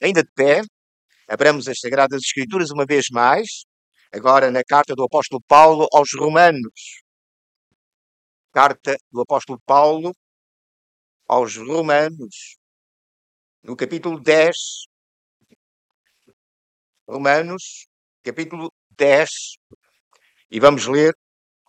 ainda 0.00 0.22
de 0.22 0.30
pé, 0.32 0.62
abramos 1.28 1.68
as 1.68 1.78
Sagradas 1.80 2.22
Escrituras 2.22 2.70
uma 2.70 2.86
vez 2.86 3.06
mais, 3.10 3.64
agora 4.12 4.50
na 4.50 4.62
carta 4.64 4.94
do 4.94 5.04
apóstolo 5.04 5.42
Paulo 5.46 5.86
aos 5.92 6.10
Romanos. 6.14 7.02
Carta 8.52 8.96
do 9.12 9.20
apóstolo 9.20 9.60
Paulo 9.66 10.12
aos 11.26 11.56
Romanos, 11.56 12.56
no 13.62 13.76
capítulo 13.76 14.20
10. 14.20 14.54
Romanos, 17.06 17.86
capítulo 18.22 18.70
10, 18.90 19.30
e 20.50 20.60
vamos 20.60 20.86
ler 20.86 21.14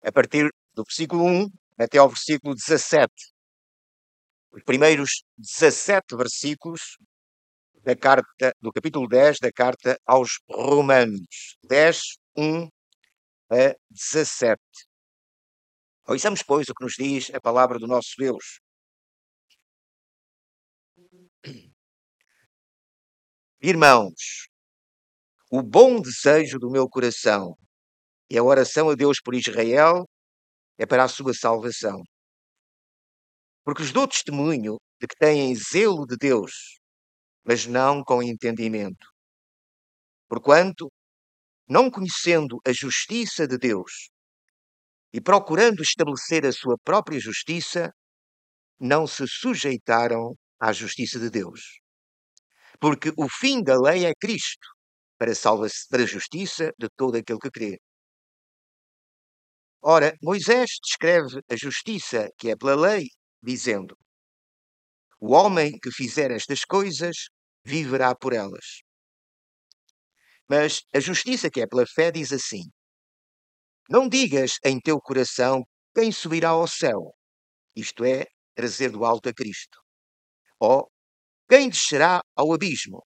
a 0.03 0.11
partir 0.11 0.49
do 0.73 0.83
versículo 0.83 1.23
1 1.23 1.47
até 1.77 1.97
ao 1.97 2.09
versículo 2.09 2.53
17. 2.53 3.07
Os 4.51 4.63
primeiros 4.63 5.23
17 5.37 6.15
versículos 6.17 6.97
da 7.89 7.95
carta, 7.95 8.53
do 8.61 8.71
capítulo 8.71 9.07
10 9.07 9.39
da 9.39 9.51
carta 9.51 9.99
aos 10.05 10.39
Romanos. 10.47 11.57
10, 11.63 12.19
1 12.37 12.69
a 13.51 13.75
17. 13.89 14.61
Ouçamos, 16.07 16.43
pois, 16.43 16.69
o 16.69 16.73
que 16.75 16.83
nos 16.83 16.93
diz 16.93 17.33
a 17.33 17.41
palavra 17.41 17.79
do 17.79 17.87
nosso 17.87 18.13
Deus. 18.17 18.59
Irmãos, 23.61 24.47
o 25.51 25.63
bom 25.63 25.99
desejo 25.99 26.59
do 26.59 26.69
meu 26.69 26.87
coração 26.87 27.57
e 28.29 28.37
a 28.37 28.43
oração 28.43 28.91
a 28.91 28.95
Deus 28.95 29.19
por 29.19 29.33
Israel 29.33 30.05
é 30.77 30.85
para 30.85 31.05
a 31.05 31.07
sua 31.07 31.33
salvação. 31.33 32.03
Porque 33.65 33.81
lhes 33.81 33.91
dou 33.91 34.07
testemunho 34.07 34.77
de 35.01 35.07
que 35.07 35.15
têm 35.15 35.55
zelo 35.55 36.05
de 36.05 36.15
Deus, 36.17 36.78
mas 37.49 37.65
não 37.65 38.03
com 38.03 38.21
entendimento. 38.21 39.07
Porquanto, 40.27 40.91
não 41.67 41.89
conhecendo 41.89 42.59
a 42.63 42.71
justiça 42.71 43.47
de 43.47 43.57
Deus 43.57 44.11
e 45.11 45.19
procurando 45.19 45.81
estabelecer 45.81 46.45
a 46.45 46.51
sua 46.51 46.77
própria 46.83 47.19
justiça, 47.19 47.91
não 48.79 49.07
se 49.07 49.25
sujeitaram 49.27 50.35
à 50.59 50.71
justiça 50.71 51.19
de 51.19 51.31
Deus. 51.31 51.79
Porque 52.79 53.11
o 53.17 53.27
fim 53.27 53.63
da 53.63 53.81
lei 53.81 54.05
é 54.05 54.13
Cristo, 54.13 54.67
para, 55.17 55.33
salva 55.33 55.65
para 55.89 56.03
a 56.03 56.05
justiça 56.05 56.71
de 56.77 56.87
todo 56.95 57.15
aquele 57.17 57.39
que 57.39 57.49
crê. 57.49 57.79
Ora, 59.81 60.13
Moisés 60.21 60.69
descreve 60.83 61.41
a 61.49 61.55
justiça 61.55 62.29
que 62.37 62.51
é 62.51 62.55
pela 62.55 62.75
lei, 62.75 63.07
dizendo: 63.41 63.97
O 65.19 65.33
homem 65.33 65.71
que 65.81 65.91
fizer 65.91 66.29
estas 66.29 66.63
coisas 66.63 67.15
viverá 67.63 68.15
por 68.15 68.33
elas. 68.33 68.81
Mas 70.49 70.81
a 70.93 70.99
justiça 70.99 71.49
que 71.49 71.61
é 71.61 71.67
pela 71.67 71.85
fé 71.85 72.11
diz 72.11 72.31
assim: 72.31 72.63
Não 73.89 74.09
digas 74.09 74.53
em 74.65 74.79
teu 74.79 74.99
coração 74.99 75.63
quem 75.93 76.11
subirá 76.11 76.49
ao 76.49 76.67
céu, 76.67 77.13
isto 77.75 78.03
é, 78.03 78.25
trazer 78.55 78.91
do 78.91 79.05
alto 79.05 79.29
a 79.29 79.33
Cristo. 79.33 79.79
Ou 80.59 80.91
quem 81.47 81.69
descerá 81.69 82.21
ao 82.35 82.53
abismo, 82.53 83.05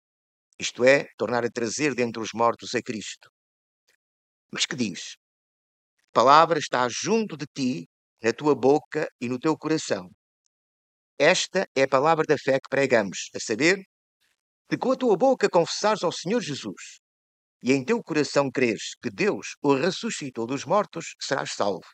isto 0.59 0.83
é, 0.83 1.07
tornar 1.17 1.43
a 1.45 1.49
trazer 1.49 1.95
dentre 1.95 2.21
os 2.21 2.29
mortos 2.33 2.75
a 2.75 2.81
Cristo. 2.81 3.29
Mas 4.51 4.65
que 4.65 4.75
diz? 4.75 5.15
palavra 6.11 6.59
está 6.59 6.87
junto 6.89 7.37
de 7.37 7.45
ti, 7.47 7.87
na 8.21 8.31
tua 8.33 8.53
boca 8.53 9.09
e 9.19 9.27
no 9.27 9.39
teu 9.39 9.57
coração. 9.57 10.09
Esta 11.17 11.67
é 11.75 11.83
a 11.83 11.87
palavra 11.87 12.25
da 12.27 12.37
fé 12.37 12.59
que 12.59 12.69
pregamos, 12.69 13.29
a 13.35 13.39
saber, 13.39 13.77
de 14.71 14.77
com 14.77 14.93
a 14.93 14.95
tua 14.95 15.17
boca 15.17 15.49
confessares 15.49 16.01
ao 16.01 16.13
Senhor 16.13 16.39
Jesus 16.39 17.01
e 17.61 17.73
em 17.73 17.83
teu 17.83 18.01
coração 18.01 18.49
creres 18.49 18.95
que 19.03 19.09
Deus 19.09 19.57
o 19.61 19.75
ressuscitou 19.75 20.47
dos 20.47 20.63
mortos, 20.63 21.13
serás 21.19 21.51
salvo. 21.51 21.85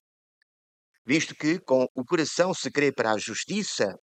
Visto 1.04 1.34
que 1.34 1.60
com 1.60 1.88
o 1.96 2.06
coração 2.06 2.54
se 2.54 2.70
crê 2.70 2.92
para 2.92 3.14
a 3.14 3.18
justiça 3.18 3.96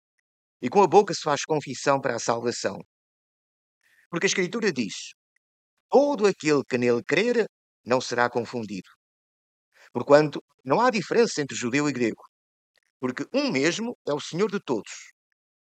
e 0.60 0.68
com 0.68 0.82
a 0.82 0.88
boca 0.88 1.14
se 1.14 1.20
faz 1.20 1.44
confissão 1.44 2.00
para 2.00 2.16
a 2.16 2.18
salvação. 2.18 2.76
Porque 4.10 4.26
a 4.26 4.30
Escritura 4.32 4.72
diz: 4.72 5.12
Todo 5.88 6.26
aquele 6.26 6.64
que 6.68 6.76
nele 6.76 7.02
crer 7.04 7.46
não 7.84 8.00
será 8.00 8.28
confundido. 8.28 8.90
Porquanto 9.92 10.42
não 10.64 10.80
há 10.80 10.90
diferença 10.90 11.40
entre 11.40 11.56
judeu 11.56 11.88
e 11.88 11.92
grego, 11.92 12.24
porque 12.98 13.24
um 13.32 13.52
mesmo 13.52 13.96
é 14.04 14.12
o 14.12 14.20
Senhor 14.20 14.50
de 14.50 14.58
todos, 14.58 14.90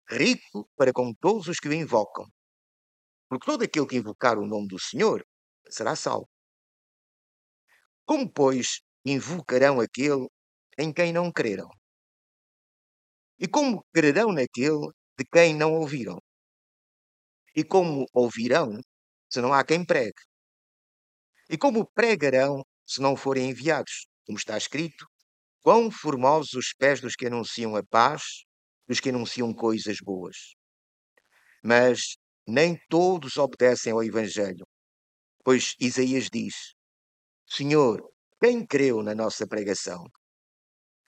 rico 0.09 0.67
para 0.75 0.91
com 0.91 1.13
todos 1.13 1.47
os 1.47 1.59
que 1.59 1.69
o 1.69 1.73
invocam. 1.73 2.25
Porque 3.33 3.51
todo 3.51 3.63
aquele 3.63 3.87
que 3.87 3.97
invocar 3.97 4.37
o 4.37 4.45
nome 4.45 4.67
do 4.67 4.79
Senhor 4.79 5.25
será 5.69 5.95
salvo. 5.95 6.29
Como, 8.05 8.31
pois, 8.31 8.81
invocarão 9.05 9.79
aquele 9.79 10.27
em 10.77 10.93
quem 10.93 11.11
não 11.11 11.31
creram? 11.31 11.69
E 13.39 13.47
como 13.47 13.83
crerão 13.93 14.31
naquele 14.31 14.87
de 15.17 15.25
quem 15.25 15.55
não 15.55 15.73
ouviram? 15.73 16.19
E 17.55 17.63
como 17.63 18.05
ouvirão 18.13 18.79
se 19.29 19.41
não 19.41 19.53
há 19.53 19.63
quem 19.63 19.85
pregue? 19.85 20.21
E 21.49 21.57
como 21.57 21.89
pregarão 21.91 22.63
se 22.85 23.01
não 23.01 23.15
forem 23.15 23.49
enviados? 23.49 24.07
como 24.25 24.37
está 24.37 24.57
escrito, 24.57 25.05
quão 25.61 25.91
formosos 25.91 26.53
os 26.53 26.73
pés 26.73 27.01
dos 27.01 27.15
que 27.15 27.27
anunciam 27.27 27.75
a 27.75 27.83
paz, 27.83 28.45
dos 28.87 28.99
que 28.99 29.09
anunciam 29.09 29.53
coisas 29.53 29.97
boas. 30.01 30.55
Mas 31.63 32.15
nem 32.47 32.77
todos 32.89 33.37
obedecem 33.37 33.93
ao 33.93 34.03
Evangelho, 34.03 34.65
pois 35.43 35.75
Isaías 35.79 36.29
diz: 36.31 36.73
Senhor, 37.47 38.01
quem 38.41 38.65
creu 38.65 39.01
na 39.03 39.15
nossa 39.15 39.47
pregação? 39.47 40.05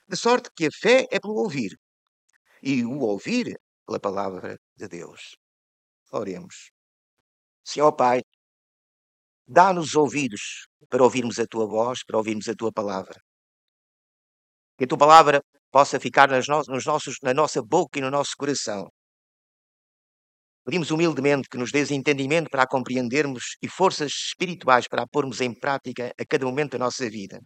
De 0.07 0.15
sorte 0.15 0.49
que 0.55 0.67
a 0.67 0.71
fé 0.71 1.07
é 1.11 1.19
pelo 1.19 1.35
ouvir, 1.35 1.77
e 2.61 2.85
o 2.85 2.99
ouvir 2.99 3.59
pela 3.85 3.99
palavra 3.99 4.57
de 4.75 4.87
Deus. 4.87 5.35
Oremos. 6.11 6.71
Senhor 7.63 7.91
Pai, 7.93 8.21
Dá-nos 9.47 9.95
ouvidos 9.95 10.67
para 10.89 11.03
ouvirmos 11.03 11.37
a 11.39 11.45
tua 11.45 11.67
voz, 11.67 12.03
para 12.03 12.17
ouvirmos 12.17 12.49
a 12.49 12.55
tua 12.55 12.71
palavra. 12.71 13.21
Que 14.75 14.85
a 14.85 14.87
tua 14.87 14.97
palavra 14.97 15.43
possa 15.71 15.99
ficar 15.99 16.27
no 16.29 16.63
nos 16.67 16.85
nossos, 16.85 17.17
na 17.21 17.33
nossa 17.33 17.61
boca 17.61 17.99
e 17.99 18.01
no 18.01 18.09
nosso 18.09 18.35
coração. 18.35 18.89
Pedimos 20.65 20.89
humildemente 20.89 21.47
que 21.47 21.59
nos 21.59 21.71
dês 21.71 21.91
entendimento 21.91 22.49
para 22.49 22.63
a 22.63 22.67
compreendermos 22.67 23.55
e 23.61 23.69
forças 23.69 24.11
espirituais 24.11 24.87
para 24.87 25.03
a 25.03 25.07
pormos 25.07 25.39
em 25.39 25.53
prática 25.53 26.11
a 26.19 26.25
cada 26.25 26.43
momento 26.43 26.71
da 26.71 26.79
nossa 26.79 27.07
vida. 27.07 27.39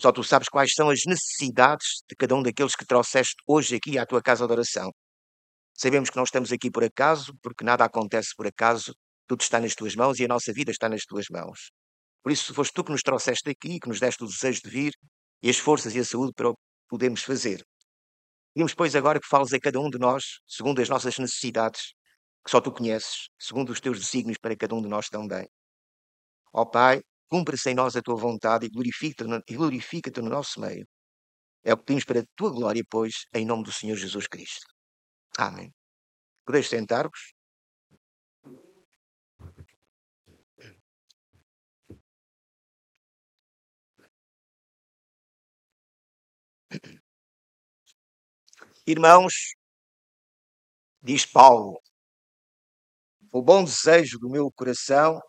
Só 0.00 0.10
tu 0.10 0.24
sabes 0.24 0.48
quais 0.48 0.72
são 0.74 0.90
as 0.90 1.02
necessidades 1.06 2.02
de 2.08 2.16
cada 2.16 2.34
um 2.34 2.42
daqueles 2.42 2.74
que 2.74 2.84
trouxeste 2.84 3.36
hoje 3.46 3.76
aqui 3.76 3.98
à 3.98 4.04
tua 4.04 4.20
casa 4.20 4.48
de 4.48 4.52
oração. 4.52 4.90
Sabemos 5.74 6.10
que 6.10 6.16
não 6.16 6.24
estamos 6.24 6.50
aqui 6.50 6.72
por 6.72 6.82
acaso, 6.82 7.32
porque 7.40 7.64
nada 7.64 7.84
acontece 7.84 8.30
por 8.36 8.48
acaso, 8.48 8.92
tudo 9.28 9.42
está 9.42 9.60
nas 9.60 9.76
tuas 9.76 9.94
mãos 9.94 10.18
e 10.18 10.24
a 10.24 10.28
nossa 10.28 10.52
vida 10.52 10.72
está 10.72 10.88
nas 10.88 11.02
tuas 11.02 11.26
mãos. 11.30 11.70
Por 12.20 12.32
isso, 12.32 12.52
foste 12.52 12.72
tu 12.74 12.82
que 12.82 12.90
nos 12.90 13.02
trouxeste 13.02 13.48
aqui, 13.48 13.78
que 13.78 13.88
nos 13.88 14.00
deste 14.00 14.24
o 14.24 14.26
desejo 14.26 14.60
de 14.64 14.70
vir 14.70 14.92
e 15.40 15.48
as 15.48 15.58
forças 15.58 15.94
e 15.94 16.00
a 16.00 16.04
saúde 16.04 16.32
para 16.34 16.50
o 16.50 16.54
podermos 16.88 17.22
fazer. 17.22 17.62
Pedimos, 18.52 18.74
pois, 18.74 18.96
agora 18.96 19.20
que 19.20 19.28
fales 19.28 19.52
a 19.52 19.60
cada 19.60 19.78
um 19.78 19.88
de 19.88 19.98
nós, 19.98 20.24
segundo 20.48 20.82
as 20.82 20.88
nossas 20.88 21.16
necessidades, 21.16 21.92
que 22.48 22.52
só 22.52 22.62
tu 22.62 22.72
conheces, 22.72 23.28
segundo 23.38 23.68
os 23.70 23.78
teus 23.78 23.98
desígnios 23.98 24.38
para 24.38 24.56
cada 24.56 24.74
um 24.74 24.80
de 24.80 24.88
nós 24.88 25.10
também. 25.10 25.46
Ó 26.50 26.64
Pai, 26.64 27.02
cumpra-se 27.28 27.70
em 27.70 27.74
nós 27.74 27.94
a 27.94 28.00
tua 28.00 28.16
vontade 28.16 28.64
e 28.64 28.70
glorifica-te 28.70 29.54
glorifica 29.54 30.10
no 30.22 30.30
nosso 30.30 30.58
meio. 30.58 30.88
É 31.62 31.74
o 31.74 31.76
que 31.76 31.84
pedimos 31.84 32.06
para 32.06 32.20
a 32.20 32.24
tua 32.34 32.50
glória, 32.50 32.82
pois, 32.88 33.26
em 33.34 33.44
nome 33.44 33.64
do 33.64 33.72
Senhor 33.72 33.96
Jesus 33.96 34.26
Cristo. 34.26 34.66
Amém. 35.36 35.70
Podeis 36.46 36.68
sentar-vos. 36.68 37.34
Irmãos, 48.86 49.34
diz 51.02 51.26
Paulo, 51.26 51.78
o 53.32 53.42
bom 53.42 53.62
desejo 53.62 54.18
do 54.18 54.30
meu 54.30 54.50
coração 54.50 55.20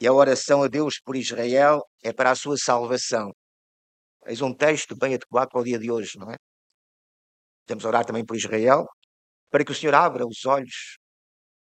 e 0.00 0.06
a 0.06 0.12
oração 0.12 0.62
a 0.62 0.68
Deus 0.68 1.00
por 1.04 1.16
Israel 1.16 1.82
é 2.02 2.12
para 2.12 2.30
a 2.30 2.34
sua 2.34 2.56
salvação. 2.56 3.32
Eis 4.26 4.40
um 4.40 4.54
texto 4.54 4.96
bem 4.96 5.14
adequado 5.14 5.48
para 5.50 5.60
o 5.60 5.64
dia 5.64 5.78
de 5.78 5.90
hoje, 5.90 6.18
não 6.18 6.30
é? 6.30 6.36
A 7.68 7.86
orar 7.86 8.04
também 8.04 8.24
por 8.24 8.36
Israel, 8.36 8.84
para 9.48 9.64
que 9.64 9.70
o 9.70 9.74
Senhor 9.74 9.94
abra 9.94 10.26
os 10.26 10.44
olhos 10.44 10.98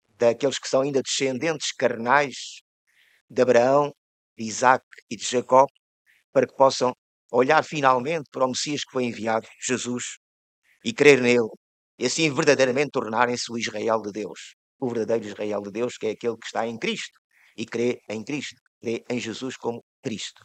daqueles 0.09 0.59
que 0.59 0.69
são 0.69 0.83
ainda 0.83 1.03
descendentes 1.03 1.73
carnais 1.73 2.61
de 3.29 3.43
Abraão, 3.43 3.93
de 4.37 4.45
Isaac 4.45 4.85
e 5.11 5.17
de 5.17 5.25
Jacó, 5.25 5.67
para 6.33 6.47
que 6.47 6.55
possam 6.55 6.93
olhar 7.33 7.65
finalmente 7.65 8.29
para 8.31 8.45
o 8.45 8.49
Messias 8.49 8.85
que 8.85 8.93
foi 8.93 9.05
enviado, 9.05 9.47
Jesus, 9.61 10.19
e 10.85 10.93
crer 10.93 11.21
nele, 11.21 11.49
e 11.99 12.07
assim 12.07 12.33
verdadeiramente 12.33 12.91
tornarem-se 12.91 13.51
o 13.51 13.59
Israel 13.59 14.03
de 14.03 14.13
Deus. 14.13 14.56
O 14.79 14.89
verdadeiro 14.89 15.27
Israel 15.27 15.63
de 15.63 15.71
Deus, 15.71 15.97
que 15.97 16.07
é 16.07 16.11
aquele 16.11 16.37
que 16.37 16.47
está 16.47 16.67
em 16.67 16.79
Cristo 16.79 17.19
e 17.57 17.65
crê 17.65 18.01
em 18.09 18.23
Cristo, 18.25 18.61
crê 18.81 19.05
em 19.09 19.19
Jesus 19.19 19.57
como 19.57 19.85
Cristo. 20.03 20.45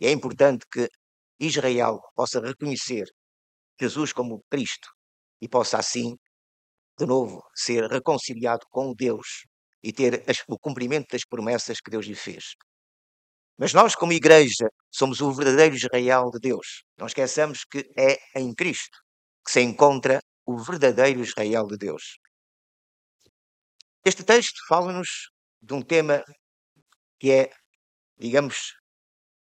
E 0.00 0.06
é 0.06 0.12
importante 0.12 0.64
que 0.70 0.88
Israel 1.40 2.00
possa 2.14 2.40
reconhecer 2.40 3.04
Jesus 3.80 4.12
como 4.12 4.42
Cristo 4.50 4.88
e 5.40 5.48
possa 5.48 5.78
assim, 5.78 6.16
de 6.98 7.06
novo, 7.06 7.42
ser 7.54 7.90
reconciliado 7.90 8.64
com 8.70 8.94
Deus 8.94 9.44
e 9.82 9.92
ter 9.92 10.22
as, 10.28 10.42
o 10.48 10.58
cumprimento 10.58 11.08
das 11.10 11.24
promessas 11.24 11.80
que 11.80 11.90
Deus 11.90 12.06
lhe 12.06 12.14
fez. 12.14 12.54
Mas 13.58 13.74
nós, 13.74 13.94
como 13.94 14.12
igreja, 14.12 14.68
somos 14.90 15.20
o 15.20 15.32
verdadeiro 15.32 15.74
Israel 15.74 16.30
de 16.30 16.38
Deus. 16.38 16.84
Não 16.96 17.06
esqueçamos 17.06 17.64
que 17.64 17.90
é 17.96 18.18
em 18.36 18.54
Cristo 18.54 18.98
que 19.44 19.52
se 19.52 19.60
encontra 19.60 20.20
o 20.46 20.58
verdadeiro 20.58 21.20
Israel 21.20 21.66
de 21.66 21.76
Deus. 21.76 22.18
Este 24.04 24.24
texto 24.24 24.58
fala-nos 24.66 25.30
de 25.60 25.74
um 25.74 25.80
tema 25.80 26.24
que 27.20 27.30
é, 27.30 27.52
digamos, 28.18 28.74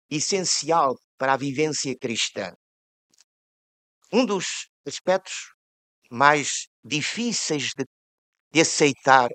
essencial 0.09 0.95
para 1.17 1.33
a 1.33 1.37
vivência 1.37 1.97
cristã. 1.97 2.51
Um 4.11 4.25
dos 4.25 4.67
aspectos 4.85 5.53
mais 6.11 6.67
difíceis 6.83 7.69
de, 7.77 7.85
de 8.51 8.59
aceitar 8.59 9.29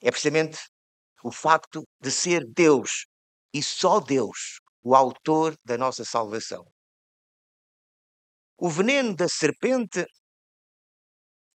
é 0.00 0.10
precisamente 0.10 0.58
o 1.22 1.30
facto 1.30 1.84
de 2.00 2.10
ser 2.10 2.44
Deus 2.44 3.06
e 3.54 3.62
só 3.62 4.00
Deus 4.00 4.58
o 4.82 4.96
autor 4.96 5.54
da 5.64 5.78
nossa 5.78 6.04
salvação. 6.04 6.64
O 8.58 8.68
veneno 8.68 9.14
da 9.14 9.28
serpente 9.28 10.04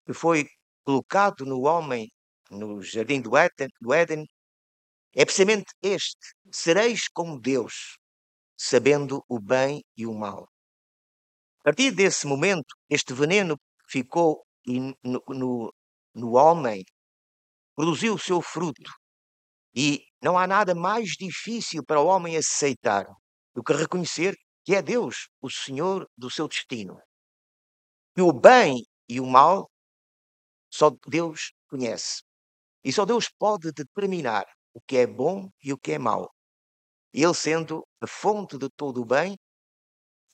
que 0.06 0.14
foi 0.14 0.46
colocado 0.88 1.44
no 1.44 1.66
homem 1.66 2.08
no 2.50 2.80
jardim 2.80 3.20
do 3.20 3.36
Éden, 3.36 3.68
do 3.78 3.92
Éden 3.92 4.24
é 5.14 5.22
precisamente 5.22 5.70
este: 5.82 6.34
sereis 6.50 7.08
como 7.08 7.38
Deus, 7.38 7.98
sabendo 8.56 9.22
o 9.28 9.38
bem 9.38 9.84
e 9.94 10.06
o 10.06 10.14
mal. 10.14 10.48
A 11.60 11.64
partir 11.64 11.90
desse 11.90 12.26
momento, 12.26 12.74
este 12.88 13.12
veneno 13.12 13.54
ficou 13.86 14.42
no, 14.66 15.22
no, 15.28 15.74
no 16.14 16.32
homem, 16.36 16.82
produziu 17.76 18.14
o 18.14 18.18
seu 18.18 18.40
fruto. 18.40 18.90
E 19.74 20.02
não 20.22 20.38
há 20.38 20.46
nada 20.46 20.74
mais 20.74 21.10
difícil 21.10 21.84
para 21.84 22.00
o 22.00 22.06
homem 22.06 22.34
aceitar 22.34 23.04
do 23.54 23.62
que 23.62 23.74
reconhecer 23.74 24.34
que 24.64 24.74
é 24.74 24.80
Deus 24.80 25.28
o 25.42 25.50
Senhor 25.50 26.08
do 26.16 26.30
seu 26.30 26.48
destino. 26.48 26.98
E 28.16 28.22
o 28.22 28.32
bem 28.32 28.82
e 29.06 29.20
o 29.20 29.26
mal 29.26 29.68
só 30.70 30.90
Deus 31.06 31.52
conhece. 31.68 32.22
E 32.84 32.92
só 32.92 33.04
Deus 33.04 33.28
pode 33.38 33.72
determinar 33.72 34.46
o 34.72 34.80
que 34.80 34.98
é 34.98 35.06
bom 35.06 35.50
e 35.62 35.72
o 35.72 35.78
que 35.78 35.92
é 35.92 35.98
mau. 35.98 36.30
Ele 37.12 37.34
sendo 37.34 37.86
a 38.00 38.06
fonte 38.06 38.56
de 38.58 38.68
todo 38.76 39.02
o 39.02 39.04
bem, 39.04 39.36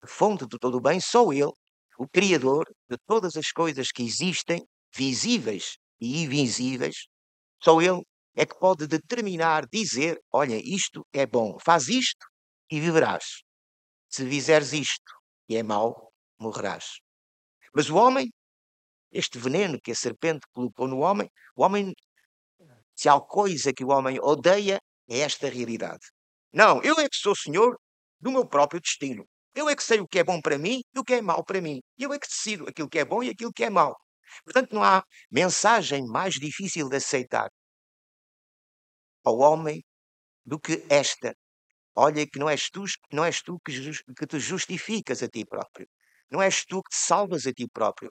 a 0.02 0.06
fonte 0.06 0.46
de 0.46 0.58
todo 0.58 0.76
o 0.76 0.80
bem, 0.80 1.00
só 1.00 1.32
Ele, 1.32 1.52
o 1.98 2.08
Criador 2.08 2.66
de 2.88 2.96
todas 3.06 3.36
as 3.36 3.50
coisas 3.52 3.90
que 3.90 4.02
existem, 4.02 4.62
visíveis 4.94 5.76
e 6.00 6.24
invisíveis, 6.24 7.06
só 7.62 7.80
Ele 7.80 8.02
é 8.36 8.44
que 8.44 8.58
pode 8.58 8.86
determinar, 8.86 9.66
dizer: 9.72 10.20
olha, 10.32 10.60
isto 10.62 11.06
é 11.12 11.26
bom, 11.26 11.56
faz 11.58 11.88
isto 11.88 12.26
e 12.70 12.80
viverás. 12.80 13.42
Se 14.08 14.28
fizeres 14.28 14.72
isto 14.72 15.12
e 15.48 15.56
é 15.56 15.62
mau, 15.62 16.12
morrerás. 16.38 16.98
Mas 17.74 17.88
o 17.88 17.96
homem, 17.96 18.30
este 19.14 19.38
veneno 19.38 19.80
que 19.80 19.92
a 19.92 19.94
serpente 19.94 20.46
colocou 20.52 20.88
no 20.88 20.98
homem, 20.98 21.30
o 21.56 21.62
homem, 21.62 21.94
se 22.94 23.08
há 23.08 23.18
coisa 23.20 23.72
que 23.72 23.84
o 23.84 23.88
homem 23.88 24.18
odeia, 24.20 24.78
é 25.08 25.18
esta 25.20 25.48
realidade. 25.48 26.04
Não, 26.52 26.82
eu 26.82 26.98
é 26.98 27.08
que 27.08 27.16
sou 27.16 27.34
senhor 27.34 27.78
do 28.20 28.32
meu 28.32 28.46
próprio 28.46 28.80
destino. 28.80 29.24
Eu 29.54 29.68
é 29.68 29.76
que 29.76 29.82
sei 29.84 30.00
o 30.00 30.08
que 30.08 30.18
é 30.18 30.24
bom 30.24 30.40
para 30.40 30.58
mim 30.58 30.82
e 30.94 30.98
o 30.98 31.04
que 31.04 31.14
é 31.14 31.22
mau 31.22 31.44
para 31.44 31.60
mim. 31.60 31.80
Eu 31.96 32.12
é 32.12 32.18
que 32.18 32.26
decido 32.26 32.68
aquilo 32.68 32.88
que 32.88 32.98
é 32.98 33.04
bom 33.04 33.22
e 33.22 33.30
aquilo 33.30 33.52
que 33.52 33.64
é 33.64 33.70
mau. 33.70 33.96
Portanto, 34.44 34.74
não 34.74 34.82
há 34.82 35.04
mensagem 35.30 36.04
mais 36.06 36.34
difícil 36.34 36.88
de 36.88 36.96
aceitar 36.96 37.48
ao 39.24 39.38
homem 39.38 39.82
do 40.44 40.58
que 40.58 40.84
esta. 40.90 41.34
Olha 41.96 42.26
que 42.26 42.38
não 42.38 42.48
és 42.50 42.68
tu, 42.68 42.84
não 43.12 43.24
és 43.24 43.40
tu 43.42 43.58
que, 43.60 43.72
que 44.18 44.26
te 44.26 44.40
justificas 44.40 45.22
a 45.22 45.28
ti 45.28 45.44
próprio. 45.46 45.86
Não 46.30 46.42
és 46.42 46.64
tu 46.64 46.82
que 46.82 46.90
te 46.90 46.96
salvas 46.96 47.46
a 47.46 47.52
ti 47.52 47.68
próprio. 47.68 48.10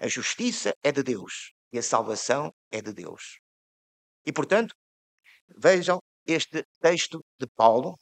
A 0.00 0.08
justiça 0.08 0.72
é 0.82 0.92
de 0.92 1.02
Deus 1.02 1.52
e 1.72 1.78
a 1.78 1.82
salvação 1.82 2.52
é 2.70 2.80
de 2.80 2.92
Deus. 2.92 3.38
E, 4.24 4.32
portanto, 4.32 4.74
vejam 5.56 5.98
este 6.26 6.64
texto 6.80 7.24
de 7.40 7.46
Paulo 7.56 7.96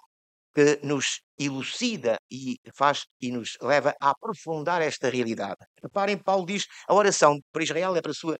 que 0.54 0.80
nos 0.82 1.20
elucida 1.38 2.18
e 2.30 2.58
faz 2.74 3.04
e 3.20 3.30
nos 3.30 3.56
leva 3.60 3.94
a 4.00 4.10
aprofundar 4.10 4.80
esta 4.80 5.10
realidade. 5.10 5.58
Reparem, 5.82 6.16
Paulo 6.18 6.46
diz: 6.46 6.64
a 6.88 6.94
oração 6.94 7.38
para 7.52 7.62
Israel 7.62 7.94
é 7.94 8.00
para 8.00 8.10
a 8.10 8.14
sua 8.14 8.38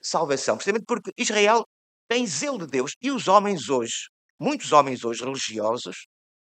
salvação, 0.00 0.56
precisamente 0.56 0.84
porque 0.86 1.12
Israel 1.16 1.64
tem 2.08 2.26
zelo 2.26 2.58
de 2.58 2.66
Deus 2.66 2.96
e 3.00 3.10
os 3.10 3.28
homens 3.28 3.68
hoje, 3.68 4.08
muitos 4.38 4.72
homens 4.72 5.04
hoje 5.04 5.24
religiosos, 5.24 6.08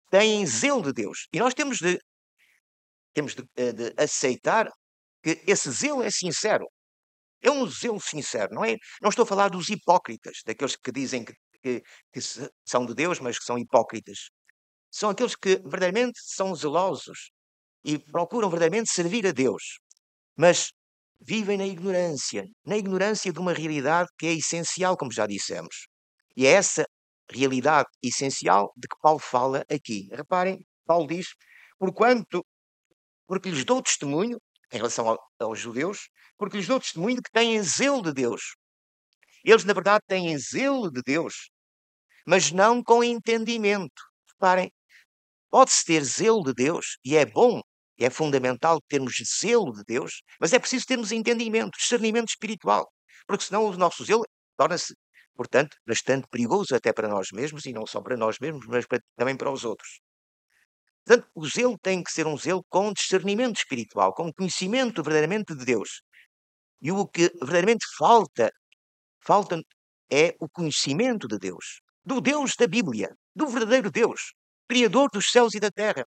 têm 0.09 0.45
zelo 0.45 0.81
de 0.81 0.93
Deus. 0.93 1.27
E 1.33 1.39
nós 1.39 1.53
temos 1.53 1.79
de 1.79 1.99
temos 3.13 3.35
de, 3.35 3.43
eh, 3.55 3.71
de 3.71 3.93
aceitar 3.97 4.71
que 5.23 5.41
esse 5.47 5.71
zelo 5.71 6.03
é 6.03 6.11
sincero. 6.11 6.67
É 7.41 7.49
um 7.49 7.67
zelo 7.67 7.99
sincero, 7.99 8.53
não 8.53 8.63
é? 8.63 8.77
Não 9.01 9.09
estou 9.09 9.23
a 9.23 9.27
falar 9.27 9.49
dos 9.49 9.69
hipócritas, 9.69 10.39
daqueles 10.45 10.75
que 10.75 10.91
dizem 10.91 11.25
que, 11.25 11.33
que, 11.61 11.81
que 12.11 12.21
são 12.65 12.85
de 12.85 12.93
Deus, 12.93 13.19
mas 13.19 13.39
que 13.39 13.45
são 13.45 13.57
hipócritas. 13.57 14.29
São 14.91 15.09
aqueles 15.09 15.35
que 15.35 15.55
verdadeiramente 15.57 16.19
são 16.23 16.55
zelosos 16.55 17.31
e 17.83 17.97
procuram 17.97 18.49
verdadeiramente 18.49 18.93
servir 18.93 19.25
a 19.27 19.31
Deus, 19.31 19.79
mas 20.37 20.71
vivem 21.19 21.57
na 21.57 21.65
ignorância, 21.65 22.45
na 22.65 22.77
ignorância 22.77 23.31
de 23.31 23.39
uma 23.39 23.53
realidade 23.53 24.09
que 24.17 24.27
é 24.27 24.33
essencial, 24.33 24.95
como 24.95 25.11
já 25.11 25.25
dissemos. 25.25 25.87
E 26.35 26.45
é 26.45 26.51
essa 26.51 26.85
realidade 27.29 27.89
essencial 28.01 28.71
de 28.77 28.87
que 28.87 28.95
Paulo 29.01 29.19
fala 29.19 29.65
aqui. 29.69 30.07
Reparem, 30.11 30.65
Paulo 30.85 31.07
diz: 31.07 31.27
Porquanto 31.77 32.45
porque 33.27 33.49
lhes 33.49 33.65
dou 33.65 33.81
testemunho, 33.81 34.37
em 34.73 34.77
relação 34.77 35.07
ao, 35.07 35.19
aos 35.39 35.59
judeus, 35.59 36.09
porque 36.37 36.57
lhes 36.57 36.67
dou 36.67 36.79
testemunho 36.79 37.17
de 37.17 37.21
que 37.21 37.31
têm 37.31 37.61
zelo 37.63 38.01
de 38.01 38.11
Deus. 38.11 38.55
Eles, 39.45 39.63
na 39.65 39.73
verdade, 39.73 40.03
têm 40.07 40.37
zelo 40.37 40.91
de 40.91 41.01
Deus, 41.05 41.49
mas 42.25 42.51
não 42.51 42.83
com 42.83 43.03
entendimento. 43.03 44.01
Reparem, 44.33 44.71
pode-se 45.51 45.85
ter 45.85 46.03
zelo 46.03 46.43
de 46.43 46.53
Deus, 46.53 46.97
e 47.05 47.15
é 47.15 47.25
bom, 47.25 47.61
é 47.99 48.09
fundamental 48.09 48.81
termos 48.87 49.15
zelo 49.39 49.71
de 49.73 49.83
Deus, 49.85 50.23
mas 50.39 50.53
é 50.53 50.59
preciso 50.59 50.85
termos 50.87 51.11
entendimento, 51.11 51.77
discernimento 51.77 52.29
espiritual, 52.29 52.91
porque 53.27 53.45
senão 53.45 53.65
o 53.65 53.77
nosso 53.77 54.03
zelo 54.05 54.23
torna-se, 54.57 54.95
portanto, 55.35 55.77
bastante 55.87 56.27
perigoso 56.29 56.75
até 56.75 56.91
para 56.91 57.07
nós 57.07 57.27
mesmos, 57.31 57.65
e 57.65 57.73
não 57.73 57.85
só 57.85 58.01
para 58.01 58.17
nós 58.17 58.39
mesmos, 58.39 58.65
mas 58.67 58.85
para, 58.87 58.99
também 59.15 59.37
para 59.37 59.51
os 59.51 59.63
outros. 59.65 60.01
Portanto, 61.05 61.29
o 61.35 61.45
zelo 61.47 61.77
tem 61.79 62.01
que 62.01 62.11
ser 62.11 62.25
um 62.27 62.37
zelo 62.37 62.63
com 62.69 62.93
discernimento 62.93 63.57
espiritual, 63.57 64.13
com 64.13 64.31
conhecimento 64.31 65.03
verdadeiramente 65.03 65.53
de 65.55 65.65
Deus. 65.65 66.01
E 66.81 66.91
o 66.91 67.05
que 67.07 67.29
verdadeiramente 67.39 67.85
falta, 67.97 68.49
falta 69.21 69.61
é 70.09 70.35
o 70.39 70.47
conhecimento 70.49 71.27
de 71.27 71.37
Deus, 71.37 71.81
do 72.05 72.21
Deus 72.21 72.55
da 72.57 72.67
Bíblia, 72.67 73.15
do 73.35 73.47
verdadeiro 73.47 73.91
Deus, 73.91 74.33
Criador 74.67 75.09
dos 75.11 75.29
céus 75.29 75.53
e 75.55 75.59
da 75.59 75.69
terra. 75.69 76.05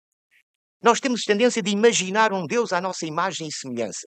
Nós 0.82 1.00
temos 1.00 1.24
tendência 1.24 1.62
de 1.62 1.70
imaginar 1.70 2.32
um 2.32 2.46
Deus 2.46 2.72
à 2.72 2.80
nossa 2.80 3.06
imagem 3.06 3.48
e 3.48 3.52
semelhança. 3.52 4.06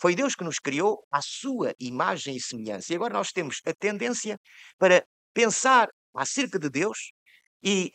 Foi 0.00 0.14
Deus 0.14 0.34
que 0.34 0.44
nos 0.44 0.58
criou 0.58 1.04
à 1.10 1.20
sua 1.22 1.74
imagem 1.80 2.36
e 2.36 2.40
semelhança. 2.40 2.92
E 2.92 2.96
agora 2.96 3.14
nós 3.14 3.32
temos 3.32 3.60
a 3.66 3.72
tendência 3.74 4.38
para 4.78 5.04
pensar 5.34 5.88
acerca 6.14 6.58
de 6.58 6.70
Deus 6.70 7.12
e, 7.62 7.90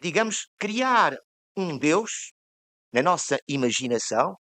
digamos, 0.00 0.48
criar 0.58 1.16
um 1.56 1.78
Deus 1.78 2.32
na 2.92 3.02
nossa 3.02 3.38
imaginação. 3.48 4.36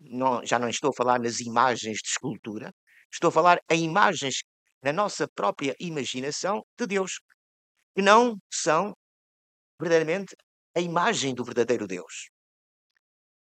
Não, 0.00 0.44
já 0.44 0.58
não 0.58 0.68
estou 0.68 0.90
a 0.90 0.96
falar 0.96 1.18
nas 1.18 1.40
imagens 1.40 1.98
de 1.98 2.08
escultura, 2.08 2.72
estou 3.12 3.28
a 3.28 3.32
falar 3.32 3.58
em 3.70 3.84
imagens 3.84 4.42
na 4.82 4.92
nossa 4.92 5.26
própria 5.34 5.74
imaginação 5.80 6.62
de 6.78 6.86
Deus, 6.86 7.20
que 7.94 8.02
não 8.02 8.36
são 8.52 8.94
verdadeiramente 9.80 10.36
a 10.76 10.80
imagem 10.80 11.34
do 11.34 11.44
verdadeiro 11.44 11.86
Deus. 11.86 12.28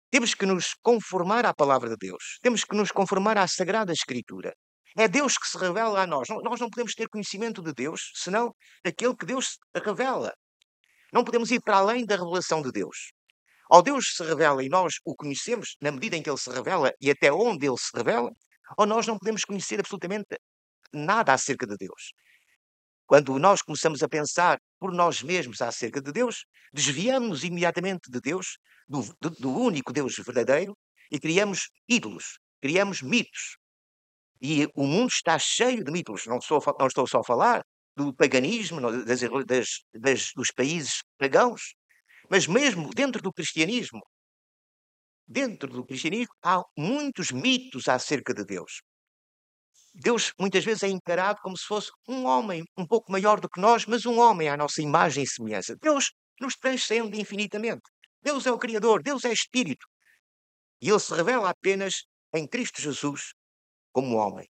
Temos 0.10 0.34
que 0.34 0.46
nos 0.46 0.74
conformar 0.82 1.46
à 1.46 1.54
palavra 1.54 1.90
de 1.90 1.98
Deus, 1.98 2.40
temos 2.42 2.64
que 2.64 2.76
nos 2.76 2.92
conformar 2.92 3.38
à 3.38 3.48
Sagrada 3.48 3.92
Escritura. 3.92 4.54
É 4.98 5.10
Deus 5.10 5.38
que 5.38 5.46
se 5.46 5.58
revela 5.58 6.02
a 6.04 6.08
nós. 6.08 6.30
Nós 6.30 6.62
não 6.62 6.70
podemos 6.70 6.94
ter 6.94 7.10
conhecimento 7.10 7.62
de 7.62 7.74
Deus 7.74 8.12
senão 8.16 8.56
aquele 8.82 9.14
que 9.14 9.26
Deus 9.26 9.58
revela. 9.76 10.34
Não 11.16 11.24
podemos 11.24 11.50
ir 11.50 11.62
para 11.62 11.78
além 11.78 12.06
da 12.06 12.18
revelação 12.18 12.62
de 12.62 12.74
Deus. 12.74 13.14
Ao 13.70 13.82
Deus 13.82 14.18
se 14.18 14.22
revela 14.22 14.62
e 14.62 14.68
nós 14.68 14.96
o 15.06 15.16
conhecemos 15.16 15.78
na 15.82 15.90
medida 15.90 16.18
em 16.18 16.22
que 16.22 16.30
ele 16.30 16.38
se 16.38 16.50
revela 16.50 16.94
e 17.00 17.10
até 17.10 17.32
onde 17.32 17.66
ele 17.66 17.78
se 17.78 17.96
revela, 17.96 18.30
ou 18.78 18.86
nós 18.86 19.08
não 19.08 19.18
podemos 19.18 19.46
conhecer 19.46 19.80
absolutamente 19.80 20.38
nada 20.92 21.32
acerca 21.32 21.66
de 21.66 21.78
Deus. 21.78 22.12
Quando 23.08 23.40
nós 23.40 23.62
começamos 23.62 24.04
a 24.04 24.10
pensar 24.10 24.60
por 24.78 24.92
nós 24.92 25.24
mesmos 25.24 25.62
acerca 25.62 26.02
de 26.02 26.12
Deus, 26.12 26.44
desviamos 26.74 27.46
imediatamente 27.46 28.12
de 28.12 28.20
Deus, 28.20 28.58
do, 28.86 29.02
do, 29.22 29.30
do 29.30 29.58
único 29.58 29.94
Deus 29.94 30.16
verdadeiro, 30.18 30.78
e 31.10 31.18
criamos 31.18 31.70
ídolos, 31.88 32.40
criamos 32.62 33.02
mitos. 33.02 33.56
E 34.42 34.68
o 34.76 34.86
mundo 34.86 35.12
está 35.12 35.40
cheio 35.40 35.82
de 35.82 35.92
mitos. 35.94 36.26
Não, 36.26 36.42
sou, 36.42 36.62
não 36.78 36.88
estou 36.88 37.08
só 37.08 37.20
a 37.20 37.24
falar 37.24 37.64
do 37.96 38.14
paganismo, 38.14 38.82
das, 39.06 39.22
das, 39.22 39.68
das, 39.94 40.32
dos 40.36 40.52
países 40.52 41.02
pagãos, 41.18 41.74
mas 42.30 42.48
mesmo 42.48 42.90
dentro 42.94 43.22
do 43.22 43.32
cristianismo. 43.32 44.02
Dentro 45.28 45.70
do 45.70 45.86
cristianismo 45.86 46.34
há 46.44 46.62
muitos 46.78 47.32
mitos 47.32 47.88
acerca 47.88 48.34
de 48.34 48.44
Deus. 48.44 48.82
Deus 49.94 50.34
muitas 50.38 50.64
vezes 50.66 50.84
é 50.84 50.90
encarado 50.90 51.40
como 51.42 51.58
se 51.58 51.66
fosse 51.66 51.90
um 52.08 52.26
homem 52.26 52.64
um 52.78 52.86
pouco 52.86 53.12
maior 53.12 53.40
do 53.40 53.50
que 53.50 53.62
nós, 53.62 53.86
mas 53.86 54.06
um 54.06 54.20
homem 54.20 54.50
à 54.50 54.58
nossa 54.58 54.82
imagem 54.82 55.24
e 55.24 55.28
semelhança. 55.28 55.76
Deus 55.82 56.12
nos 56.40 56.56
transcende 56.56 57.20
infinitamente. 57.20 57.84
Deus 58.22 58.46
é 58.46 58.52
o 58.52 58.60
Criador, 58.60 59.02
Deus 59.02 59.24
é 59.24 59.32
Espírito. 59.32 59.88
E 60.82 60.90
Ele 60.90 61.00
se 61.00 61.14
revela 61.14 61.50
apenas 61.50 62.04
em 62.34 62.46
Cristo 62.46 62.82
Jesus 62.82 63.34
como 63.94 64.18
homem. 64.18 64.48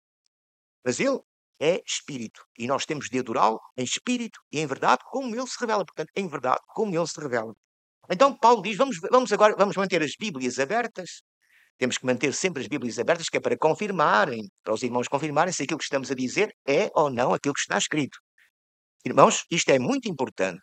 Mas 0.85 0.99
Ele 0.99 1.19
é 1.61 1.81
Espírito. 1.85 2.41
E 2.57 2.67
nós 2.67 2.85
temos 2.85 3.09
de 3.09 3.19
adorá-lo 3.19 3.59
em 3.77 3.83
Espírito 3.83 4.39
e 4.51 4.59
em 4.59 4.65
verdade, 4.65 5.01
como 5.11 5.35
Ele 5.35 5.47
se 5.47 5.59
revela. 5.59 5.85
Portanto, 5.85 6.09
em 6.15 6.27
verdade, 6.27 6.59
como 6.67 6.95
Ele 6.95 7.07
se 7.07 7.19
revela. 7.21 7.53
Então 8.09 8.35
Paulo 8.37 8.61
diz, 8.61 8.75
vamos, 8.75 8.97
vamos 9.11 9.31
agora, 9.31 9.55
vamos 9.57 9.77
manter 9.77 10.01
as 10.01 10.15
Bíblias 10.19 10.59
abertas 10.59 11.21
temos 11.81 11.97
que 11.97 12.05
manter 12.05 12.31
sempre 12.31 12.61
as 12.61 12.67
Bíblias 12.67 12.99
abertas, 12.99 13.27
que 13.27 13.37
é 13.37 13.39
para 13.39 13.57
confirmarem, 13.57 14.47
para 14.63 14.71
os 14.71 14.83
irmãos 14.83 15.07
confirmarem 15.07 15.51
se 15.51 15.63
aquilo 15.63 15.79
que 15.79 15.83
estamos 15.83 16.11
a 16.11 16.13
dizer 16.13 16.55
é 16.67 16.91
ou 16.93 17.09
não 17.09 17.33
aquilo 17.33 17.55
que 17.55 17.61
está 17.61 17.75
escrito. 17.75 18.19
Irmãos, 19.03 19.45
isto 19.49 19.71
é 19.71 19.79
muito 19.79 20.07
importante. 20.07 20.61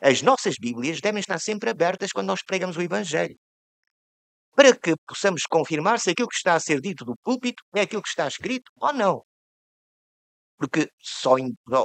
As 0.00 0.22
nossas 0.22 0.54
Bíblias 0.58 1.02
devem 1.02 1.20
estar 1.20 1.38
sempre 1.38 1.68
abertas 1.68 2.12
quando 2.12 2.28
nós 2.28 2.42
pregamos 2.42 2.78
o 2.78 2.80
Evangelho. 2.80 3.36
Para 4.56 4.74
que 4.74 4.94
possamos 5.06 5.42
confirmar 5.42 6.00
se 6.00 6.08
aquilo 6.12 6.28
que 6.28 6.36
está 6.36 6.54
a 6.54 6.60
ser 6.60 6.80
dito 6.80 7.04
do 7.04 7.14
púlpito 7.22 7.62
é 7.76 7.82
aquilo 7.82 8.02
que 8.02 8.08
está 8.08 8.26
escrito 8.26 8.72
ou 8.80 8.94
não. 8.94 9.22
Porque 10.58 10.90
só, 11.00 11.36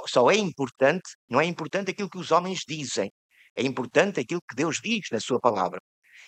só 0.08 0.32
é 0.32 0.36
importante, 0.36 1.10
não 1.30 1.39
é 1.39 1.46
importante 1.46 1.92
aquilo 1.92 2.10
que 2.10 2.18
os 2.18 2.32
homens 2.32 2.62
dizem, 2.68 3.12
é 3.56 3.63
importante 3.63 4.20
aquilo 4.20 4.42
que 4.50 4.56
Deus 4.56 4.80
diz 4.82 5.08
na 5.12 5.20
Sua 5.20 5.39
palavra. 5.39 5.80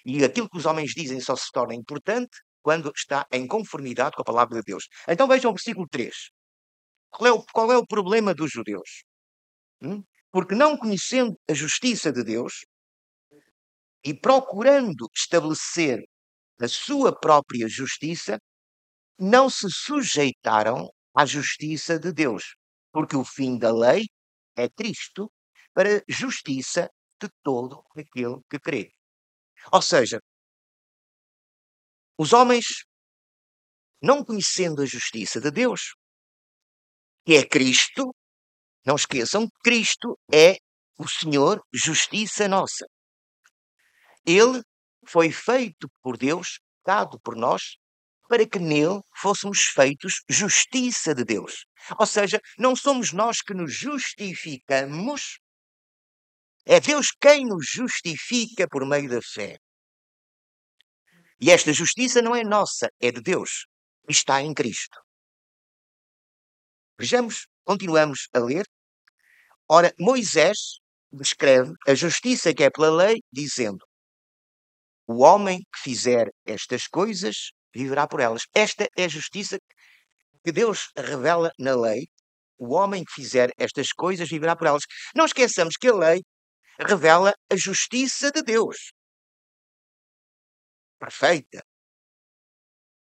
E 0.06 0.24
aquilo 0.24 0.50
que 0.50 0.58
os 0.58 0.66
homens 0.66 0.92
dizem 0.92 1.20
só 1.20 1.36
se 1.36 1.52
torna 1.52 1.74
importante 1.74 2.38
quando 2.62 2.92
está 2.96 3.26
em 3.32 3.48
conformidade 3.48 4.16
com 4.16 4.22
a 4.22 4.26
palavra 4.26 4.58
de 4.60 4.64
Deus. 4.64 4.88
Então 5.08 5.28
vejam 5.28 5.52
o 5.52 5.54
versículo 5.54 5.88
3. 5.90 6.14
Qual 7.10 7.28
é 7.28 7.32
o, 7.32 7.44
qual 7.54 7.72
é 7.72 7.78
o 7.78 7.86
problema 7.86 8.34
dos 8.34 8.52
judeus? 8.52 9.04
Hum? 9.82 10.04
Porque 10.32 10.54
não 10.54 10.78
conhecendo 10.78 11.36
a 11.50 11.54
justiça 11.54 12.12
de 12.12 12.24
Deus 12.24 12.66
e 14.04 14.14
procurando 14.14 15.08
estabelecer 15.14 16.04
a 16.60 16.68
sua 16.68 17.18
própria 17.18 17.68
justiça, 17.68 18.38
não 19.18 19.50
se 19.50 19.68
sujeitaram 19.70 20.90
à 21.16 21.26
justiça 21.26 21.98
de 22.00 22.12
Deus, 22.12 22.56
porque 22.92 23.16
o 23.16 23.24
fim 23.24 23.58
da 23.58 23.72
lei 23.72 24.06
é 24.56 24.70
Cristo 24.70 25.32
para 25.74 26.04
justiça 26.08 26.90
de 27.22 27.30
todo 27.44 27.84
aquele 27.92 28.42
que 28.50 28.60
crê. 28.60 28.92
Ou 29.72 29.82
seja, 29.82 30.20
os 32.18 32.34
homens, 32.34 32.86
não 34.02 34.24
conhecendo 34.24 34.82
a 34.82 34.86
justiça 34.86 35.40
de 35.42 35.52
Deus, 35.52 35.96
que 37.26 37.36
é 37.36 37.46
Cristo, 37.46 38.14
não 38.86 38.96
esqueçam, 38.96 39.50
Cristo 39.64 40.18
é 40.32 40.58
o 40.98 41.08
Senhor, 41.08 41.62
justiça 41.74 42.48
nossa. 42.48 42.86
Ele 44.26 44.62
foi 45.08 45.32
feito 45.32 45.90
por 46.02 46.18
Deus, 46.18 46.60
dado 46.86 47.20
por 47.20 47.36
nós, 47.36 47.78
para 48.28 48.48
que 48.48 48.60
nele 48.60 49.02
fôssemos 49.16 49.66
feitos 49.66 50.24
justiça 50.30 51.14
de 51.14 51.24
Deus. 51.24 51.66
Ou 52.00 52.06
seja, 52.06 52.40
não 52.58 52.76
somos 52.76 53.12
nós 53.12 53.42
que 53.42 53.54
nos 53.54 53.74
justificamos, 53.74 55.40
é 56.66 56.80
Deus 56.80 57.08
quem 57.22 57.46
nos 57.46 57.68
justifica 57.68 58.68
por 58.68 58.86
meio 58.88 59.10
da 59.10 59.22
fé. 59.22 59.58
E 61.40 61.52
esta 61.52 61.72
justiça 61.72 62.22
não 62.22 62.36
é 62.36 62.44
nossa, 62.44 62.90
é 63.00 63.12
de 63.12 63.22
Deus. 63.22 63.68
Está 64.10 64.42
em 64.42 64.54
Cristo. 64.54 65.00
Vejamos, 66.98 67.48
continuamos 67.64 68.28
a 68.34 68.40
ler. 68.40 68.66
Ora, 69.70 69.94
Moisés 70.00 70.80
descreve 71.12 71.74
a 71.88 71.94
justiça 71.94 72.54
que 72.54 72.64
é 72.64 72.70
pela 72.70 72.90
lei, 72.90 73.22
dizendo: 73.32 73.86
O 75.06 75.24
homem 75.24 75.60
que 75.60 75.80
fizer 75.82 76.30
estas 76.46 76.88
coisas 76.88 77.52
viverá 77.76 78.08
por 78.08 78.22
elas. 78.22 78.44
Esta 78.54 78.88
é 78.98 79.06
a 79.06 79.10
justiça 79.10 79.60
que 80.44 80.52
Deus 80.52 80.90
revela 80.98 81.52
na 81.60 81.76
lei. 81.76 82.08
O 82.58 82.74
homem 82.74 83.04
que 83.04 83.14
fizer 83.14 83.52
estas 83.58 83.92
coisas 83.92 84.30
viverá 84.30 84.56
por 84.56 84.68
elas. 84.68 84.84
Não 85.14 85.26
esqueçamos 85.26 85.76
que 85.76 85.90
a 85.90 85.94
lei 85.96 86.22
revela 86.80 87.34
a 87.52 87.56
justiça 87.56 88.32
de 88.32 88.42
Deus. 88.42 88.94
Perfeita. 90.98 91.62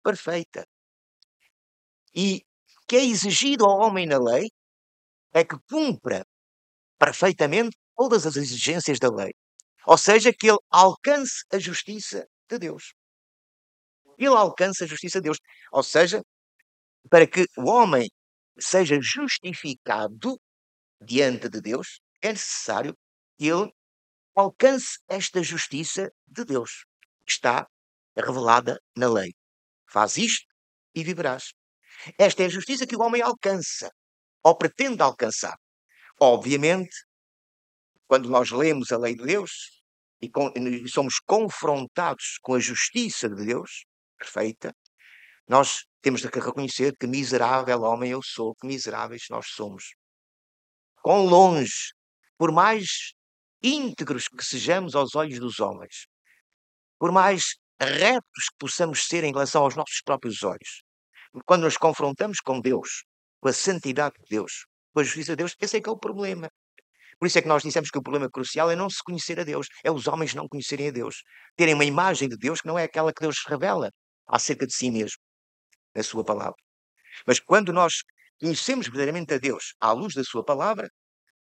Perfeita. 0.02 0.66
E 2.14 2.42
que 2.86 2.96
é 2.96 3.04
exigido 3.04 3.64
ao 3.64 3.78
homem 3.78 4.06
na 4.06 4.18
lei 4.18 4.48
é 5.32 5.42
que 5.44 5.56
cumpra 5.70 6.24
perfeitamente 6.98 7.76
todas 7.96 8.26
as 8.26 8.36
exigências 8.36 8.98
da 8.98 9.08
lei. 9.08 9.32
Ou 9.86 9.96
seja, 9.96 10.32
que 10.32 10.48
ele 10.48 10.58
alcance 10.70 11.44
a 11.50 11.58
justiça 11.58 12.26
de 12.50 12.58
Deus. 12.58 12.92
Ele 14.24 14.36
alcança 14.36 14.84
a 14.84 14.86
justiça 14.86 15.18
de 15.18 15.24
Deus. 15.24 15.38
Ou 15.72 15.82
seja, 15.82 16.22
para 17.08 17.26
que 17.26 17.46
o 17.56 17.68
homem 17.68 18.08
seja 18.58 18.98
justificado 19.00 20.38
diante 21.02 21.48
de 21.48 21.60
Deus, 21.60 22.00
é 22.20 22.28
necessário 22.28 22.94
que 23.38 23.46
ele 23.48 23.72
alcance 24.36 24.98
esta 25.08 25.42
justiça 25.42 26.10
de 26.26 26.44
Deus 26.44 26.84
está 27.26 27.66
revelada 28.16 28.78
na 28.96 29.08
lei. 29.08 29.32
Faz 29.88 30.16
isto 30.16 30.46
e 30.94 31.02
viverás. 31.02 31.52
Esta 32.18 32.42
é 32.42 32.46
a 32.46 32.50
justiça 32.50 32.86
que 32.86 32.96
o 32.96 33.02
homem 33.02 33.22
alcança, 33.22 33.90
ou 34.42 34.56
pretende 34.56 35.02
alcançar. 35.02 35.56
Obviamente, 36.20 36.94
quando 38.06 38.28
nós 38.28 38.50
lemos 38.50 38.90
a 38.90 38.98
lei 38.98 39.14
de 39.14 39.24
Deus 39.24 39.82
e, 40.20 40.28
com, 40.28 40.52
e 40.56 40.88
somos 40.88 41.18
confrontados 41.20 42.38
com 42.42 42.54
a 42.54 42.60
justiça 42.60 43.28
de 43.28 43.46
Deus, 43.46 43.84
perfeita, 44.20 44.74
nós 45.48 45.84
temos 46.00 46.20
de 46.20 46.28
reconhecer 46.28 46.94
que 46.96 47.06
miserável 47.06 47.82
homem 47.82 48.12
eu 48.12 48.20
sou, 48.22 48.54
que 48.54 48.66
miseráveis 48.66 49.24
nós 49.30 49.46
somos. 49.48 49.94
Quão 51.02 51.26
longe, 51.26 51.92
por 52.38 52.52
mais 52.52 53.12
íntegros 53.62 54.28
que 54.28 54.44
sejamos 54.44 54.94
aos 54.94 55.14
olhos 55.14 55.40
dos 55.40 55.58
homens, 55.58 56.06
por 56.98 57.10
mais 57.10 57.56
retos 57.80 58.48
que 58.50 58.58
possamos 58.58 59.06
ser 59.06 59.24
em 59.24 59.32
relação 59.32 59.62
aos 59.62 59.74
nossos 59.74 60.00
próprios 60.04 60.42
olhos, 60.42 60.82
quando 61.46 61.62
nos 61.62 61.76
confrontamos 61.76 62.38
com 62.40 62.60
Deus, 62.60 63.04
com 63.40 63.48
a 63.48 63.52
santidade 63.52 64.14
de 64.20 64.36
Deus, 64.36 64.66
com 64.92 65.00
a 65.00 65.04
justiça 65.04 65.32
de 65.32 65.36
Deus, 65.36 65.56
esse 65.60 65.78
é 65.78 65.80
que 65.80 65.88
é 65.88 65.92
o 65.92 65.98
problema. 65.98 66.50
Por 67.18 67.26
isso 67.26 67.38
é 67.38 67.42
que 67.42 67.48
nós 67.48 67.62
dissemos 67.62 67.90
que 67.90 67.98
o 67.98 68.02
problema 68.02 68.30
crucial 68.30 68.70
é 68.70 68.76
não 68.76 68.88
se 68.88 69.02
conhecer 69.02 69.38
a 69.40 69.44
Deus, 69.44 69.66
é 69.84 69.90
os 69.90 70.06
homens 70.06 70.34
não 70.34 70.48
conhecerem 70.48 70.88
a 70.88 70.90
Deus, 70.90 71.22
terem 71.56 71.74
uma 71.74 71.84
imagem 71.84 72.28
de 72.28 72.36
Deus 72.36 72.60
que 72.60 72.68
não 72.68 72.78
é 72.78 72.84
aquela 72.84 73.12
que 73.12 73.20
Deus 73.20 73.36
revela 73.46 73.90
acerca 74.30 74.66
de 74.66 74.74
si 74.74 74.90
mesmo, 74.90 75.18
na 75.94 76.02
Sua 76.02 76.24
palavra. 76.24 76.56
Mas 77.26 77.40
quando 77.40 77.72
nós 77.72 78.02
conhecemos 78.40 78.86
verdadeiramente 78.86 79.34
a 79.34 79.38
Deus 79.38 79.74
à 79.80 79.92
luz 79.92 80.14
da 80.14 80.24
Sua 80.24 80.44
palavra, 80.44 80.88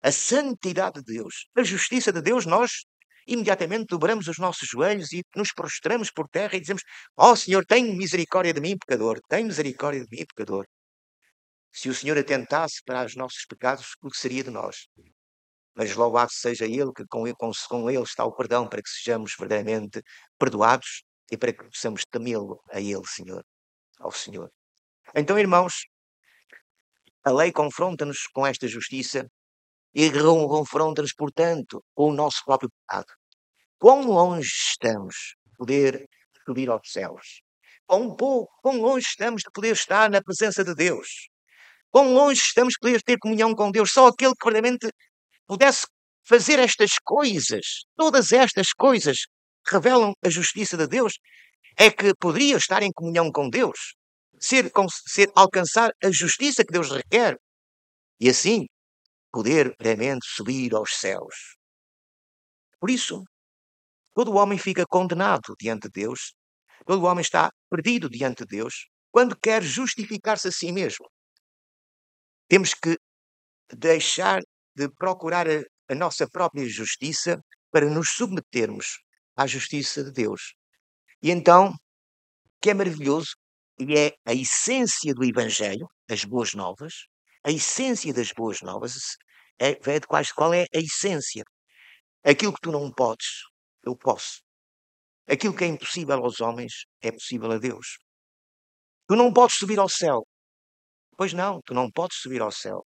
a 0.03 0.13
santidade 0.13 1.03
de 1.03 1.15
Deus, 1.15 1.47
a 1.57 1.63
justiça 1.63 2.13
de 2.13 2.23
Deus, 2.23 2.47
nós 2.47 2.85
imediatamente 3.27 3.87
dobramos 3.89 4.27
os 4.27 4.39
nossos 4.39 4.69
joelhos 4.69 5.13
e 5.13 5.23
nos 5.37 5.53
prostramos 5.53 6.11
por 6.11 6.29
terra 6.29 6.57
e 6.57 6.61
dizemos: 6.61 6.83
Ó 7.17 7.33
oh, 7.33 7.37
Senhor, 7.37 7.65
tem 7.67 7.97
misericórdia 7.97 8.55
de 8.55 8.61
mim, 8.61 8.77
pecador, 8.79 9.21
tem 9.29 9.45
misericórdia 9.45 10.05
de 10.05 10.17
mim, 10.17 10.25
pecador. 10.27 10.67
Se 11.71 11.89
o 11.89 11.95
Senhor 11.95 12.17
atentasse 12.19 12.83
para 12.85 13.05
os 13.05 13.15
nossos 13.15 13.45
pecados, 13.47 13.95
o 14.03 14.09
que 14.11 14.17
seria 14.17 14.43
de 14.43 14.51
nós? 14.51 14.89
Mas 15.77 15.95
louvado 15.95 16.33
seja 16.33 16.65
Ele, 16.65 16.93
que 16.97 17.05
com, 17.07 17.23
com, 17.35 17.53
com 17.69 17.91
Ele 17.91 18.03
está 18.03 18.25
o 18.25 18.35
perdão, 18.35 18.67
para 18.69 18.83
que 18.83 18.89
sejamos 18.89 19.35
verdadeiramente 19.39 20.03
perdoados 20.39 21.05
e 21.31 21.37
para 21.37 21.53
que 21.53 21.65
possamos 21.65 22.05
temê-lo 22.11 22.63
a 22.71 22.81
Ele, 22.81 23.07
Senhor, 23.07 23.45
ao 23.99 24.11
Senhor. 24.11 24.51
Então, 25.15 25.39
irmãos, 25.39 25.87
a 27.25 27.31
lei 27.31 27.53
confronta-nos 27.53 28.27
com 28.29 28.47
esta 28.47 28.67
justiça 28.67 29.29
e 29.95 30.11
confronta-nos, 30.11 31.13
portanto, 31.13 31.85
com 31.95 32.11
o 32.11 32.15
nosso 32.15 32.45
próprio 32.45 32.71
pecado. 32.71 33.13
Quão 33.79 34.03
longe 34.03 34.51
estamos 34.51 35.35
de 35.47 35.57
poder 35.57 36.09
subir 36.45 36.69
aos 36.69 36.91
céus? 36.91 37.43
Quão 37.87 38.15
pouco, 38.15 38.53
quão 38.61 38.81
longe 38.81 39.07
estamos 39.07 39.43
de 39.43 39.51
poder 39.51 39.73
estar 39.73 40.11
na 40.11 40.23
presença 40.23 40.63
de 40.63 40.75
Deus. 40.75 41.29
Quão 41.91 42.13
longe 42.13 42.41
estamos 42.41 42.75
de 42.75 42.81
poder 42.81 43.03
ter 43.03 43.19
comunhão 43.19 43.55
com 43.55 43.71
Deus. 43.71 43.93
Só 43.93 44.09
aquele 44.09 44.35
que 44.35 44.45
verdadeiramente 44.45 44.89
pudesse 45.47 45.87
fazer 46.27 46.59
estas 46.59 46.99
coisas, 47.03 47.85
todas 47.97 48.33
estas 48.33 48.73
coisas 48.75 49.27
revelam 49.71 50.13
a 50.25 50.29
justiça 50.29 50.77
de 50.77 50.87
Deus, 50.87 51.15
é 51.77 51.91
que 51.91 52.13
poderia 52.15 52.57
estar 52.57 52.83
em 52.83 52.93
comunhão 52.93 53.31
com 53.31 53.49
Deus, 53.49 53.95
ser, 54.41 54.71
ser 55.07 55.31
alcançar 55.35 55.93
a 56.03 56.11
justiça 56.11 56.65
que 56.65 56.73
Deus 56.73 56.91
requer 56.91 57.37
e 58.21 58.29
assim 58.29 58.67
poder 59.31 59.75
realmente 59.79 60.27
subir 60.27 60.75
aos 60.75 60.95
céus. 60.97 61.57
Por 62.81 62.91
isso, 62.91 63.23
todo 64.15 64.35
homem 64.35 64.59
fica 64.59 64.85
condenado 64.87 65.55
diante 65.61 65.89
de 65.89 66.03
Deus, 66.03 66.33
todo 66.87 67.05
homem 67.05 67.23
está 67.23 67.51
perdido 67.71 68.09
diante 68.09 68.45
de 68.45 68.57
Deus 68.57 68.89
quando 69.11 69.39
quer 69.39 69.63
justificar-se 69.63 70.49
a 70.49 70.53
si 70.53 70.73
mesmo. 70.73 71.07
Temos 72.49 72.75
que 72.75 72.97
deixar 73.73 74.41
de 74.75 74.89
procurar 74.89 75.47
a, 75.49 75.63
a 75.89 75.95
nossa 75.95 76.27
própria 76.29 76.67
justiça 76.69 77.41
para 77.71 77.89
nos 77.89 78.11
submetermos 78.11 78.99
à 79.39 79.47
justiça 79.47 80.03
de 80.03 80.11
Deus. 80.11 80.55
E 81.23 81.31
então, 81.31 81.73
que 82.61 82.71
é 82.71 82.75
maravilhoso, 82.75 83.37
e 83.79 83.97
é 83.97 84.13
a 84.27 84.35
essência 84.35 85.15
do 85.15 85.25
Evangelho, 85.25 85.87
as 86.11 86.25
boas 86.25 86.55
novas, 86.55 87.07
a 87.45 87.53
essência 87.53 88.13
das 88.13 88.33
boas 88.33 88.61
novas 88.63 88.95
é, 89.61 89.71
é 89.71 90.01
de 90.01 90.07
quais, 90.09 90.33
qual 90.33 90.53
é 90.53 90.65
a 90.75 90.79
essência. 90.79 91.45
Aquilo 92.25 92.53
que 92.53 92.61
tu 92.61 92.73
não 92.73 92.91
podes, 92.93 93.29
eu 93.85 93.97
posso. 93.97 94.43
Aquilo 95.29 95.55
que 95.55 95.63
é 95.63 95.69
impossível 95.69 96.17
aos 96.17 96.41
homens 96.41 96.73
é 97.01 97.13
possível 97.13 97.53
a 97.53 97.59
Deus. 97.59 97.99
Tu 99.07 99.15
não 99.15 99.33
podes 99.33 99.57
subir 99.57 99.79
ao 99.79 99.89
céu. 99.89 100.27
Pois 101.17 101.33
não, 101.33 101.61
tu 101.65 101.75
não 101.75 101.89
podes 101.91 102.19
subir 102.19 102.43
ao 102.43 102.51
céu. 102.51 102.85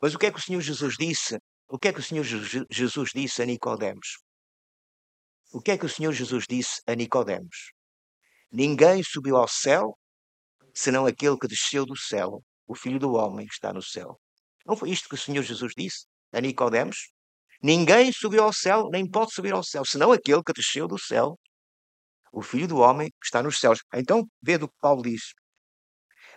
Mas 0.00 0.14
o 0.14 0.18
que 0.18 0.26
é 0.26 0.30
que 0.30 0.38
o 0.38 0.42
Senhor 0.42 0.60
Jesus 0.60 0.94
disse? 0.98 1.38
O 1.68 1.78
que 1.78 1.88
é 1.88 1.92
que 1.92 2.00
o 2.00 2.02
Senhor 2.02 2.24
Jesus 2.70 3.10
disse 3.14 3.40
a 3.40 3.46
Nicodemos? 3.46 4.18
O 5.52 5.60
que 5.60 5.72
é 5.72 5.76
que 5.78 5.84
o 5.84 5.88
Senhor 5.88 6.12
Jesus 6.12 6.46
disse 6.48 6.80
a 6.86 6.94
Nicodemos? 6.94 7.72
Ninguém 8.50 9.02
subiu 9.02 9.36
ao 9.36 9.46
céu 9.46 9.98
senão 10.74 11.04
aquele 11.04 11.36
que 11.36 11.46
desceu 11.46 11.84
do 11.84 11.94
céu, 11.94 12.42
o 12.66 12.74
Filho 12.74 12.98
do 12.98 13.12
Homem 13.12 13.46
que 13.46 13.52
está 13.52 13.70
no 13.70 13.82
céu. 13.82 14.18
Não 14.64 14.74
foi 14.74 14.90
isto 14.90 15.10
que 15.10 15.14
o 15.14 15.18
Senhor 15.18 15.42
Jesus 15.42 15.74
disse 15.76 16.06
a 16.32 16.40
Nicodemos? 16.40 17.10
Ninguém 17.62 18.10
subiu 18.12 18.44
ao 18.44 18.52
céu, 18.52 18.88
nem 18.90 19.06
pode 19.06 19.34
subir 19.34 19.52
ao 19.52 19.62
céu, 19.62 19.84
senão 19.84 20.10
aquele 20.10 20.42
que 20.42 20.54
desceu 20.54 20.88
do 20.88 20.98
céu, 20.98 21.38
o 22.32 22.40
Filho 22.40 22.66
do 22.66 22.78
Homem 22.78 23.10
que 23.10 23.26
está 23.26 23.42
nos 23.42 23.60
céus. 23.60 23.80
Então, 23.94 24.26
vê 24.40 24.56
do 24.56 24.68
que 24.68 24.74
Paulo 24.80 25.02
diz. 25.02 25.34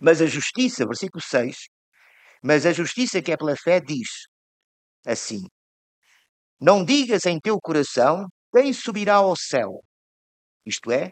Mas 0.02 0.22
a 0.22 0.26
justiça, 0.26 0.86
versículo 0.86 1.24
6, 1.24 1.56
mas 2.44 2.66
a 2.66 2.74
justiça 2.74 3.22
que 3.22 3.32
é 3.32 3.38
pela 3.38 3.56
fé 3.56 3.80
diz 3.80 4.28
assim: 5.06 5.42
Não 6.60 6.84
digas 6.84 7.26
em 7.26 7.40
teu 7.40 7.58
coração, 7.62 8.28
quem 8.56 8.72
subirá 8.72 9.16
ao 9.16 9.36
céu? 9.36 9.84
Isto 10.66 10.90
é, 10.90 11.12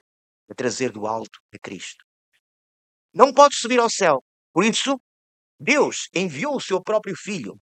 a 0.49 0.55
trazer 0.55 0.93
do 0.93 1.05
alto 1.05 1.39
a 1.53 1.59
Cristo. 1.59 2.05
Não 3.13 3.33
podes 3.33 3.59
subir 3.59 3.81
ao 3.81 3.89
céu. 3.89 4.23
Por 4.53 4.63
isso, 4.63 4.97
Deus 5.59 6.07
enviou 6.13 6.55
o 6.55 6.61
seu 6.61 6.81
próprio 6.81 7.17
Filho, 7.17 7.59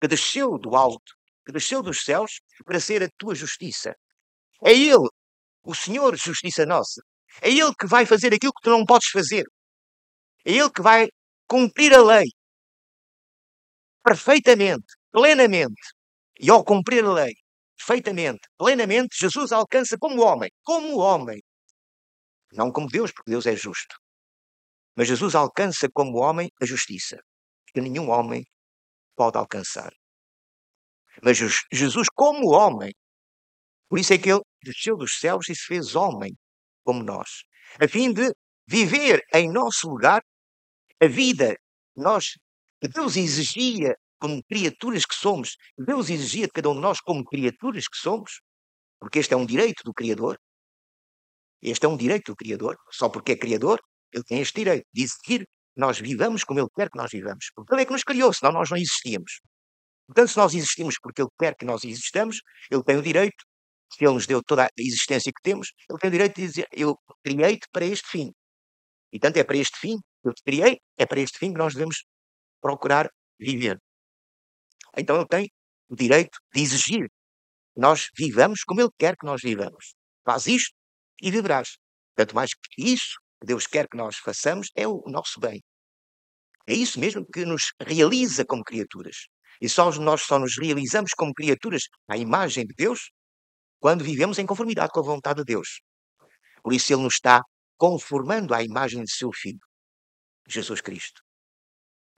que 0.00 0.08
desceu 0.08 0.58
do 0.58 0.74
alto, 0.74 1.14
que 1.46 1.52
desceu 1.52 1.80
dos 1.80 2.02
céus, 2.02 2.40
para 2.64 2.80
ser 2.80 3.04
a 3.04 3.08
tua 3.16 3.36
justiça. 3.36 3.94
É 4.64 4.72
Ele, 4.72 5.08
o 5.62 5.76
Senhor, 5.76 6.16
justiça 6.16 6.66
nossa. 6.66 7.00
É 7.40 7.50
Ele 7.50 7.72
que 7.78 7.86
vai 7.86 8.04
fazer 8.06 8.34
aquilo 8.34 8.52
que 8.52 8.62
tu 8.62 8.70
não 8.70 8.84
podes 8.84 9.10
fazer. 9.10 9.44
É 10.44 10.50
Ele 10.50 10.70
que 10.72 10.82
vai 10.82 11.06
cumprir 11.46 11.94
a 11.94 12.02
lei 12.02 12.26
perfeitamente, 14.02 14.92
plenamente. 15.12 15.94
E 16.40 16.50
ao 16.50 16.64
cumprir 16.64 17.04
a 17.04 17.12
lei, 17.12 17.34
perfeitamente, 17.80 18.40
plenamente, 18.58 19.16
Jesus 19.18 19.52
alcança 19.52 19.96
como 19.98 20.22
homem, 20.22 20.50
como 20.62 20.98
homem. 20.98 21.40
Não 22.52 22.70
como 22.70 22.88
Deus, 22.88 23.10
porque 23.10 23.30
Deus 23.30 23.46
é 23.46 23.56
justo. 23.56 23.96
Mas 24.96 25.08
Jesus 25.08 25.34
alcança 25.34 25.88
como 25.92 26.18
homem 26.18 26.50
a 26.60 26.66
justiça, 26.66 27.16
que 27.72 27.80
nenhum 27.80 28.10
homem 28.10 28.44
pode 29.16 29.38
alcançar. 29.38 29.90
Mas 31.22 31.38
Jesus, 31.72 32.08
como 32.14 32.50
homem, 32.50 32.92
por 33.88 33.98
isso 33.98 34.12
é 34.12 34.18
que 34.18 34.30
ele 34.30 34.42
desceu 34.62 34.96
dos 34.96 35.18
céus 35.18 35.48
e 35.48 35.54
se 35.54 35.64
fez 35.64 35.94
homem, 35.94 36.36
como 36.84 37.02
nós, 37.02 37.44
a 37.80 37.88
fim 37.88 38.12
de 38.12 38.32
viver 38.68 39.22
em 39.34 39.50
nosso 39.50 39.88
lugar 39.88 40.22
a 41.00 41.06
vida 41.06 41.54
que 41.94 42.00
nós, 42.02 42.32
que 42.80 42.88
Deus 42.88 43.16
exigia 43.16 43.96
como 44.20 44.42
criaturas 44.44 45.04
que 45.04 45.14
somos, 45.14 45.56
Deus 45.78 46.10
exigia 46.10 46.46
de 46.46 46.52
cada 46.52 46.68
um 46.70 46.74
de 46.74 46.80
nós 46.80 47.00
como 47.00 47.24
criaturas 47.24 47.88
que 47.88 47.96
somos, 47.96 48.40
porque 49.00 49.18
este 49.18 49.32
é 49.34 49.36
um 49.36 49.46
direito 49.46 49.82
do 49.82 49.94
Criador. 49.94 50.38
Este 51.62 51.86
é 51.86 51.88
um 51.88 51.96
direito 51.96 52.32
do 52.32 52.36
Criador. 52.36 52.76
Só 52.90 53.08
porque 53.08 53.32
é 53.32 53.36
Criador, 53.36 53.80
ele 54.12 54.24
tem 54.24 54.40
este 54.40 54.54
direito 54.56 54.86
de 54.92 55.02
exigir 55.02 55.40
que 55.40 55.46
nós 55.76 55.98
vivamos 55.98 56.44
como 56.44 56.60
ele 56.60 56.68
quer 56.74 56.90
que 56.90 56.98
nós 56.98 57.10
vivamos. 57.10 57.50
Porque 57.54 57.74
ele 57.74 57.82
é 57.82 57.86
que 57.86 57.92
nos 57.92 58.04
criou, 58.04 58.32
senão 58.32 58.52
nós 58.52 58.70
não 58.70 58.76
existíamos. 58.76 59.40
Portanto, 60.06 60.28
se 60.28 60.36
nós 60.36 60.54
existimos 60.54 60.96
porque 61.00 61.22
ele 61.22 61.30
quer 61.38 61.54
que 61.56 61.64
nós 61.64 61.84
existamos, 61.84 62.40
ele 62.70 62.82
tem 62.82 62.96
o 62.96 63.02
direito, 63.02 63.44
se 63.92 64.04
ele 64.04 64.14
nos 64.14 64.26
deu 64.26 64.42
toda 64.42 64.66
a 64.66 64.68
existência 64.76 65.32
que 65.32 65.42
temos, 65.42 65.72
ele 65.88 65.98
tem 65.98 66.08
o 66.08 66.12
direito 66.12 66.36
de 66.36 66.46
dizer: 66.46 66.66
Eu 66.72 66.96
criei-te 67.24 67.66
para 67.72 67.86
este 67.86 68.08
fim. 68.08 68.32
E 69.12 69.18
tanto 69.18 69.38
é 69.38 69.44
para 69.44 69.56
este 69.56 69.78
fim 69.78 69.96
que 70.22 70.28
eu 70.28 70.34
te 70.34 70.42
criei, 70.42 70.78
é 70.98 71.06
para 71.06 71.20
este 71.20 71.38
fim 71.38 71.52
que 71.52 71.58
nós 71.58 71.74
devemos 71.74 72.04
procurar 72.60 73.10
viver. 73.38 73.78
Então 74.96 75.16
ele 75.16 75.26
tem 75.26 75.50
o 75.88 75.96
direito 75.96 76.38
de 76.54 76.62
exigir 76.62 77.08
que 77.74 77.80
nós 77.80 78.08
vivamos 78.16 78.62
como 78.64 78.80
ele 78.80 78.90
quer 78.98 79.16
que 79.16 79.26
nós 79.26 79.40
vivamos. 79.42 79.94
Faz 80.24 80.46
isto 80.46 80.74
e 81.22 81.30
viverás. 81.30 81.76
Tanto 82.14 82.34
mais 82.34 82.50
que 82.54 82.82
isso 82.82 83.14
que 83.40 83.46
Deus 83.46 83.66
quer 83.66 83.88
que 83.88 83.96
nós 83.96 84.16
façamos 84.16 84.68
é 84.74 84.86
o 84.86 85.02
nosso 85.06 85.40
bem. 85.40 85.62
É 86.66 86.74
isso 86.74 87.00
mesmo 87.00 87.26
que 87.26 87.44
nos 87.44 87.72
realiza 87.80 88.44
como 88.44 88.62
criaturas. 88.62 89.26
E 89.60 89.68
só 89.68 89.90
nós 89.92 90.22
só 90.22 90.38
nos 90.38 90.56
realizamos 90.58 91.12
como 91.12 91.34
criaturas 91.34 91.82
à 92.08 92.16
imagem 92.16 92.66
de 92.66 92.74
Deus 92.74 93.10
quando 93.78 94.04
vivemos 94.04 94.38
em 94.38 94.46
conformidade 94.46 94.92
com 94.92 95.00
a 95.00 95.04
vontade 95.04 95.40
de 95.40 95.44
Deus. 95.44 95.80
Por 96.62 96.72
isso 96.72 96.92
ele 96.92 97.02
nos 97.02 97.14
está 97.14 97.42
conformando 97.76 98.54
à 98.54 98.62
imagem 98.62 99.02
de 99.02 99.10
seu 99.10 99.30
Filho, 99.32 99.60
Jesus 100.46 100.80
Cristo. 100.80 101.22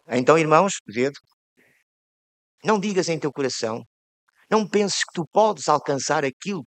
Então, 0.09 0.37
irmãos, 0.37 0.75
vede, 0.87 1.19
não 2.65 2.79
digas 2.79 3.09
em 3.09 3.19
teu 3.19 3.33
coração, 3.33 3.83
não 4.51 4.69
penses 4.69 5.05
que 5.05 5.13
tu 5.15 5.27
podes 5.33 5.69
alcançar 5.69 6.25
aquilo 6.25 6.65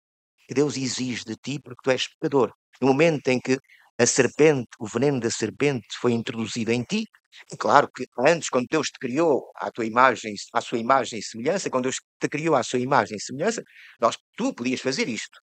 que 0.49 0.55
Deus 0.55 0.77
exige 0.77 1.25
de 1.25 1.37
ti 1.37 1.61
porque 1.61 1.81
tu 1.83 1.91
és 1.91 2.09
pecador. 2.09 2.53
No 2.81 2.89
momento 2.89 3.29
em 3.29 3.41
que 3.41 3.59
a 3.99 4.07
serpente, 4.07 4.69
o 4.79 4.87
veneno 4.87 5.21
da 5.21 5.31
serpente 5.31 5.87
foi 6.01 6.13
introduzido 6.13 6.73
em 6.73 6.83
ti, 6.83 7.05
e 7.53 7.57
claro 7.57 7.89
que 7.95 8.07
antes, 8.19 8.49
quando 8.49 8.67
Deus 8.71 8.89
te 8.89 8.99
criou 8.99 9.51
à 9.57 9.71
tua 9.71 9.85
imagem, 9.87 10.35
à 10.53 10.61
sua 10.61 10.79
imagem 10.79 11.19
e 11.19 11.23
semelhança, 11.23 11.71
quando 11.71 11.85
Deus 11.85 11.97
te 12.21 12.29
criou 12.29 12.55
à 12.55 12.63
sua 12.63 12.79
imagem 12.79 13.17
e 13.17 13.21
semelhança, 13.21 13.63
nós, 14.01 14.17
tu 14.37 14.55
podias 14.55 14.81
fazer 14.81 15.09
isto. 15.09 15.39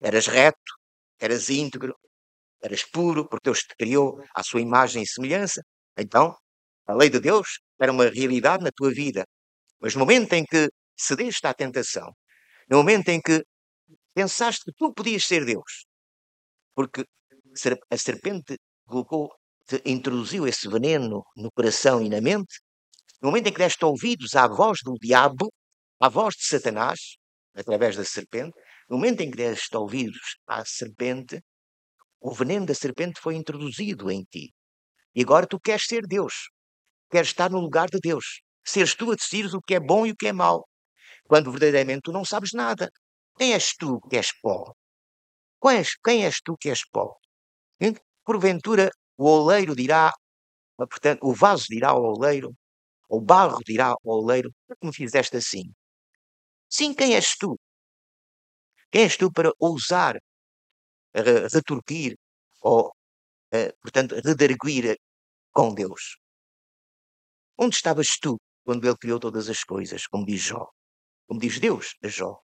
Eras 0.00 0.26
reto, 0.26 0.72
eras 1.18 1.48
íntegro, 1.50 1.94
eras 2.62 2.84
puro, 2.84 3.28
porque 3.28 3.44
Deus 3.50 3.60
te 3.60 3.74
criou 3.76 4.22
à 4.34 4.42
sua 4.42 4.60
imagem 4.60 5.02
e 5.02 5.06
semelhança. 5.06 5.62
Então, 5.96 6.36
a 6.86 6.94
lei 6.94 7.10
de 7.10 7.20
Deus 7.20 7.60
era 7.80 7.92
uma 7.92 8.08
realidade 8.08 8.64
na 8.64 8.70
tua 8.74 8.90
vida. 8.92 9.24
Mas 9.82 9.94
no 9.94 10.00
momento 10.00 10.32
em 10.34 10.44
que 10.44 10.68
cedeste 10.96 11.44
à 11.44 11.52
tentação, 11.52 12.12
no 12.70 12.76
momento 12.78 13.08
em 13.08 13.20
que 13.20 13.42
pensaste 14.14 14.64
que 14.64 14.72
tu 14.78 14.94
podias 14.94 15.24
ser 15.24 15.44
Deus, 15.44 15.86
porque 16.72 17.04
a 17.90 17.96
serpente 17.96 18.56
colocou, 18.86 19.28
introduziu 19.84 20.46
esse 20.46 20.68
veneno 20.68 21.24
no 21.36 21.50
coração 21.50 22.00
e 22.00 22.08
na 22.08 22.20
mente, 22.20 22.60
no 23.20 23.30
momento 23.30 23.48
em 23.48 23.52
que 23.52 23.58
deste 23.58 23.84
ouvidos 23.84 24.36
à 24.36 24.46
voz 24.46 24.78
do 24.84 24.94
diabo, 25.00 25.52
à 25.98 26.08
voz 26.08 26.36
de 26.36 26.46
Satanás, 26.46 27.16
através 27.52 27.96
da 27.96 28.04
serpente, 28.04 28.56
no 28.88 28.96
momento 28.96 29.22
em 29.22 29.30
que 29.30 29.36
deste 29.36 29.76
ouvidos 29.76 30.36
à 30.46 30.64
serpente, 30.64 31.40
o 32.20 32.32
veneno 32.32 32.66
da 32.66 32.74
serpente 32.74 33.20
foi 33.20 33.34
introduzido 33.34 34.10
em 34.12 34.22
ti. 34.30 34.52
E 35.12 35.22
agora 35.22 35.46
tu 35.46 35.58
queres 35.58 35.86
ser 35.86 36.02
Deus. 36.06 36.50
Queres 37.10 37.28
estar 37.28 37.50
no 37.50 37.58
lugar 37.58 37.88
de 37.90 37.98
Deus. 38.00 38.42
Seres 38.64 38.94
tu 38.94 39.10
a 39.10 39.14
decidir 39.14 39.46
o 39.54 39.60
que 39.60 39.74
é 39.74 39.80
bom 39.80 40.06
e 40.06 40.12
o 40.12 40.16
que 40.16 40.28
é 40.28 40.32
mau. 40.32 40.66
Quando 41.24 41.50
verdadeiramente 41.50 42.02
tu 42.02 42.12
não 42.12 42.24
sabes 42.24 42.52
nada. 42.52 42.90
Quem 43.36 43.52
és 43.54 43.74
tu 43.76 44.00
que 44.08 44.16
és 44.16 44.32
pó? 44.40 44.72
Quem 45.60 45.78
és, 45.78 45.96
quem 46.04 46.24
és 46.24 46.40
tu 46.42 46.56
que 46.56 46.70
és 46.70 46.82
pó? 46.90 47.16
Porventura 48.24 48.90
o 49.16 49.24
oleiro 49.28 49.74
dirá, 49.74 50.12
portanto, 50.76 51.20
o 51.26 51.34
vaso 51.34 51.66
dirá 51.68 51.90
ao 51.90 52.02
oleiro, 52.02 52.54
o 53.08 53.20
barro 53.20 53.58
dirá 53.64 53.88
ao 53.88 53.98
oleiro, 54.04 54.50
por 54.66 54.76
que 54.76 54.86
me 54.86 54.94
fizeste 54.94 55.36
assim? 55.36 55.64
Sim, 56.68 56.94
quem 56.94 57.14
és 57.14 57.36
tu? 57.36 57.58
Quem 58.90 59.02
és 59.02 59.16
tu 59.16 59.30
para 59.32 59.50
ousar 59.58 60.18
retorquir 61.14 62.16
ou, 62.60 62.88
uh, 63.54 63.72
portanto, 63.82 64.14
redarguir 64.24 64.96
com 65.52 65.74
Deus. 65.74 66.16
Onde 67.58 67.76
estavas 67.76 68.18
tu 68.18 68.38
quando 68.64 68.86
Ele 68.86 68.96
criou 68.96 69.18
todas 69.18 69.48
as 69.48 69.64
coisas, 69.64 70.06
como 70.06 70.24
diz 70.24 70.40
Jó? 70.40 70.66
Como 71.26 71.40
diz 71.40 71.58
Deus 71.58 71.94
a 72.02 72.08
Jó. 72.08 72.38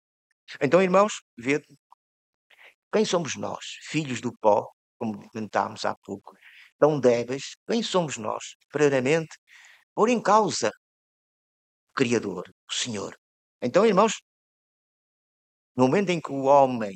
Então, 0.61 0.81
irmãos, 0.81 1.21
vê 1.37 1.61
quem 2.91 3.03
somos 3.03 3.35
nós, 3.35 3.65
filhos 3.89 4.21
do 4.21 4.31
pó, 4.37 4.69
como 4.97 5.29
cantámos 5.31 5.85
há 5.85 5.95
pouco, 5.95 6.35
tão 6.79 6.99
débeis, 6.99 7.55
quem 7.67 7.83
somos 7.83 8.17
nós, 8.17 8.55
primeiramente, 8.69 9.35
pôr 9.93 10.09
em 10.09 10.21
causa 10.21 10.69
o 10.69 11.93
Criador, 11.95 12.49
o 12.69 12.73
Senhor. 12.73 13.17
Então, 13.61 13.85
irmãos, 13.85 14.21
no 15.75 15.85
momento 15.85 16.09
em 16.09 16.21
que 16.21 16.31
o 16.31 16.43
homem 16.43 16.95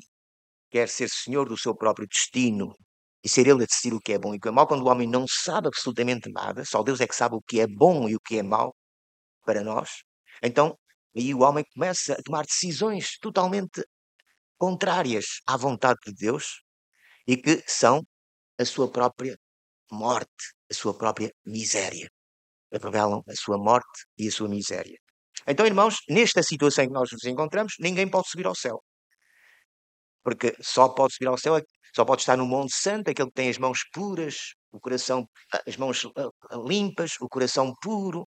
quer 0.69 0.87
ser 0.87 1.09
senhor 1.09 1.49
do 1.49 1.57
seu 1.57 1.75
próprio 1.75 2.07
destino 2.07 2.75
e 3.23 3.27
ser 3.27 3.41
ele 3.41 3.63
a 3.63 3.65
decidir 3.65 3.93
o 3.93 3.99
que 3.99 4.13
é 4.13 4.19
bom 4.19 4.33
e 4.33 4.37
o 4.37 4.39
que 4.39 4.47
é 4.47 4.51
mau, 4.51 4.67
quando 4.67 4.85
o 4.85 4.89
homem 4.89 5.07
não 5.07 5.25
sabe 5.27 5.67
absolutamente 5.67 6.31
nada, 6.31 6.63
só 6.63 6.81
Deus 6.83 7.01
é 7.01 7.07
que 7.07 7.15
sabe 7.15 7.35
o 7.35 7.41
que 7.41 7.59
é 7.59 7.67
bom 7.67 8.07
e 8.07 8.15
o 8.15 8.19
que 8.19 8.37
é 8.37 8.43
mau 8.43 8.73
para 9.49 9.63
nós, 9.63 9.89
então 10.43 10.77
aí 11.17 11.33
o 11.33 11.39
homem 11.39 11.65
começa 11.73 12.13
a 12.13 12.21
tomar 12.23 12.45
decisões 12.45 13.17
totalmente 13.19 13.83
contrárias 14.59 15.25
à 15.47 15.57
vontade 15.57 15.97
de 16.05 16.13
Deus 16.13 16.61
e 17.27 17.35
que 17.35 17.63
são 17.65 18.03
a 18.59 18.65
sua 18.65 18.91
própria 18.91 19.35
morte, 19.91 20.43
a 20.69 20.73
sua 20.75 20.95
própria 20.95 21.31
miséria. 21.43 22.07
Revelam 22.71 23.23
a 23.27 23.35
sua 23.35 23.57
morte 23.57 24.05
e 24.19 24.27
a 24.27 24.31
sua 24.31 24.47
miséria. 24.47 24.99
Então, 25.47 25.65
irmãos, 25.65 25.95
nesta 26.07 26.43
situação 26.43 26.83
em 26.83 26.87
que 26.87 26.93
nós 26.93 27.09
nos 27.11 27.23
encontramos, 27.23 27.73
ninguém 27.79 28.07
pode 28.07 28.29
subir 28.29 28.45
ao 28.45 28.53
céu. 28.53 28.77
Porque 30.23 30.55
só 30.61 30.89
pode 30.89 31.15
subir 31.15 31.27
ao 31.27 31.39
céu, 31.39 31.59
só 31.95 32.05
pode 32.05 32.21
estar 32.21 32.37
no 32.37 32.45
Monte 32.45 32.75
Santo 32.75 33.09
aquele 33.09 33.29
que 33.29 33.33
tem 33.33 33.49
as 33.49 33.57
mãos 33.57 33.79
puras, 33.91 34.35
o 34.71 34.79
coração, 34.79 35.27
as 35.65 35.75
mãos 35.77 36.05
ah, 36.15 36.29
limpas, 36.67 37.13
o 37.19 37.27
coração 37.27 37.73
puro. 37.81 38.27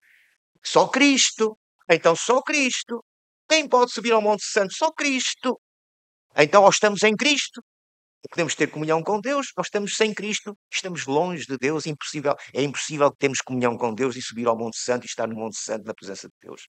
Só 0.65 0.87
Cristo. 0.87 1.57
Então, 1.89 2.15
só 2.15 2.41
Cristo. 2.41 3.03
Quem 3.49 3.67
pode 3.67 3.91
subir 3.91 4.13
ao 4.13 4.21
Monte 4.21 4.45
Santo? 4.45 4.73
Só 4.73 4.91
Cristo. 4.91 5.59
Então, 6.35 6.63
ou 6.63 6.69
estamos 6.69 7.03
em 7.03 7.15
Cristo, 7.15 7.61
podemos 8.29 8.55
ter 8.55 8.67
comunhão 8.67 9.03
com 9.03 9.19
Deus, 9.19 9.47
ou 9.55 9.61
estamos 9.61 9.95
sem 9.95 10.13
Cristo, 10.13 10.57
estamos 10.71 11.05
longe 11.05 11.45
de 11.45 11.57
Deus, 11.57 11.85
impossível, 11.85 12.35
é 12.53 12.63
impossível 12.63 13.11
que 13.11 13.17
temos 13.17 13.39
comunhão 13.41 13.77
com 13.77 13.93
Deus 13.93 14.15
e 14.15 14.21
subir 14.21 14.47
ao 14.47 14.57
Monte 14.57 14.77
Santo 14.77 15.03
e 15.03 15.07
estar 15.07 15.27
no 15.27 15.35
Monte 15.35 15.57
Santo 15.57 15.85
na 15.85 15.93
presença 15.93 16.27
de 16.27 16.33
Deus. 16.41 16.63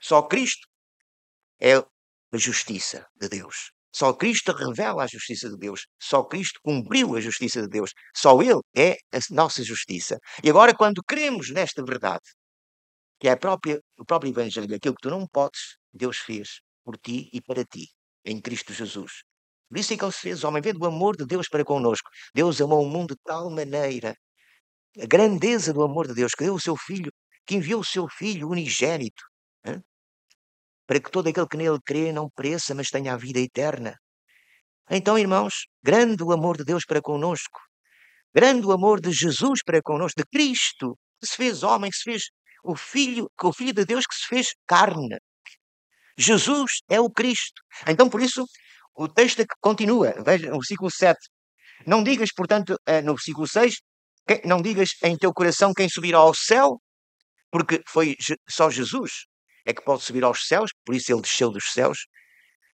Só 0.00 0.22
Cristo 0.22 0.68
é 1.60 1.76
a 1.76 1.86
justiça 2.38 3.06
de 3.16 3.28
Deus. 3.28 3.72
Só 3.94 4.12
Cristo 4.12 4.52
revela 4.52 5.04
a 5.04 5.06
justiça 5.06 5.50
de 5.50 5.56
Deus. 5.56 5.86
Só 6.00 6.22
Cristo 6.24 6.58
cumpriu 6.62 7.14
a 7.14 7.20
justiça 7.20 7.60
de 7.60 7.68
Deus. 7.68 7.92
Só 8.16 8.40
Ele 8.40 8.60
é 8.74 8.92
a 9.12 9.18
nossa 9.30 9.62
justiça. 9.62 10.18
E 10.42 10.48
agora, 10.48 10.74
quando 10.74 11.02
cremos 11.06 11.50
nesta 11.50 11.84
verdade, 11.84 12.22
que 13.22 13.28
é 13.28 13.36
própria, 13.36 13.80
o 13.96 14.04
próprio 14.04 14.30
Evangelho, 14.30 14.74
aquilo 14.74 14.96
que 14.96 15.02
tu 15.02 15.08
não 15.08 15.28
podes, 15.28 15.76
Deus 15.94 16.18
fez 16.18 16.60
por 16.84 16.98
ti 16.98 17.30
e 17.32 17.40
para 17.40 17.64
ti, 17.64 17.86
em 18.24 18.40
Cristo 18.40 18.72
Jesus. 18.72 19.22
Por 19.68 19.78
isso 19.78 19.94
é 19.94 19.96
que 19.96 20.04
ele 20.04 20.10
se 20.10 20.18
fez 20.18 20.42
homem, 20.42 20.60
vendo 20.60 20.82
o 20.82 20.86
amor 20.86 21.16
de 21.16 21.24
Deus 21.24 21.48
para 21.48 21.64
connosco. 21.64 22.10
Deus 22.34 22.60
amou 22.60 22.82
o 22.84 22.90
mundo 22.90 23.14
de 23.14 23.20
tal 23.24 23.48
maneira, 23.48 24.16
a 25.00 25.06
grandeza 25.06 25.72
do 25.72 25.84
amor 25.84 26.08
de 26.08 26.14
Deus, 26.14 26.32
que 26.32 26.42
deu 26.42 26.54
o 26.54 26.60
seu 26.60 26.76
Filho, 26.76 27.12
que 27.46 27.54
enviou 27.54 27.82
o 27.82 27.84
seu 27.84 28.08
Filho 28.08 28.48
unigênito, 28.48 29.22
hein? 29.64 29.80
para 30.84 30.98
que 30.98 31.08
todo 31.08 31.28
aquele 31.28 31.46
que 31.46 31.56
nele 31.56 31.78
crê 31.86 32.10
não 32.10 32.28
pereça, 32.28 32.74
mas 32.74 32.88
tenha 32.88 33.14
a 33.14 33.16
vida 33.16 33.38
eterna. 33.38 33.96
Então, 34.90 35.16
irmãos, 35.16 35.68
grande 35.80 36.24
o 36.24 36.32
amor 36.32 36.56
de 36.56 36.64
Deus 36.64 36.84
para 36.84 37.00
conosco, 37.00 37.60
grande 38.34 38.66
o 38.66 38.72
amor 38.72 39.00
de 39.00 39.12
Jesus 39.12 39.62
para 39.64 39.80
conosco, 39.80 40.20
de 40.20 40.26
Cristo, 40.26 40.98
que 41.20 41.28
se 41.28 41.36
fez 41.36 41.62
homem, 41.62 41.88
que 41.88 41.96
se 41.96 42.02
fez 42.02 42.22
o 42.62 42.76
Filho, 42.76 43.30
que 43.38 43.46
o 43.46 43.52
Filho 43.52 43.72
de 43.72 43.84
Deus 43.84 44.06
que 44.06 44.14
se 44.14 44.26
fez 44.26 44.54
carne. 44.66 45.18
Jesus 46.16 46.82
é 46.88 47.00
o 47.00 47.10
Cristo. 47.10 47.62
Então, 47.86 48.08
por 48.08 48.20
isso, 48.20 48.44
o 48.94 49.08
texto 49.08 49.40
é 49.40 49.46
continua, 49.60 50.14
veja, 50.24 50.50
no 50.50 50.58
versículo 50.58 50.90
7. 50.90 51.18
Não 51.86 52.02
digas, 52.02 52.30
portanto, 52.34 52.76
eh, 52.86 53.02
no 53.02 53.14
versículo 53.14 53.48
6, 53.48 53.76
não 54.44 54.62
digas 54.62 54.90
em 55.02 55.16
teu 55.16 55.32
coração 55.32 55.72
quem 55.74 55.88
subirá 55.88 56.18
ao 56.18 56.34
céu, 56.34 56.80
porque 57.50 57.82
foi 57.88 58.16
só 58.48 58.70
Jesus 58.70 59.26
é 59.64 59.72
que 59.72 59.82
pode 59.82 60.02
subir 60.02 60.24
aos 60.24 60.46
céus, 60.46 60.70
por 60.84 60.94
isso 60.94 61.12
ele 61.12 61.22
desceu 61.22 61.50
dos 61.50 61.72
céus, 61.72 62.06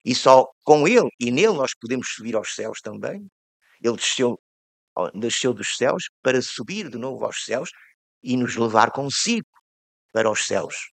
e 0.05 0.15
só 0.15 0.47
com 0.63 0.87
ele 0.87 1.09
e 1.19 1.31
nele 1.31 1.55
nós 1.55 1.73
podemos 1.81 2.09
subir 2.15 2.37
aos 2.37 2.55
céus 2.55 2.81
também. 2.81 3.27
Ele 3.83 3.97
desceu, 3.97 4.39
desceu 5.15 5.53
dos 5.53 5.77
céus 5.77 6.05
para 6.23 6.41
subir 6.41 6.89
de 6.89 6.97
novo 6.97 7.25
aos 7.25 7.45
céus 7.45 7.71
e 8.23 8.37
nos 8.37 8.57
levar 8.57 8.93
consigo 8.93 9.47
para 10.17 10.31
os 10.31 10.47
céus 10.47 10.93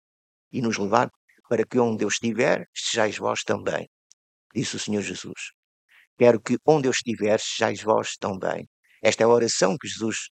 e 0.51 0.61
nos 0.61 0.79
levar 0.79 1.09
para 1.49 1.65
que 1.65 1.79
onde 1.79 1.99
Deus 1.99 2.15
estiver, 2.15 2.69
estejais 2.75 3.17
vós 3.19 3.45
também. 3.45 3.89
Disse 4.53 4.75
o 4.75 4.81
Senhor 4.81 5.01
Jesus. 5.01 5.53
Quero 6.19 6.41
que 6.41 6.59
onde 6.67 6.89
eu 6.89 6.91
estiver, 6.91 7.39
sejais 7.39 7.81
vós 7.83 8.17
também. 8.17 8.69
Esta 9.01 9.23
é 9.23 9.27
a 9.27 9.29
oração 9.29 9.77
que 9.81 9.87
Jesus, 9.87 10.29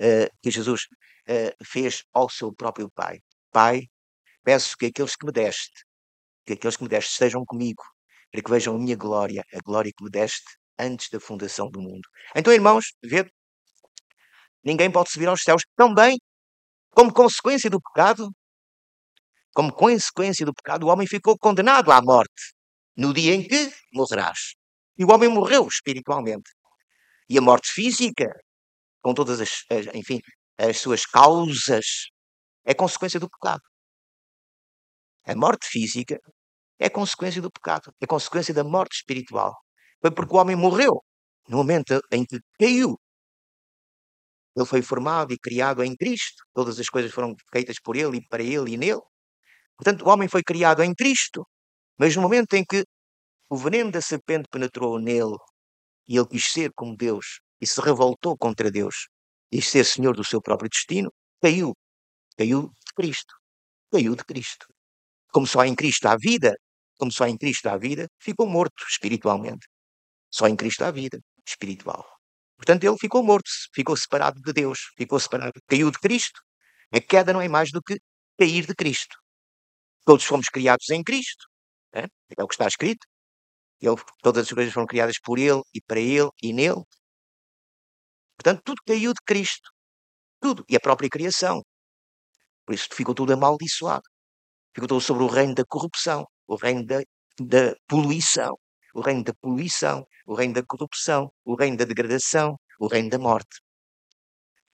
uh, 0.00 0.28
que 0.42 0.50
Jesus 0.50 0.82
uh, 1.28 1.64
fez 1.64 2.02
ao 2.12 2.28
seu 2.28 2.52
próprio 2.52 2.90
Pai. 2.90 3.20
Pai, 3.52 3.82
peço 4.42 4.76
que 4.76 4.86
aqueles 4.86 5.14
que 5.14 5.26
me 5.26 5.30
deste, 5.30 5.84
que 6.44 6.54
aqueles 6.54 6.76
que 6.76 6.82
me 6.82 6.88
deste 6.88 7.12
estejam 7.12 7.44
comigo, 7.46 7.84
para 8.32 8.42
que 8.42 8.50
vejam 8.50 8.74
a 8.74 8.78
minha 8.80 8.96
glória, 8.96 9.44
a 9.54 9.60
glória 9.64 9.92
que 9.96 10.02
me 10.02 10.10
deste 10.10 10.58
antes 10.76 11.08
da 11.08 11.20
fundação 11.20 11.70
do 11.70 11.80
mundo. 11.80 12.08
Então, 12.34 12.52
irmãos, 12.52 12.94
vê, 13.00 13.30
ninguém 14.64 14.90
pode 14.90 15.12
subir 15.12 15.28
aos 15.28 15.40
céus 15.40 15.62
também, 15.76 16.18
como 16.94 17.12
consequência 17.12 17.68
do 17.68 17.80
pecado, 17.80 18.30
como 19.54 19.72
consequência 19.72 20.44
do 20.44 20.54
pecado, 20.54 20.86
o 20.86 20.88
homem 20.88 21.06
ficou 21.06 21.38
condenado 21.38 21.92
à 21.92 22.00
morte 22.02 22.54
no 22.96 23.12
dia 23.12 23.34
em 23.34 23.46
que 23.46 23.72
morrerás. 23.92 24.54
E 24.96 25.04
o 25.04 25.10
homem 25.12 25.28
morreu 25.28 25.66
espiritualmente. 25.66 26.50
E 27.28 27.38
a 27.38 27.40
morte 27.40 27.72
física, 27.72 28.26
com 29.02 29.14
todas 29.14 29.40
as, 29.40 29.50
as 29.70 29.94
enfim, 29.94 30.20
as 30.58 30.78
suas 30.78 31.04
causas, 31.04 31.86
é 32.64 32.74
consequência 32.74 33.18
do 33.18 33.28
pecado. 33.28 33.62
A 35.26 35.34
morte 35.34 35.66
física 35.68 36.18
é 36.78 36.88
consequência 36.88 37.40
do 37.40 37.50
pecado, 37.50 37.92
é 38.00 38.06
consequência 38.06 38.52
da 38.52 38.62
morte 38.62 38.96
espiritual. 38.96 39.54
Foi 40.00 40.10
porque 40.10 40.34
o 40.34 40.38
homem 40.38 40.56
morreu 40.56 41.02
no 41.48 41.56
momento 41.58 42.00
em 42.12 42.24
que 42.24 42.38
caiu. 42.58 42.98
Ele 44.56 44.66
foi 44.66 44.82
formado 44.82 45.32
e 45.32 45.38
criado 45.38 45.82
em 45.82 45.96
Cristo. 45.96 46.44
Todas 46.54 46.78
as 46.78 46.88
coisas 46.88 47.12
foram 47.12 47.34
feitas 47.52 47.76
por 47.80 47.96
ele 47.96 48.18
e 48.18 48.28
para 48.28 48.42
ele 48.42 48.72
e 48.72 48.76
nele. 48.76 49.02
Portanto, 49.76 50.04
o 50.04 50.08
homem 50.08 50.28
foi 50.28 50.42
criado 50.42 50.82
em 50.82 50.94
Cristo. 50.94 51.46
Mas 51.98 52.16
no 52.16 52.22
momento 52.22 52.54
em 52.54 52.64
que 52.64 52.84
o 53.50 53.56
veneno 53.56 53.90
da 53.90 54.00
serpente 54.00 54.48
penetrou 54.50 54.98
nele 54.98 55.36
e 56.08 56.16
ele 56.16 56.28
quis 56.28 56.46
ser 56.46 56.72
como 56.74 56.96
Deus 56.96 57.40
e 57.60 57.66
se 57.66 57.80
revoltou 57.80 58.36
contra 58.36 58.70
Deus 58.70 59.08
e 59.50 59.62
ser 59.62 59.84
senhor 59.84 60.16
do 60.16 60.24
seu 60.24 60.40
próprio 60.42 60.68
destino, 60.68 61.12
caiu. 61.40 61.72
Caiu 62.36 62.62
de 62.68 62.92
Cristo. 62.96 63.34
Caiu 63.92 64.16
de 64.16 64.24
Cristo. 64.24 64.66
Como 65.32 65.46
só 65.46 65.64
em 65.64 65.74
Cristo 65.74 66.06
há 66.06 66.16
vida, 66.16 66.54
como 66.98 67.12
só 67.12 67.26
em 67.26 67.36
Cristo 67.36 67.68
há 67.68 67.76
vida, 67.76 68.08
ficou 68.20 68.46
morto 68.48 68.84
espiritualmente. 68.88 69.66
Só 70.30 70.48
em 70.48 70.56
Cristo 70.56 70.84
há 70.84 70.90
vida 70.90 71.20
espiritual. 71.46 72.04
Portanto, 72.56 72.84
ele 72.84 72.96
ficou 72.98 73.22
morto, 73.22 73.50
ficou 73.74 73.96
separado 73.96 74.40
de 74.40 74.52
Deus, 74.52 74.78
ficou 74.96 75.18
separado, 75.18 75.52
caiu 75.66 75.90
de 75.90 75.98
Cristo. 75.98 76.40
A 76.92 77.00
queda 77.00 77.32
não 77.32 77.40
é 77.40 77.48
mais 77.48 77.70
do 77.70 77.82
que 77.82 77.98
cair 78.38 78.66
de 78.66 78.74
Cristo. 78.74 79.16
Todos 80.04 80.24
fomos 80.24 80.48
criados 80.48 80.88
em 80.90 81.02
Cristo. 81.02 81.46
É, 81.92 82.04
é 82.38 82.42
o 82.42 82.48
que 82.48 82.54
está 82.54 82.66
escrito. 82.66 83.06
Ele, 83.80 83.96
todas 84.22 84.46
as 84.46 84.52
coisas 84.52 84.72
foram 84.72 84.86
criadas 84.86 85.18
por 85.20 85.38
Ele 85.38 85.62
e 85.74 85.80
para 85.80 86.00
Ele 86.00 86.30
e 86.42 86.52
nele. 86.52 86.82
Portanto, 88.36 88.62
tudo 88.64 88.82
caiu 88.86 89.12
de 89.12 89.20
Cristo. 89.24 89.70
Tudo. 90.40 90.64
E 90.68 90.76
a 90.76 90.80
própria 90.80 91.08
criação. 91.08 91.62
Por 92.66 92.74
isso 92.74 92.88
ficou 92.92 93.14
tudo 93.14 93.32
amaldiçoado. 93.32 94.04
Ficou 94.74 94.88
tudo 94.88 95.00
sobre 95.00 95.22
o 95.24 95.28
reino 95.28 95.54
da 95.54 95.64
corrupção, 95.64 96.24
o 96.46 96.56
reino 96.56 96.84
da, 96.84 97.00
da 97.40 97.74
poluição, 97.86 98.56
o 98.94 99.00
reino 99.00 99.24
da 99.24 99.34
poluição, 99.34 100.06
o 100.26 100.34
reino 100.34 100.54
da 100.54 100.62
corrupção, 100.62 101.30
o 101.44 101.54
reino 101.54 101.76
da 101.76 101.84
degradação, 101.84 102.56
o 102.78 102.86
reino 102.86 103.10
da 103.10 103.18
morte. 103.18 103.60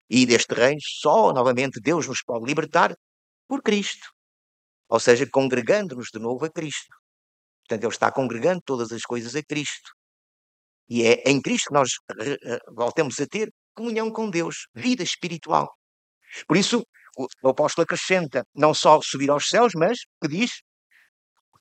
E 0.09 0.25
deste 0.25 0.53
reino, 0.53 0.79
só 0.81 1.33
novamente 1.33 1.79
Deus 1.81 2.07
nos 2.07 2.21
pode 2.21 2.45
libertar 2.45 2.95
por 3.47 3.61
Cristo. 3.61 4.07
Ou 4.89 4.99
seja, 4.99 5.25
congregando-nos 5.29 6.09
de 6.13 6.19
novo 6.19 6.45
a 6.45 6.49
Cristo. 6.49 6.95
Portanto, 7.63 7.83
Ele 7.83 7.93
está 7.93 8.11
congregando 8.11 8.61
todas 8.65 8.91
as 8.91 9.03
coisas 9.03 9.35
a 9.35 9.43
Cristo. 9.43 9.91
E 10.89 11.03
é 11.03 11.23
em 11.25 11.41
Cristo 11.41 11.69
que 11.69 11.73
nós 11.73 11.89
eh, 12.19 12.59
voltamos 12.75 13.19
a 13.19 13.25
ter 13.25 13.49
comunhão 13.73 14.11
com 14.11 14.29
Deus, 14.29 14.67
vida 14.75 15.01
espiritual. 15.01 15.73
Por 16.47 16.57
isso, 16.57 16.83
o 17.41 17.49
apóstolo 17.49 17.83
acrescenta 17.83 18.45
não 18.53 18.73
só 18.73 18.99
subir 19.01 19.29
aos 19.29 19.47
céus, 19.47 19.71
mas 19.75 19.99
que 20.21 20.27
diz: 20.27 20.61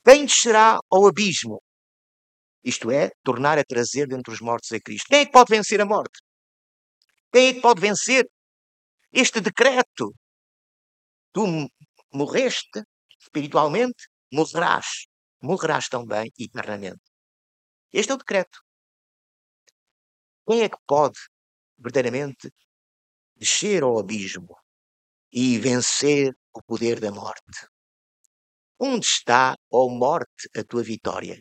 quem 0.05 0.27
descerá 0.27 0.79
ao 0.91 1.07
abismo? 1.07 1.63
Isto 2.63 2.91
é, 2.91 3.11
tornar 3.25 3.59
a 3.59 3.65
trazer 3.65 4.07
dentre 4.07 4.33
os 4.33 4.41
mortos 4.41 4.71
a 4.73 4.81
Cristo. 4.81 5.07
Quem 5.09 5.21
é 5.21 5.27
que 5.27 5.33
pode 5.33 5.51
vencer 5.51 5.81
a 5.81 5.87
morte? 5.87 6.21
Quem 7.33 7.49
é 7.49 7.55
que 7.55 7.61
pode 7.61 7.81
vencer 7.81 8.29
este 9.13 9.41
decreto? 9.41 10.15
Tu 11.33 11.69
morreste 12.13 12.83
espiritualmente, 13.21 14.09
morrerás. 14.33 15.07
Morrerás 15.43 15.89
também 15.89 16.31
eternamente. 16.39 17.01
Este 17.93 18.13
é 18.13 18.15
o 18.15 18.19
decreto. 18.19 18.59
Quem 20.47 20.63
é 20.63 20.69
que 20.69 20.77
pode 20.87 21.19
verdadeiramente 21.79 22.53
descer 23.37 23.83
ao 23.83 23.99
abismo 23.99 24.55
e 25.33 25.59
vencer 25.59 26.37
o 26.53 26.63
poder 26.63 27.01
da 27.01 27.11
morte? 27.11 27.67
Onde 28.79 29.07
está, 29.07 29.57
ó 29.71 29.89
morte, 29.89 30.49
a 30.57 30.65
tua 30.65 30.83
vitória? 30.83 31.41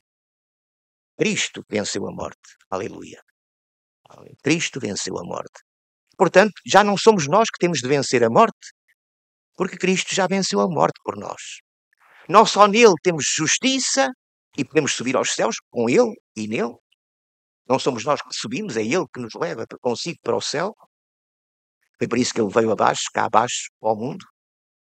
Cristo 1.19 1.65
venceu 1.69 2.07
a 2.07 2.11
morte. 2.13 2.55
Aleluia. 2.69 3.21
Cristo 4.41 4.79
venceu 4.79 5.19
a 5.19 5.23
morte. 5.23 5.59
Portanto, 6.17 6.53
já 6.65 6.81
não 6.81 6.97
somos 6.97 7.27
nós 7.27 7.49
que 7.49 7.59
temos 7.59 7.79
de 7.79 7.89
vencer 7.89 8.23
a 8.23 8.29
morte, 8.29 8.71
porque 9.57 9.75
Cristo 9.75 10.15
já 10.15 10.27
venceu 10.27 10.61
a 10.61 10.67
morte 10.69 10.97
por 11.03 11.17
nós. 11.17 11.59
Nós 12.29 12.51
só 12.51 12.67
nele 12.67 12.93
temos 13.03 13.25
justiça 13.25 14.09
e 14.57 14.63
podemos 14.63 14.93
subir 14.93 15.17
aos 15.17 15.31
céus 15.31 15.57
com 15.69 15.89
ele 15.89 16.13
e 16.37 16.47
nele. 16.47 16.75
Não 17.67 17.77
somos 17.77 18.05
nós 18.05 18.21
que 18.21 18.33
subimos, 18.33 18.77
é 18.77 18.81
ele 18.81 19.05
que 19.13 19.19
nos 19.19 19.33
leva 19.35 19.65
consigo 19.81 20.19
para 20.23 20.37
o 20.37 20.41
céu. 20.41 20.73
Foi 21.97 22.07
por 22.07 22.17
isso 22.17 22.33
que 22.33 22.39
ele 22.39 22.53
veio 22.53 22.71
abaixo, 22.71 23.03
cá 23.13 23.25
abaixo, 23.25 23.69
ao 23.81 23.97
mundo, 23.97 24.25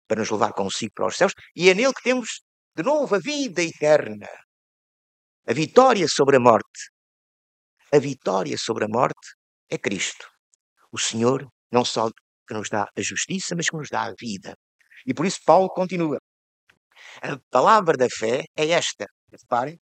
para 0.07 0.21
nos 0.21 0.31
levar 0.31 0.53
consigo 0.53 0.91
para 0.95 1.05
os 1.05 1.15
céus. 1.15 1.33
E 1.55 1.69
é 1.69 1.75
nele 1.75 1.93
que 1.93 2.01
temos 2.01 2.41
de 2.75 2.81
novo 2.81 3.13
a 3.13 3.19
vida 3.19 3.61
eterna, 3.61 4.27
a 5.47 5.53
vitória 5.53 6.08
sobre 6.08 6.38
a 6.38 6.39
morte. 6.39 6.89
A 7.93 7.99
vitória 7.99 8.58
sobre 8.58 8.86
a 8.86 8.88
morte 8.88 9.36
é 9.69 9.77
Cristo. 9.77 10.27
O 10.91 10.97
Senhor 10.97 11.47
não 11.71 11.86
só 11.86 12.10
que 12.47 12.53
nos 12.53 12.67
dá 12.67 12.89
a 12.97 13.01
justiça, 13.01 13.55
mas 13.55 13.69
que 13.69 13.77
nos 13.77 13.89
dá 13.89 14.05
a 14.05 14.13
vida. 14.19 14.58
E 15.05 15.13
por 15.13 15.23
isso 15.23 15.39
Paulo 15.45 15.69
continua. 15.69 16.17
A 17.21 17.38
palavra 17.51 17.95
da 17.95 18.10
fé 18.10 18.45
é 18.55 18.69
esta. 18.69 19.05
Reparem. 19.31 19.79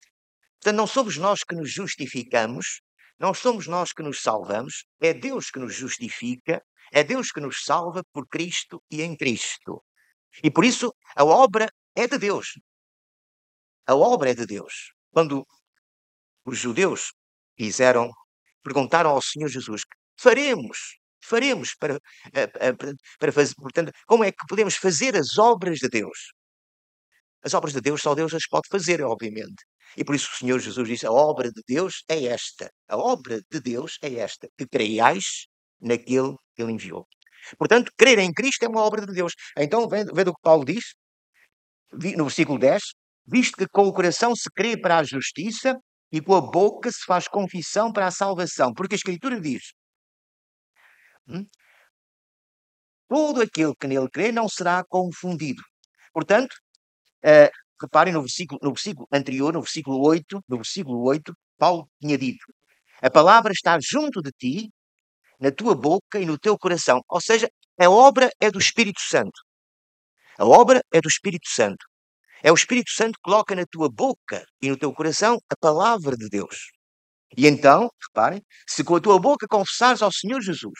Portanto, 0.59 0.77
não 0.77 0.87
somos 0.87 1.15
nós 1.15 1.45
que 1.45 1.55
nos 1.55 1.71
justificamos, 1.71 2.81
não 3.17 3.33
somos 3.33 3.65
nós 3.65 3.93
que 3.93 4.03
nos 4.03 4.21
salvamos, 4.21 4.83
é 4.99 5.13
Deus 5.13 5.49
que 5.49 5.59
nos 5.59 5.73
justifica, 5.73 6.61
é 6.91 7.05
Deus 7.05 7.31
que 7.31 7.39
nos 7.39 7.63
salva 7.63 8.03
por 8.11 8.27
Cristo 8.27 8.83
e 8.91 9.01
em 9.01 9.15
Cristo. 9.15 9.81
E 10.43 10.51
por 10.51 10.65
isso 10.65 10.93
a 11.15 11.23
obra 11.23 11.69
é 11.95 12.05
de 12.05 12.17
Deus. 12.17 12.59
A 13.87 13.95
obra 13.95 14.31
é 14.31 14.33
de 14.33 14.45
Deus. 14.45 14.91
Quando 15.13 15.45
os 16.43 16.57
judeus 16.57 17.13
fizeram, 17.55 18.11
perguntaram 18.63 19.11
ao 19.11 19.21
Senhor 19.21 19.47
Jesus: 19.47 19.83
faremos, 20.19 20.97
faremos 21.23 21.75
para, 21.79 21.95
eh, 22.33 22.51
eh, 22.59 22.73
para 23.19 23.31
fazer, 23.31 23.53
portanto, 23.55 23.91
como 24.07 24.23
é 24.23 24.31
que 24.31 24.45
podemos 24.49 24.75
fazer 24.75 25.15
as 25.15 25.37
obras 25.37 25.77
de 25.79 25.87
Deus? 25.87 26.33
As 27.43 27.53
obras 27.53 27.73
de 27.73 27.81
Deus 27.81 28.01
só 28.01 28.15
Deus 28.15 28.33
as 28.33 28.47
pode 28.47 28.67
fazer, 28.69 29.01
obviamente. 29.03 29.63
E 29.95 30.03
por 30.03 30.15
isso 30.15 30.29
o 30.33 30.35
Senhor 30.35 30.59
Jesus 30.59 30.87
disse: 30.87 31.05
a 31.05 31.11
obra 31.11 31.51
de 31.51 31.61
Deus 31.67 32.03
é 32.09 32.25
esta. 32.25 32.71
A 32.87 32.97
obra 32.97 33.39
de 33.51 33.59
Deus 33.59 33.99
é 34.01 34.15
esta, 34.15 34.47
que 34.57 34.65
creiais 34.65 35.45
naquele 35.79 36.35
que 36.55 36.63
ele 36.63 36.71
enviou. 36.71 37.07
Portanto, 37.57 37.91
crer 37.97 38.19
em 38.19 38.33
Cristo 38.33 38.63
é 38.63 38.67
uma 38.67 38.81
obra 38.81 39.05
de 39.05 39.13
Deus. 39.13 39.33
Então, 39.57 39.87
vê, 39.87 40.05
vê 40.05 40.23
do 40.23 40.33
que 40.33 40.41
Paulo 40.41 40.65
diz, 40.65 40.95
no 41.91 42.25
versículo 42.25 42.57
10, 42.57 42.81
visto 43.25 43.55
que 43.55 43.67
com 43.67 43.87
o 43.87 43.93
coração 43.93 44.35
se 44.35 44.49
crê 44.51 44.77
para 44.77 44.97
a 44.97 45.03
justiça 45.03 45.77
e 46.11 46.21
com 46.21 46.35
a 46.35 46.41
boca 46.41 46.91
se 46.91 47.03
faz 47.05 47.27
confissão 47.27 47.91
para 47.91 48.07
a 48.07 48.11
salvação. 48.11 48.73
Porque 48.73 48.95
a 48.95 48.97
Escritura 48.97 49.39
diz: 49.39 49.73
hum, 51.27 51.45
todo 53.09 53.41
aquele 53.41 53.73
que 53.79 53.87
nele 53.87 54.09
crê 54.09 54.31
não 54.31 54.47
será 54.47 54.83
confundido. 54.87 55.61
Portanto, 56.13 56.53
uh, 57.25 57.49
reparem 57.81 58.13
no 58.13 58.21
versículo, 58.21 58.59
no 58.61 58.71
versículo 58.71 59.07
anterior, 59.11 59.53
no 59.53 59.61
versículo 59.61 60.05
8, 60.05 60.43
no 60.47 60.57
versículo 60.57 61.03
8, 61.03 61.33
Paulo 61.57 61.89
tinha 62.01 62.17
dito: 62.17 62.45
A 63.01 63.09
palavra 63.09 63.51
está 63.51 63.77
junto 63.81 64.21
de 64.21 64.31
ti, 64.31 64.69
na 65.39 65.51
tua 65.51 65.75
boca 65.75 66.19
e 66.19 66.25
no 66.25 66.37
teu 66.37 66.57
coração. 66.57 67.01
Ou 67.09 67.21
seja, 67.21 67.49
a 67.79 67.89
obra 67.89 68.29
é 68.39 68.51
do 68.51 68.59
Espírito 68.59 69.01
Santo. 69.01 69.41
A 70.37 70.45
obra 70.45 70.81
é 70.91 71.01
do 71.01 71.07
Espírito 71.07 71.47
Santo. 71.47 71.85
É 72.43 72.51
o 72.51 72.55
Espírito 72.55 72.91
Santo 72.91 73.13
que 73.13 73.21
coloca 73.23 73.55
na 73.55 73.65
tua 73.65 73.89
boca 73.89 74.45
e 74.61 74.69
no 74.69 74.77
teu 74.77 74.93
coração 74.93 75.39
a 75.49 75.55
palavra 75.55 76.17
de 76.17 76.27
Deus. 76.27 76.71
E 77.37 77.47
então, 77.47 77.89
reparem, 78.07 78.41
se 78.67 78.83
com 78.83 78.97
a 78.97 78.99
tua 78.99 79.17
boca 79.17 79.47
confessares 79.49 80.01
ao 80.01 80.11
Senhor 80.11 80.41
Jesus, 80.41 80.79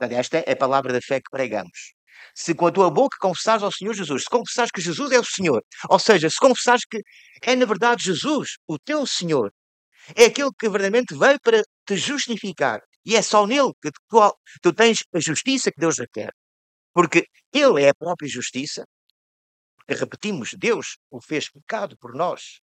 esta 0.00 0.38
é 0.38 0.52
a 0.52 0.56
palavra 0.56 0.92
da 0.92 1.00
fé 1.00 1.20
que 1.20 1.30
pregamos. 1.30 1.94
Se 2.34 2.54
com 2.54 2.66
a 2.66 2.72
tua 2.72 2.90
boca 2.90 3.16
confessares 3.20 3.62
ao 3.62 3.70
Senhor 3.70 3.94
Jesus, 3.94 4.22
se 4.24 4.28
confessares 4.28 4.70
que 4.72 4.80
Jesus 4.80 5.12
é 5.12 5.18
o 5.18 5.24
Senhor, 5.24 5.62
ou 5.88 5.98
seja, 5.98 6.28
se 6.28 6.38
confessares 6.38 6.84
que 6.84 7.00
é 7.42 7.54
na 7.54 7.64
verdade 7.64 8.02
Jesus, 8.04 8.56
o 8.66 8.78
teu 8.78 9.06
Senhor, 9.06 9.52
é 10.16 10.24
aquele 10.24 10.50
que 10.58 10.68
verdadeiramente 10.68 11.14
veio 11.14 11.38
para 11.40 11.62
te 11.86 11.96
justificar, 11.96 12.80
e 13.04 13.16
é 13.16 13.22
só 13.22 13.46
nele 13.46 13.72
que 13.80 13.90
tu, 13.90 14.36
tu 14.60 14.72
tens 14.72 15.04
a 15.14 15.20
justiça 15.20 15.70
que 15.70 15.80
Deus 15.80 15.98
requer. 15.98 16.32
Porque 16.92 17.26
Ele 17.52 17.82
é 17.82 17.90
a 17.90 17.94
própria 17.94 18.28
justiça. 18.28 18.84
Porque, 19.86 20.00
repetimos, 20.00 20.54
Deus 20.54 20.98
o 21.10 21.20
fez 21.20 21.50
pecado 21.50 21.96
por 21.98 22.14
nós. 22.14 22.60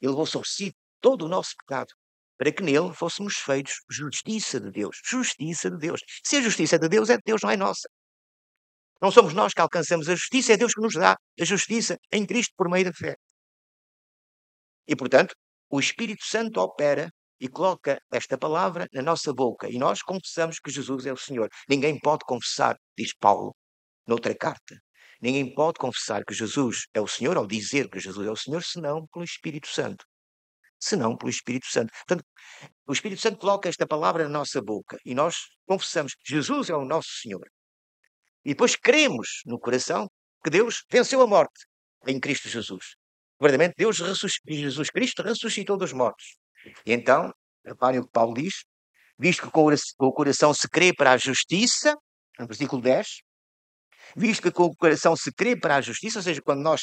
Ele 0.00 0.10
levou 0.10 0.26
sobre 0.26 0.48
si 0.48 0.74
todo 1.00 1.24
o 1.24 1.28
nosso 1.28 1.54
pecado. 1.56 1.92
Para 2.36 2.52
que 2.52 2.62
nele 2.62 2.92
fôssemos 2.92 3.36
feitos 3.36 3.80
justiça 3.88 4.60
de 4.60 4.70
Deus. 4.70 5.00
Justiça 5.04 5.70
de 5.70 5.78
Deus. 5.78 6.00
Se 6.24 6.36
a 6.36 6.42
justiça 6.42 6.76
é 6.76 6.78
de 6.78 6.88
Deus, 6.88 7.10
é 7.10 7.16
de 7.16 7.22
Deus, 7.24 7.42
não 7.42 7.50
é 7.50 7.56
nossa. 7.56 7.88
Não 9.00 9.10
somos 9.10 9.34
nós 9.34 9.52
que 9.52 9.60
alcançamos 9.60 10.08
a 10.08 10.14
justiça, 10.14 10.52
é 10.52 10.56
Deus 10.56 10.74
que 10.74 10.80
nos 10.80 10.94
dá 10.94 11.16
a 11.40 11.44
justiça 11.44 11.96
em 12.10 12.26
Cristo 12.26 12.54
por 12.56 12.68
meio 12.68 12.86
da 12.86 12.92
fé. 12.92 13.16
E, 14.86 14.96
portanto, 14.96 15.34
o 15.70 15.80
Espírito 15.80 16.24
Santo 16.24 16.60
opera 16.60 17.10
e 17.40 17.48
coloca 17.48 18.00
esta 18.12 18.38
palavra 18.38 18.86
na 18.92 19.02
nossa 19.02 19.32
boca 19.32 19.68
e 19.68 19.78
nós 19.78 20.02
confessamos 20.02 20.58
que 20.58 20.70
Jesus 20.70 21.06
é 21.06 21.12
o 21.12 21.16
Senhor. 21.16 21.48
Ninguém 21.68 21.98
pode 21.98 22.24
confessar, 22.24 22.76
diz 22.96 23.12
Paulo, 23.14 23.54
noutra 24.06 24.34
carta. 24.34 24.83
Ninguém 25.24 25.54
pode 25.54 25.78
confessar 25.78 26.22
que 26.22 26.34
Jesus 26.34 26.86
é 26.92 27.00
o 27.00 27.06
Senhor 27.06 27.38
ou 27.38 27.46
dizer 27.46 27.88
que 27.88 27.98
Jesus 27.98 28.26
é 28.26 28.30
o 28.30 28.36
Senhor 28.36 28.62
senão 28.62 29.06
pelo 29.06 29.24
Espírito 29.24 29.66
Santo. 29.68 30.04
Senão 30.78 31.16
pelo 31.16 31.30
Espírito 31.30 31.64
Santo. 31.66 31.90
Portanto, 32.06 32.26
o 32.86 32.92
Espírito 32.92 33.22
Santo 33.22 33.38
coloca 33.38 33.66
esta 33.66 33.86
palavra 33.86 34.24
na 34.24 34.28
nossa 34.28 34.60
boca 34.60 34.98
e 35.02 35.14
nós 35.14 35.34
confessamos 35.66 36.12
Jesus 36.22 36.68
é 36.68 36.76
o 36.76 36.84
nosso 36.84 37.08
Senhor. 37.22 37.48
E 38.44 38.50
depois 38.50 38.76
cremos 38.76 39.40
no 39.46 39.58
coração 39.58 40.10
que 40.44 40.50
Deus 40.50 40.84
venceu 40.90 41.22
a 41.22 41.26
morte 41.26 41.64
em 42.06 42.20
Cristo 42.20 42.50
Jesus. 42.50 42.94
Verdadeiramente, 43.40 43.76
Deus 43.78 43.96
Jesus 43.96 44.90
Cristo 44.90 45.22
ressuscitou 45.22 45.78
dos 45.78 45.94
mortos. 45.94 46.36
E 46.84 46.92
então, 46.92 47.32
reparem 47.64 48.00
o 48.00 48.04
que 48.04 48.12
Paulo 48.12 48.34
diz: 48.34 48.64
visto 49.18 49.44
que 49.44 49.50
com 49.50 50.06
o 50.06 50.12
coração 50.12 50.52
se 50.52 50.68
crê 50.68 50.92
para 50.92 51.12
a 51.12 51.16
justiça, 51.16 51.96
no 52.38 52.46
versículo 52.46 52.82
10, 52.82 53.22
visto 54.16 54.42
que 54.42 54.50
com 54.50 54.64
o 54.64 54.76
coração 54.76 55.16
se 55.16 55.32
crê 55.32 55.56
para 55.56 55.76
a 55.76 55.80
justiça, 55.80 56.18
ou 56.18 56.22
seja, 56.22 56.42
quando 56.42 56.62
nós 56.62 56.82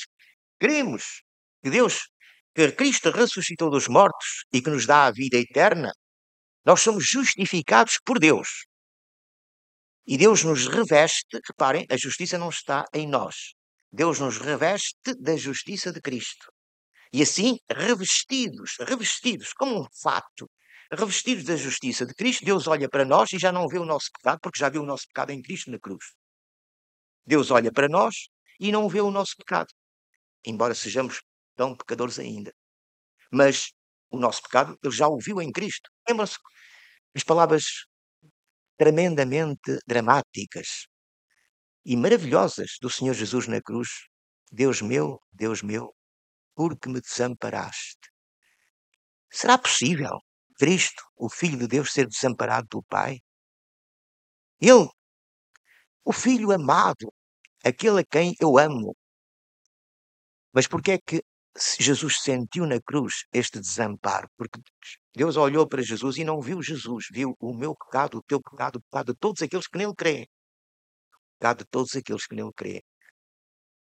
cremos 0.60 1.24
que 1.64 1.70
Deus, 1.70 2.10
que 2.56 2.72
Cristo 2.72 3.12
ressuscitou 3.12 3.70
dos 3.70 3.88
mortos 3.88 4.46
e 4.54 4.62
que 4.62 4.70
nos 4.70 4.86
dá 4.86 5.06
a 5.06 5.12
vida 5.12 5.38
eterna, 5.38 5.92
nós 6.66 6.82
somos 6.82 7.06
justificados 7.06 7.98
por 8.06 8.20
Deus. 8.20 8.66
E 10.06 10.18
Deus 10.18 10.44
nos 10.44 10.68
reveste, 10.68 11.40
reparem, 11.48 11.86
a 11.90 11.98
justiça 11.98 12.38
não 12.38 12.50
está 12.50 12.86
em 12.94 13.08
nós. 13.08 13.54
Deus 13.92 14.20
nos 14.20 14.38
reveste 14.38 15.14
da 15.20 15.36
justiça 15.36 15.92
de 15.92 16.02
Cristo. 16.02 16.52
E 17.14 17.22
assim, 17.22 17.58
revestidos, 17.70 18.76
revestidos 18.80 19.52
como 19.54 19.82
um 19.82 19.86
fato, 20.02 20.50
revestidos 20.92 21.44
da 21.44 21.56
justiça 21.56 22.06
de 22.06 22.14
Cristo, 22.14 22.46
Deus 22.46 22.68
olha 22.68 22.90
para 22.90 23.06
nós 23.06 23.32
e 23.34 23.40
já 23.40 23.52
não 23.52 23.68
vê 23.68 23.80
o 23.80 23.86
nosso 23.86 24.10
pecado, 24.12 24.40
porque 24.42 24.60
já 24.60 24.70
viu 24.70 24.82
o 24.82 24.86
nosso 24.86 25.08
pecado 25.08 25.32
em 25.32 25.42
Cristo 25.42 25.72
na 25.72 25.80
cruz. 25.80 26.06
Deus 27.26 27.52
olha 27.52 27.72
para 27.72 27.88
nós 27.88 28.28
e 28.60 28.72
não 28.72 28.90
vê 28.90 29.02
o 29.02 29.12
nosso 29.12 29.36
pecado, 29.38 29.70
embora 30.46 30.76
sejamos 30.76 31.22
tão 31.56 31.76
pecadores 31.76 32.20
ainda. 32.20 32.54
Mas 33.32 33.72
o 34.10 34.18
nosso 34.20 34.42
pecado, 34.42 34.78
ele 34.84 34.94
já 34.94 35.08
o 35.08 35.18
viu 35.20 35.42
em 35.42 35.52
Cristo. 35.52 35.90
Lembram-se 36.08 36.38
as 37.16 37.24
palavras 37.24 37.64
tremendamente 38.78 39.80
dramáticas 39.88 40.88
e 41.86 41.96
maravilhosas 41.96 42.78
do 42.82 42.90
Senhor 42.90 43.14
Jesus 43.14 43.48
na 43.48 43.62
cruz. 43.62 43.90
Deus 44.52 44.82
meu, 44.82 45.20
Deus 45.32 45.62
meu, 45.62 45.96
por 46.56 46.78
que 46.78 46.90
me 46.90 47.00
desamparaste? 47.00 48.12
Será 49.32 49.58
possível 49.58 50.20
Cristo, 50.58 51.02
o 51.16 51.30
Filho 51.30 51.58
de 51.58 51.68
Deus, 51.68 51.92
ser 51.92 52.08
desamparado 52.08 52.68
do 52.70 52.84
Pai? 52.84 53.20
Ele, 54.60 54.90
o 56.04 56.12
Filho 56.12 56.52
amado, 56.52 57.14
aquele 57.64 58.02
a 58.02 58.06
quem 58.06 58.36
eu 58.40 58.58
amo. 58.58 58.96
Mas 60.54 60.68
por 60.68 60.82
que 60.82 60.92
é 60.92 60.98
que 60.98 61.24
Jesus 61.80 62.22
sentiu 62.22 62.66
na 62.66 62.80
cruz 62.82 63.26
este 63.34 63.60
desamparo? 63.60 64.28
Porque 64.38 64.60
Deus 65.16 65.38
olhou 65.38 65.68
para 65.68 65.82
Jesus 65.82 66.18
e 66.18 66.24
não 66.24 66.42
viu 66.42 66.62
Jesus, 66.62 67.06
viu 67.12 67.36
o 67.40 67.54
meu 67.54 67.76
pecado, 67.76 68.18
o 68.18 68.24
teu 68.24 68.42
pecado, 68.42 68.78
o 68.78 68.82
pecado 68.82 69.14
de 69.14 69.20
todos 69.20 69.42
aqueles 69.42 69.68
que 69.68 69.78
nele 69.78 69.94
creem. 69.96 70.24
O 70.24 71.40
pecado 71.40 71.60
de 71.60 71.66
todos 71.66 71.96
aqueles 71.96 72.26
que 72.26 72.36
nele 72.36 72.52
creem. 72.56 72.84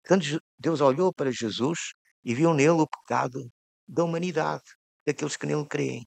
Portanto, 0.04 0.42
Deus 0.58 0.82
olhou 0.82 1.14
para 1.14 1.32
Jesus 1.32 1.94
e 2.24 2.34
viu 2.34 2.54
nele 2.54 2.82
o 2.82 2.88
pecado 2.88 3.40
da 3.88 4.04
humanidade, 4.04 4.64
daqueles 5.06 5.38
que 5.38 5.46
nele 5.46 5.68
creem. 5.68 6.06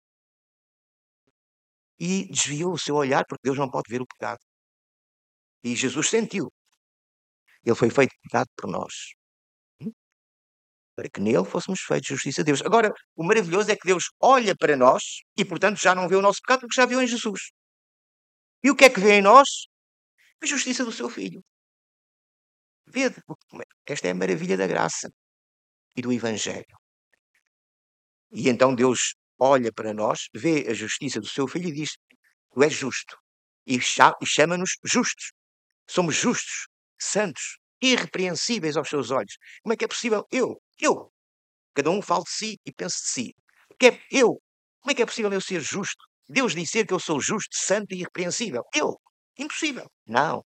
E 1.99 2.29
desviou 2.31 2.73
o 2.73 2.79
seu 2.79 2.95
olhar, 2.95 3.25
porque 3.29 3.43
Deus 3.43 3.59
não 3.59 3.69
pode 3.71 3.91
ver 3.91 4.01
o 4.01 4.07
pecado. 4.07 4.39
E 5.62 5.75
Jesus 5.75 6.09
sentiu. 6.09 6.53
Ele 7.64 7.75
foi 7.75 7.90
feito 7.90 8.14
pecado 8.23 8.49
por 8.57 8.71
nós. 8.71 9.14
Hum? 9.81 9.92
Para 10.97 11.11
que 11.11 11.21
nele 11.21 11.44
fôssemos 11.44 11.81
feitos 11.81 12.09
justiça 12.09 12.42
de 12.42 12.47
Deus. 12.53 12.62
Agora, 12.62 12.92
o 13.16 13.25
maravilhoso 13.25 13.71
é 13.71 13.77
que 13.77 13.87
Deus 13.87 14.05
olha 14.21 14.57
para 14.57 14.77
nós 14.77 15.23
e, 15.37 15.44
portanto, 15.44 15.79
já 15.79 15.94
não 15.94 16.09
vê 16.09 16.16
o 16.16 16.23
nosso 16.23 16.40
pecado 16.40 16.61
porque 16.61 16.77
já 16.81 16.87
viu 16.87 17.03
em 17.03 17.07
Jesus. 17.07 17.51
E 18.62 18.71
o 18.71 18.77
que 18.77 18.85
é 18.85 18.90
que 18.90 19.01
vê 19.01 19.18
em 19.18 19.23
nós? 19.23 19.49
A 20.42 20.47
justiça 20.47 20.85
do 20.85 20.92
seu 20.92 21.09
Filho. 21.09 21.42
Vede, 22.87 23.23
esta 23.87 24.09
é 24.09 24.11
a 24.12 24.14
maravilha 24.14 24.57
da 24.57 24.66
graça 24.66 25.11
e 25.97 26.01
do 26.01 26.12
Evangelho. 26.12 26.77
E 28.31 28.49
então 28.49 28.75
Deus 28.75 29.14
olha 29.38 29.73
para 29.73 29.92
nós, 29.92 30.29
vê 30.35 30.66
a 30.68 30.75
justiça 30.75 31.21
do 31.21 31.27
seu 31.27 31.47
Filho 31.47 31.68
e 31.68 31.73
diz: 31.73 31.90
Tu 32.53 32.62
és 32.62 32.73
justo. 32.73 33.16
E 33.66 33.79
chama-nos 33.81 34.79
justos. 34.85 35.33
Somos 35.88 36.14
justos, 36.14 36.68
santos, 37.01 37.59
irrepreensíveis 37.81 38.77
aos 38.77 38.88
seus 38.88 39.11
olhos. 39.11 39.37
Como 39.62 39.72
é 39.72 39.77
que 39.77 39.85
é 39.85 39.88
possível? 39.88 40.27
Eu, 40.31 40.61
eu. 40.81 41.12
Cada 41.74 41.90
um 41.90 42.03
fala 42.03 42.24
de 42.24 42.31
si 42.31 42.61
e 42.66 42.72
pense 42.72 43.03
de 43.03 43.09
si. 43.09 43.35
Que 43.79 43.87
é 43.88 44.01
eu. 44.11 44.40
Como 44.81 44.92
é 44.92 44.94
que 44.94 45.03
é 45.03 45.07
possível 45.07 45.33
eu 45.33 45.40
ser 45.40 45.61
justo? 45.61 46.05
Deus 46.29 46.55
dizer 46.55 46.87
que 46.87 46.92
eu 46.92 47.01
sou 47.01 47.20
justo, 47.20 47.57
santo 47.57 47.94
e 47.94 48.01
irrepreensível. 48.01 48.62
Eu. 48.74 49.01
Impossível. 49.38 49.90
Não. 50.07 50.44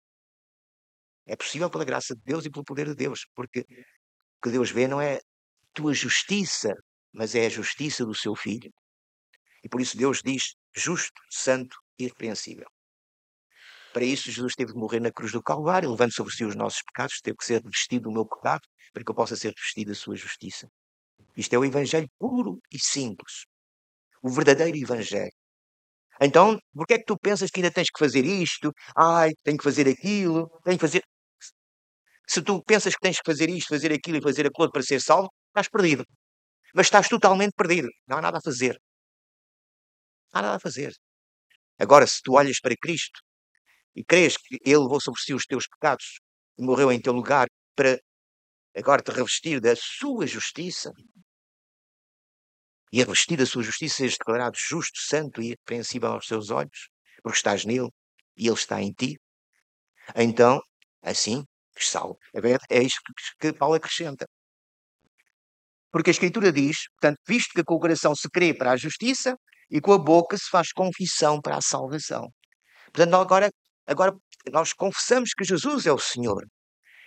É 1.25 1.35
possível 1.35 1.69
pela 1.69 1.83
graça 1.83 2.15
de 2.15 2.21
Deus 2.23 2.45
e 2.45 2.51
pelo 2.51 2.63
poder 2.63 2.87
de 2.87 2.95
Deus, 2.95 3.25
porque 3.35 3.61
o 3.61 4.41
que 4.43 4.51
Deus 4.51 4.69
vê 4.69 4.87
não 4.87 5.01
é 5.01 5.19
tua 5.73 5.93
justiça, 5.93 6.73
mas 7.11 7.33
é 7.33 7.47
a 7.47 7.49
justiça 7.49 8.05
do 8.05 8.13
seu 8.13 8.35
filho. 8.35 8.71
E 9.63 9.69
por 9.69 9.81
isso 9.81 9.97
Deus 9.97 10.21
diz 10.23 10.55
justo, 10.75 11.19
santo 11.29 11.75
e 11.97 12.03
irrepreensível. 12.03 12.67
Para 13.95 14.03
isso, 14.03 14.29
Jesus 14.29 14.55
teve 14.55 14.73
de 14.73 14.77
morrer 14.77 14.99
na 14.99 15.09
cruz 15.09 15.31
do 15.31 15.41
Calvário, 15.41 15.89
levando 15.89 16.11
sobre 16.11 16.33
si 16.33 16.43
os 16.43 16.53
nossos 16.53 16.81
pecados, 16.81 17.21
teve 17.23 17.37
que 17.37 17.45
ser 17.45 17.61
vestido 17.63 18.09
do 18.09 18.11
meu 18.11 18.25
pecado, 18.27 18.63
para 18.91 19.01
que 19.01 19.09
eu 19.09 19.15
possa 19.15 19.37
ser 19.37 19.53
vestido 19.55 19.87
da 19.87 19.95
sua 19.95 20.17
justiça. 20.17 20.67
Isto 21.37 21.53
é 21.53 21.57
o 21.57 21.63
Evangelho 21.63 22.09
puro 22.19 22.59
e 22.69 22.77
simples. 22.77 23.45
O 24.21 24.29
verdadeiro 24.29 24.75
Evangelho. 24.75 25.31
Então, 26.19 26.59
por 26.73 26.85
que 26.85 26.95
é 26.95 26.97
que 26.97 27.05
tu 27.05 27.17
pensas 27.17 27.49
que 27.49 27.61
ainda 27.61 27.71
tens 27.71 27.87
que 27.89 27.97
fazer 27.97 28.25
isto? 28.25 28.73
Ai, 28.97 29.31
tenho 29.41 29.57
que 29.57 29.63
fazer 29.63 29.87
aquilo, 29.87 30.49
tenho 30.65 30.77
que 30.77 30.85
fazer. 30.85 31.01
Se 32.27 32.41
tu 32.41 32.61
pensas 32.63 32.95
que 32.95 33.01
tens 33.01 33.15
que 33.21 33.31
fazer 33.31 33.49
isto, 33.49 33.69
fazer 33.69 33.93
aquilo 33.93 34.17
e 34.17 34.21
fazer 34.21 34.45
aquilo 34.45 34.69
para 34.73 34.83
ser 34.83 35.01
salvo, 35.01 35.29
estás 35.47 35.69
perdido. 35.69 36.03
Mas 36.73 36.87
estás 36.87 37.07
totalmente 37.07 37.53
perdido. 37.55 37.87
Não 38.05 38.17
há 38.17 38.21
nada 38.21 38.39
a 38.39 38.41
fazer. 38.41 38.77
Não 40.33 40.39
há 40.39 40.41
nada 40.41 40.57
a 40.57 40.59
fazer. 40.59 40.91
Agora, 41.79 42.05
se 42.05 42.21
tu 42.21 42.33
olhas 42.33 42.59
para 42.59 42.75
Cristo 42.75 43.21
e 43.95 44.03
crês 44.03 44.37
que 44.37 44.57
Ele 44.65 44.77
levou 44.77 44.99
sobre 45.01 45.21
si 45.21 45.33
os 45.33 45.45
teus 45.45 45.67
pecados 45.67 46.19
e 46.57 46.63
morreu 46.63 46.91
em 46.91 47.01
teu 47.01 47.13
lugar 47.13 47.47
para 47.75 47.99
agora 48.75 49.01
te 49.01 49.11
revestir 49.11 49.59
da 49.61 49.75
sua 49.75 50.27
justiça, 50.27 50.91
e 52.91 53.01
a 53.01 53.05
revestir 53.05 53.37
da 53.37 53.45
sua 53.45 53.63
justiça 53.63 53.97
seres 53.97 54.17
declarado 54.17 54.57
justo, 54.57 54.99
santo 54.99 55.41
e 55.41 55.47
irrepreensível 55.47 56.09
aos 56.09 56.27
seus 56.27 56.49
olhos, 56.49 56.89
porque 57.23 57.37
estás 57.37 57.65
nele 57.65 57.89
e 58.37 58.47
ele 58.47 58.55
está 58.55 58.81
em 58.81 58.91
ti, 58.91 59.17
então, 60.15 60.61
assim, 61.01 61.43
salvo. 61.77 62.17
É 62.69 62.81
isto 62.81 63.01
que 63.39 63.53
Paulo 63.53 63.75
acrescenta. 63.75 64.25
Porque 65.91 66.09
a 66.09 66.11
Escritura 66.11 66.51
diz, 66.51 66.89
portanto, 66.89 67.19
visto 67.27 67.53
que 67.53 67.63
com 67.63 67.75
o 67.75 67.79
coração 67.79 68.13
se 68.15 68.29
crê 68.29 68.53
para 68.53 68.71
a 68.71 68.77
justiça 68.77 69.35
e 69.71 69.79
com 69.81 69.93
a 69.93 69.97
boca 69.97 70.37
se 70.37 70.49
faz 70.49 70.71
confissão 70.71 71.41
para 71.41 71.57
a 71.57 71.61
salvação. 71.61 72.27
Portanto, 72.93 73.15
agora, 73.15 73.49
agora 73.85 74.15
nós 74.51 74.73
confessamos 74.73 75.31
que 75.33 75.43
Jesus 75.43 75.85
é 75.85 75.91
o 75.91 75.99
Senhor. 75.99 76.45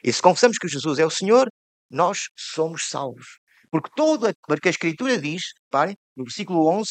E 0.02 0.12
se 0.12 0.22
confessamos 0.22 0.58
que 0.58 0.68
Jesus 0.68 0.98
é 0.98 1.06
o 1.06 1.10
Senhor, 1.10 1.48
nós 1.90 2.28
somos 2.36 2.88
salvos. 2.88 3.38
Porque 3.70 3.90
toda, 3.94 4.34
porque 4.46 4.68
a 4.68 4.70
Escritura 4.70 5.18
diz, 5.18 5.42
parem, 5.70 5.96
no 6.16 6.24
versículo 6.24 6.66
11, 6.68 6.90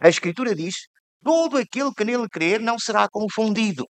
a 0.00 0.08
Escritura 0.08 0.54
diz: 0.54 0.74
todo 1.22 1.56
aquele 1.56 1.92
que 1.94 2.04
nele 2.04 2.28
crer 2.28 2.60
não 2.60 2.78
será 2.78 3.08
confundido. 3.08 3.86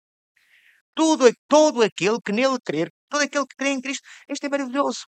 Todo, 0.94 1.30
todo 1.48 1.82
aquele 1.82 2.18
que 2.24 2.32
nele 2.32 2.58
crer, 2.64 2.90
todo 3.08 3.22
aquele 3.22 3.46
que 3.46 3.56
crê 3.56 3.70
em 3.70 3.80
Cristo, 3.80 4.02
este 4.28 4.46
é 4.46 4.48
maravilhoso. 4.48 5.06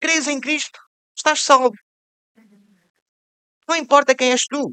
Crês 0.00 0.28
em 0.28 0.40
Cristo, 0.40 0.78
estás 1.16 1.42
salvo. 1.42 1.74
Não 3.68 3.76
importa 3.76 4.14
quem 4.14 4.30
és 4.30 4.44
tu, 4.46 4.70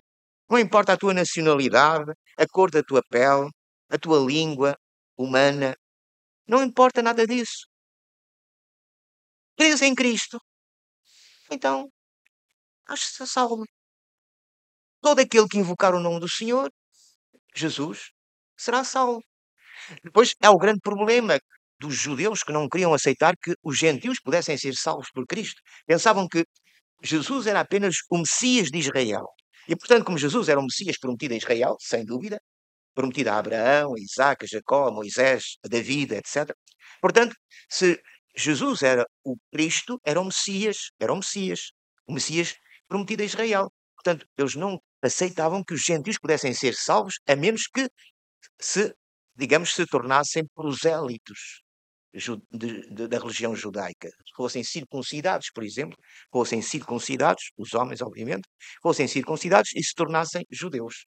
não 0.50 0.60
importa 0.60 0.94
a 0.94 0.98
tua 0.98 1.14
nacionalidade, 1.14 2.12
a 2.38 2.46
cor 2.48 2.70
da 2.70 2.84
tua 2.84 3.02
pele, 3.10 3.50
a 3.90 3.98
tua 3.98 4.20
língua 4.20 4.76
humana, 5.18 5.76
não 6.48 6.64
importa 6.64 7.02
nada 7.02 7.26
disso. 7.28 7.68
Crês 9.58 9.82
em 9.82 9.94
Cristo, 9.96 10.40
então 11.52 11.90
acho-se 12.88 13.26
salvo. 13.28 13.64
Todo 15.02 15.20
aquele 15.20 15.48
que 15.48 15.58
invocar 15.58 15.94
o 15.94 16.00
nome 16.00 16.20
do 16.20 16.30
Senhor, 16.30 16.72
Jesus, 17.56 18.12
será 18.58 18.84
salvo. 18.84 19.22
Depois 20.04 20.34
há 20.42 20.52
o 20.52 20.58
grande 20.58 20.80
problema 20.80 21.40
dos 21.80 21.96
judeus 21.96 22.44
que 22.44 22.54
não 22.54 22.70
queriam 22.70 22.94
aceitar 22.94 23.36
que 23.38 23.54
os 23.62 23.78
gentios 23.78 24.20
pudessem 24.20 24.58
ser 24.58 24.74
salvos 24.76 25.10
por 25.12 25.26
Cristo. 25.28 25.62
Pensavam 25.86 26.28
que 26.28 26.46
Jesus 27.04 27.48
era 27.48 27.60
apenas 27.60 27.96
o 28.10 28.18
Messias 28.18 28.70
de 28.70 28.78
Israel. 28.80 29.26
E, 29.68 29.76
portanto, 29.76 30.06
como 30.06 30.18
Jesus 30.18 30.48
era 30.50 30.60
o 30.60 30.64
Messias 30.64 30.98
prometido 30.98 31.34
a 31.34 31.38
Israel, 31.38 31.76
sem 31.80 32.06
dúvida, 32.06 32.40
prometido 32.94 33.30
a 33.30 33.38
Abraão, 33.38 33.94
a 33.96 34.00
Isaac, 34.00 34.46
a 34.46 34.48
Jacó, 34.48 34.88
a 34.88 34.92
Moisés, 34.92 35.58
a 35.64 35.68
David, 35.68 36.14
etc. 36.14 36.56
Portanto, 37.02 37.36
se 37.70 38.02
Jesus 38.36 38.82
era 38.82 39.06
o 39.24 39.36
Cristo, 39.52 40.00
era 40.04 40.20
o 40.20 40.26
Messias, 40.26 40.92
era 41.00 41.14
o 41.14 41.18
Messias, 41.18 41.72
o 42.08 42.14
Messias 42.14 42.56
prometido 42.88 43.24
a 43.24 43.26
Israel. 43.26 43.72
Portanto, 43.96 44.26
eles 44.38 44.56
não 44.56 44.80
aceitavam 45.02 45.64
que 45.64 45.74
os 45.74 45.82
gentios 45.82 46.18
pudessem 46.18 46.54
ser 46.54 46.74
salvos, 46.76 47.16
a 47.28 47.36
menos 47.36 47.68
que 47.68 47.90
se, 48.60 48.94
digamos, 49.36 49.74
se 49.76 49.86
tornassem 49.86 50.46
prosélitos 50.56 51.62
da 53.10 53.18
religião 53.18 53.56
judaica. 53.56 54.10
Fossem 54.36 54.64
circuncidados, 54.64 55.50
por 55.54 55.64
exemplo, 55.64 55.98
fossem 56.32 56.62
circuncidados, 56.62 57.52
os 57.58 57.74
homens, 57.74 58.02
obviamente, 58.02 58.48
fossem 58.82 59.08
circuncidados 59.08 59.72
e 59.76 59.84
se 59.84 59.94
tornassem 59.96 60.46
judeus 60.52 61.06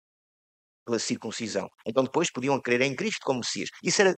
pela 0.86 1.00
circuncisão. 1.00 1.70
Então 1.86 2.04
depois 2.04 2.32
podiam 2.32 2.60
crer 2.62 2.82
em 2.82 2.96
Cristo 2.96 3.20
como 3.24 3.40
Messias. 3.40 3.70
Isso 3.84 4.02
era 4.02 4.16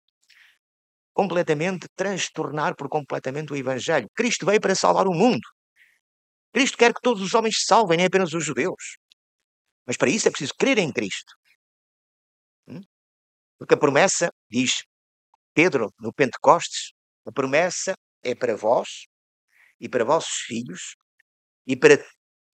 completamente 1.12 1.86
transtornar 1.94 2.74
por 2.76 2.88
completamente 2.88 3.52
o 3.52 3.56
Evangelho. 3.56 4.08
Cristo 4.14 4.46
veio 4.46 4.60
para 4.60 4.74
salvar 4.74 5.06
o 5.06 5.12
mundo. 5.14 5.46
Cristo 6.52 6.76
quer 6.76 6.92
que 6.92 7.00
todos 7.02 7.22
os 7.22 7.34
homens 7.34 7.56
se 7.58 7.66
salvem, 7.66 7.96
nem 7.96 8.06
apenas 8.06 8.32
os 8.32 8.44
judeus. 8.44 8.96
Mas 9.86 9.96
para 9.96 10.10
isso 10.10 10.28
é 10.28 10.30
preciso 10.30 10.54
crer 10.58 10.78
em 10.78 10.92
Cristo. 10.92 11.34
Hum? 12.68 12.80
Porque 13.58 13.74
a 13.74 13.78
promessa, 13.78 14.30
diz 14.50 14.84
Pedro 15.54 15.92
no 15.98 16.12
Pentecostes, 16.12 16.92
a 17.26 17.32
promessa 17.32 17.94
é 18.22 18.34
para 18.34 18.56
vós 18.56 19.06
e 19.80 19.88
para 19.88 20.04
vossos 20.04 20.42
filhos 20.46 20.96
e 21.66 21.76
para 21.76 21.98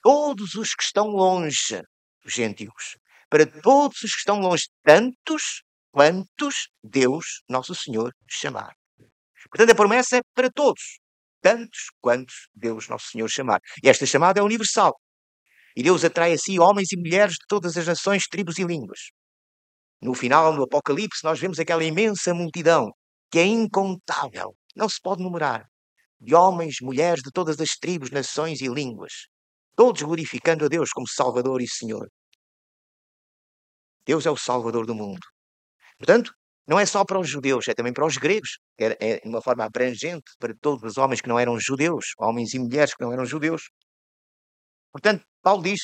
todos 0.02 0.56
os 0.56 0.74
que 0.74 0.84
estão 0.84 1.08
longe, 1.08 1.82
os 2.26 2.34
gentios, 2.34 2.98
para 3.30 3.46
todos 3.46 3.98
os 4.04 4.12
que 4.12 4.20
estão 4.20 4.40
longe, 4.40 4.64
tantos 4.84 5.64
quantos 5.92 6.70
Deus, 6.84 7.42
nosso 7.50 7.74
Senhor, 7.76 8.14
chamar. 8.30 8.74
Portanto, 9.50 9.72
a 9.72 9.76
promessa 9.76 10.18
é 10.18 10.22
para 10.34 10.50
todos, 10.50 11.00
tantos 11.42 11.88
quantos 12.02 12.48
Deus, 12.54 12.88
nosso 12.88 13.08
Senhor, 13.10 13.30
chamar. 13.30 13.60
E 13.84 13.90
esta 13.90 14.06
chamada 14.06 14.40
é 14.40 14.44
universal. 14.44 14.94
E 15.76 15.84
Deus 15.84 16.04
atrai 16.04 16.34
a 16.34 16.38
si 16.38 16.60
homens 16.60 16.92
e 16.92 16.98
mulheres 16.98 17.34
de 17.34 17.46
todas 17.48 17.78
as 17.78 17.86
nações, 17.86 18.28
tribos 18.28 18.58
e 18.58 18.64
línguas. 18.64 19.12
No 20.02 20.14
final, 20.14 20.54
no 20.54 20.64
Apocalipse, 20.64 21.24
nós 21.24 21.40
vemos 21.40 21.60
aquela 21.60 21.84
imensa 21.84 22.34
multidão 22.34 22.92
que 23.32 23.40
é 23.40 23.46
incontável, 23.46 24.56
não 24.76 24.88
se 24.88 25.02
pode 25.02 25.22
numerar, 25.22 25.66
de 26.20 26.34
homens, 26.34 26.76
mulheres 26.82 27.22
de 27.24 27.32
todas 27.32 27.60
as 27.60 27.72
tribos, 27.80 28.12
nações 28.12 28.62
e 28.62 28.68
línguas, 28.68 29.14
todos 29.76 30.02
glorificando 30.02 30.66
a 30.66 30.68
Deus 30.68 30.90
como 30.92 31.08
Salvador 31.08 31.62
e 31.62 31.68
Senhor. 31.68 32.08
Deus 34.08 34.26
é 34.26 34.32
o 34.32 34.38
Salvador 34.38 34.86
do 34.86 34.96
mundo. 34.96 35.20
Portanto, 35.98 36.34
não 36.66 36.80
é 36.80 36.86
só 36.86 37.04
para 37.06 37.20
os 37.20 37.30
judeus, 37.30 37.68
é 37.68 37.74
também 37.74 37.94
para 37.94 38.06
os 38.06 38.18
gregos. 38.18 38.60
É, 38.80 39.20
de 39.20 39.28
uma 39.28 39.42
forma 39.42 39.66
abrangente 39.66 40.32
para 40.40 40.54
todos 40.62 40.84
os 40.84 40.98
homens 40.98 41.22
que 41.22 41.30
não 41.30 41.40
eram 41.40 41.60
judeus, 41.60 42.08
homens 42.18 42.54
e 42.54 42.60
mulheres 42.60 42.94
que 42.94 43.04
não 43.04 43.12
eram 43.12 43.26
judeus. 43.26 43.64
Portanto, 44.92 45.26
Paulo 45.42 45.64
diz: 45.64 45.82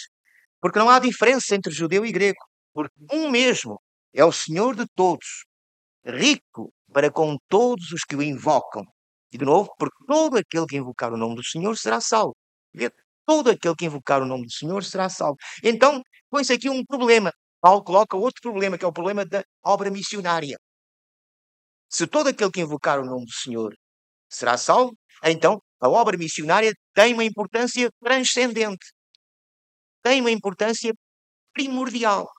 Porque 0.61 0.79
não 0.79 0.89
há 0.89 0.99
diferença 0.99 1.55
entre 1.55 1.73
judeu 1.73 2.05
e 2.05 2.11
grego. 2.11 2.39
Porque 2.73 2.95
um 3.11 3.29
mesmo 3.29 3.81
é 4.13 4.23
o 4.25 4.31
Senhor 4.31 4.75
de 4.75 4.85
todos, 4.95 5.45
rico 6.05 6.73
para 6.91 7.11
com 7.11 7.37
todos 7.49 7.91
os 7.91 8.03
que 8.03 8.15
o 8.15 8.23
invocam. 8.23 8.83
E 9.31 9.37
de 9.37 9.45
novo, 9.45 9.69
porque 9.77 9.97
todo 10.07 10.37
aquele 10.37 10.65
que 10.67 10.77
invocar 10.77 11.11
o 11.11 11.17
nome 11.17 11.35
do 11.35 11.43
Senhor 11.43 11.75
será 11.77 11.99
salvo. 11.99 12.35
Todo 13.25 13.49
aquele 13.49 13.75
que 13.75 13.85
invocar 13.85 14.21
o 14.21 14.25
nome 14.25 14.45
do 14.45 14.51
Senhor 14.51 14.83
será 14.83 15.09
salvo. 15.09 15.37
Então, 15.63 16.01
põe-se 16.29 16.53
aqui 16.53 16.69
um 16.69 16.85
problema. 16.85 17.31
Paulo 17.63 17.81
coloca 17.81 18.17
outro 18.17 18.41
problema, 18.41 18.77
que 18.77 18.83
é 18.83 18.87
o 18.89 18.91
problema 18.91 19.25
da 19.25 19.41
obra 19.63 19.89
missionária. 19.89 20.57
Se 21.89 22.05
todo 22.05 22.27
aquele 22.27 22.51
que 22.51 22.59
invocar 22.59 22.99
o 22.99 23.05
nome 23.05 23.25
do 23.25 23.31
Senhor 23.31 23.73
será 24.29 24.57
salvo, 24.57 24.93
então 25.23 25.61
a 25.79 25.87
obra 25.87 26.17
missionária 26.17 26.73
tem 26.93 27.13
uma 27.13 27.23
importância 27.23 27.89
transcendente. 28.03 28.85
Tem 30.01 30.19
uma 30.19 30.29
importância 30.29 30.93
primordial. 31.53 32.29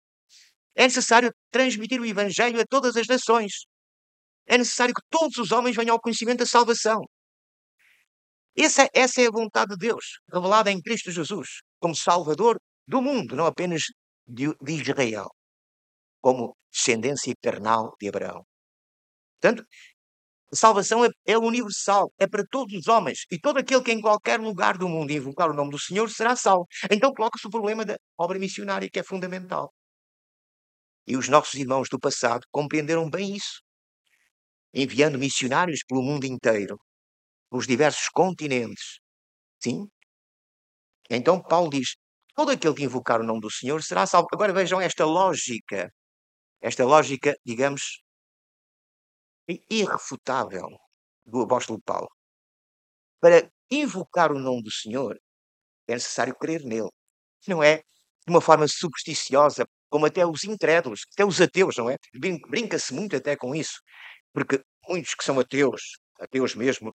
É 0.74 0.82
necessário 0.82 1.32
transmitir 1.50 2.02
o 2.02 2.04
Evangelho 2.04 2.60
a 2.60 2.66
todas 2.66 2.94
as 2.94 3.06
nações. 3.06 3.64
É 4.46 4.58
necessário 4.58 4.92
que 4.92 5.02
todos 5.08 5.38
os 5.38 5.52
homens 5.52 5.74
venham 5.74 5.94
ao 5.94 6.00
conhecimento 6.02 6.40
da 6.40 6.46
salvação. 6.46 7.02
Essa, 8.54 8.90
essa 8.92 9.22
é 9.22 9.26
a 9.28 9.30
vontade 9.30 9.70
de 9.70 9.78
Deus, 9.78 10.20
revelada 10.30 10.70
em 10.70 10.82
Cristo 10.82 11.10
Jesus, 11.10 11.62
como 11.80 11.96
Salvador 11.96 12.58
do 12.86 13.00
mundo, 13.00 13.34
não 13.34 13.46
apenas 13.46 13.84
de, 14.26 14.54
de 14.60 14.72
Israel, 14.72 15.28
como 16.20 16.56
descendência 16.72 17.30
eternal 17.30 17.94
de 18.00 18.08
Abraão. 18.08 18.44
Portanto, 19.40 19.66
a 20.52 20.56
salvação 20.56 21.04
é, 21.04 21.08
é, 21.26 21.38
universal, 21.38 22.12
é 22.18 22.26
para 22.26 22.44
todos 22.50 22.74
os 22.74 22.86
homens. 22.88 23.26
E 23.30 23.38
todo 23.38 23.58
aquele 23.58 23.82
que 23.82 23.92
em 23.92 24.00
qualquer 24.00 24.40
lugar 24.40 24.78
do 24.78 24.88
mundo 24.88 25.10
invocar 25.10 25.50
o 25.50 25.54
nome 25.54 25.70
do 25.70 25.78
Senhor 25.78 26.08
será 26.10 26.36
salvo. 26.36 26.66
Então 26.90 27.12
coloca-se 27.12 27.46
o 27.46 27.50
problema 27.50 27.84
da 27.84 27.96
obra 28.18 28.38
missionária, 28.38 28.88
que 28.90 28.98
é 28.98 29.02
fundamental. 29.02 29.72
E 31.06 31.16
os 31.16 31.28
nossos 31.28 31.54
irmãos 31.54 31.88
do 31.90 31.98
passado 31.98 32.46
compreenderam 32.50 33.10
bem 33.10 33.34
isso, 33.34 33.60
enviando 34.72 35.18
missionários 35.18 35.80
pelo 35.86 36.02
mundo 36.02 36.24
inteiro, 36.24 36.78
pelos 37.50 37.66
diversos 37.66 38.08
continentes. 38.08 39.00
Sim? 39.62 39.86
Então 41.10 41.42
Paulo 41.42 41.70
diz: 41.70 41.96
todo 42.34 42.50
aquele 42.50 42.74
que 42.74 42.84
invocar 42.84 43.20
o 43.20 43.24
nome 43.24 43.40
do 43.40 43.50
Senhor 43.50 43.82
será 43.82 44.06
salvo. 44.06 44.28
Agora 44.32 44.52
vejam 44.52 44.80
esta 44.80 45.04
lógica, 45.04 45.92
esta 46.60 46.84
lógica, 46.84 47.36
digamos, 47.44 48.02
irrefutável 49.70 50.68
do 51.24 51.42
apóstolo 51.42 51.80
Paulo. 51.82 52.08
Para 53.20 53.50
invocar 53.70 54.32
o 54.32 54.38
nome 54.38 54.62
do 54.62 54.70
Senhor, 54.70 55.18
é 55.88 55.94
necessário 55.94 56.34
crer 56.36 56.62
nele. 56.62 56.90
Não 57.46 57.62
é 57.62 57.78
de 57.78 58.30
uma 58.30 58.40
forma 58.40 58.66
supersticiosa, 58.68 59.66
como 59.90 60.06
até 60.06 60.26
os 60.26 60.44
incrédulos, 60.44 61.02
até 61.12 61.24
os 61.24 61.40
ateus, 61.40 61.76
não 61.76 61.90
é? 61.90 61.96
Brinca-se 62.48 62.92
muito 62.94 63.16
até 63.16 63.36
com 63.36 63.54
isso, 63.54 63.80
porque 64.32 64.62
muitos 64.88 65.14
que 65.14 65.24
são 65.24 65.38
ateus, 65.38 65.98
ateus 66.18 66.54
mesmo, 66.54 66.94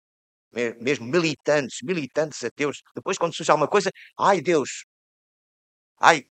mesmo 0.81 1.07
militantes, 1.07 1.79
militantes 1.83 2.43
ateus, 2.43 2.83
depois 2.95 3.19
quando 3.19 3.35
surge 3.35 3.51
alguma 3.51 3.69
coisa, 3.69 3.91
ai 4.19 4.41
Deus, 4.41 4.85
ai 6.01 6.25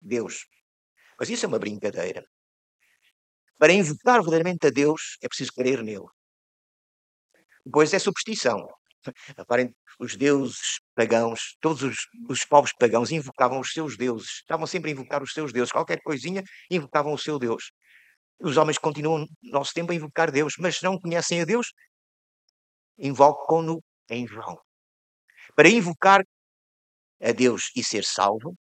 Deus. 0.00 0.46
Mas 1.18 1.30
isso 1.30 1.44
é 1.46 1.48
uma 1.48 1.58
brincadeira. 1.58 2.24
Para 3.58 3.72
invocar 3.72 4.16
verdadeiramente 4.16 4.66
a 4.66 4.70
Deus 4.70 5.16
é 5.22 5.28
preciso 5.28 5.52
crer 5.52 5.82
nele. 5.82 6.06
Depois 7.64 7.92
é 7.94 7.98
superstição. 7.98 8.66
Reparem, 9.36 9.74
os 9.98 10.16
deuses 10.16 10.80
pagãos, 10.94 11.56
todos 11.60 11.82
os, 11.82 11.96
os 12.28 12.44
povos 12.44 12.72
pagãos 12.72 13.10
invocavam 13.10 13.60
os 13.60 13.72
seus 13.72 13.96
deuses, 13.96 14.40
estavam 14.40 14.66
sempre 14.66 14.90
a 14.90 14.94
invocar 14.94 15.22
os 15.22 15.32
seus 15.32 15.52
deuses, 15.52 15.72
qualquer 15.72 16.00
coisinha, 16.02 16.42
invocavam 16.70 17.12
o 17.12 17.18
seu 17.18 17.38
Deus. 17.38 17.72
Os 18.40 18.56
homens 18.56 18.78
continuam 18.78 19.20
no 19.20 19.28
nosso 19.42 19.72
tempo 19.72 19.92
a 19.92 19.94
invocar 19.94 20.30
Deus, 20.30 20.54
mas 20.58 20.78
se 20.78 20.84
não 20.84 20.98
conhecem 20.98 21.40
a 21.40 21.44
Deus, 21.44 21.72
invocam-no 22.98 23.82
em 24.10 24.26
vão. 24.26 24.58
Para 25.54 25.68
invocar 25.68 26.22
a 27.20 27.32
Deus 27.32 27.70
e 27.76 27.84
ser 27.84 28.04
salvo, 28.04 28.56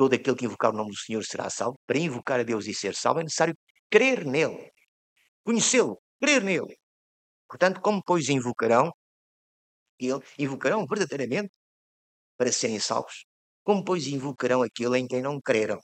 todo 0.00 0.14
aquele 0.14 0.34
que 0.34 0.46
invocar 0.46 0.70
o 0.72 0.76
nome 0.78 0.92
do 0.92 0.96
Senhor 0.96 1.22
será 1.22 1.50
salvo. 1.50 1.78
Para 1.86 1.98
invocar 1.98 2.40
a 2.40 2.42
Deus 2.42 2.66
e 2.66 2.72
ser 2.72 2.94
salvo 2.94 3.20
é 3.20 3.22
necessário 3.22 3.54
crer 3.90 4.24
nele, 4.24 4.72
conhecê-lo, 5.44 6.00
crer 6.18 6.42
nele. 6.42 6.74
Portanto, 7.46 7.82
como 7.82 8.02
pois 8.02 8.30
invocarão 8.30 8.90
ele, 9.98 10.20
invocarão 10.38 10.86
verdadeiramente 10.86 11.52
para 12.38 12.50
serem 12.50 12.80
salvos. 12.80 13.26
Como, 13.62 13.84
pois, 13.84 14.06
invocarão 14.06 14.62
aquele 14.62 14.98
em 14.98 15.06
quem 15.06 15.20
não 15.20 15.38
creram? 15.38 15.78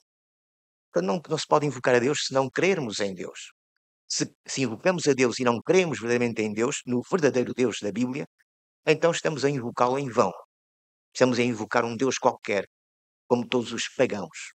Portanto, 0.91 1.07
não, 1.07 1.21
não 1.29 1.37
se 1.37 1.45
pode 1.45 1.67
invocar 1.67 1.93
a 1.93 1.99
Deus 1.99 2.25
se 2.25 2.33
não 2.33 2.49
crermos 2.49 2.99
em 2.99 3.13
Deus. 3.13 3.51
Se, 4.09 4.33
se 4.47 4.63
invocamos 4.63 5.05
a 5.07 5.13
Deus 5.13 5.37
e 5.37 5.43
não 5.43 5.61
cremos 5.61 5.99
verdadeiramente 5.99 6.41
em 6.41 6.51
Deus, 6.51 6.81
no 6.87 7.03
verdadeiro 7.07 7.53
Deus 7.53 7.77
da 7.83 7.91
Bíblia, 7.91 8.27
então 8.83 9.11
estamos 9.11 9.45
a 9.45 9.49
invocá-lo 9.51 9.99
em 9.99 10.09
vão. 10.09 10.33
Estamos 11.13 11.37
a 11.37 11.43
invocar 11.43 11.85
um 11.85 11.95
Deus 11.95 12.17
qualquer, 12.17 12.67
como 13.27 13.47
todos 13.47 13.71
os 13.73 13.87
pagãos 13.89 14.53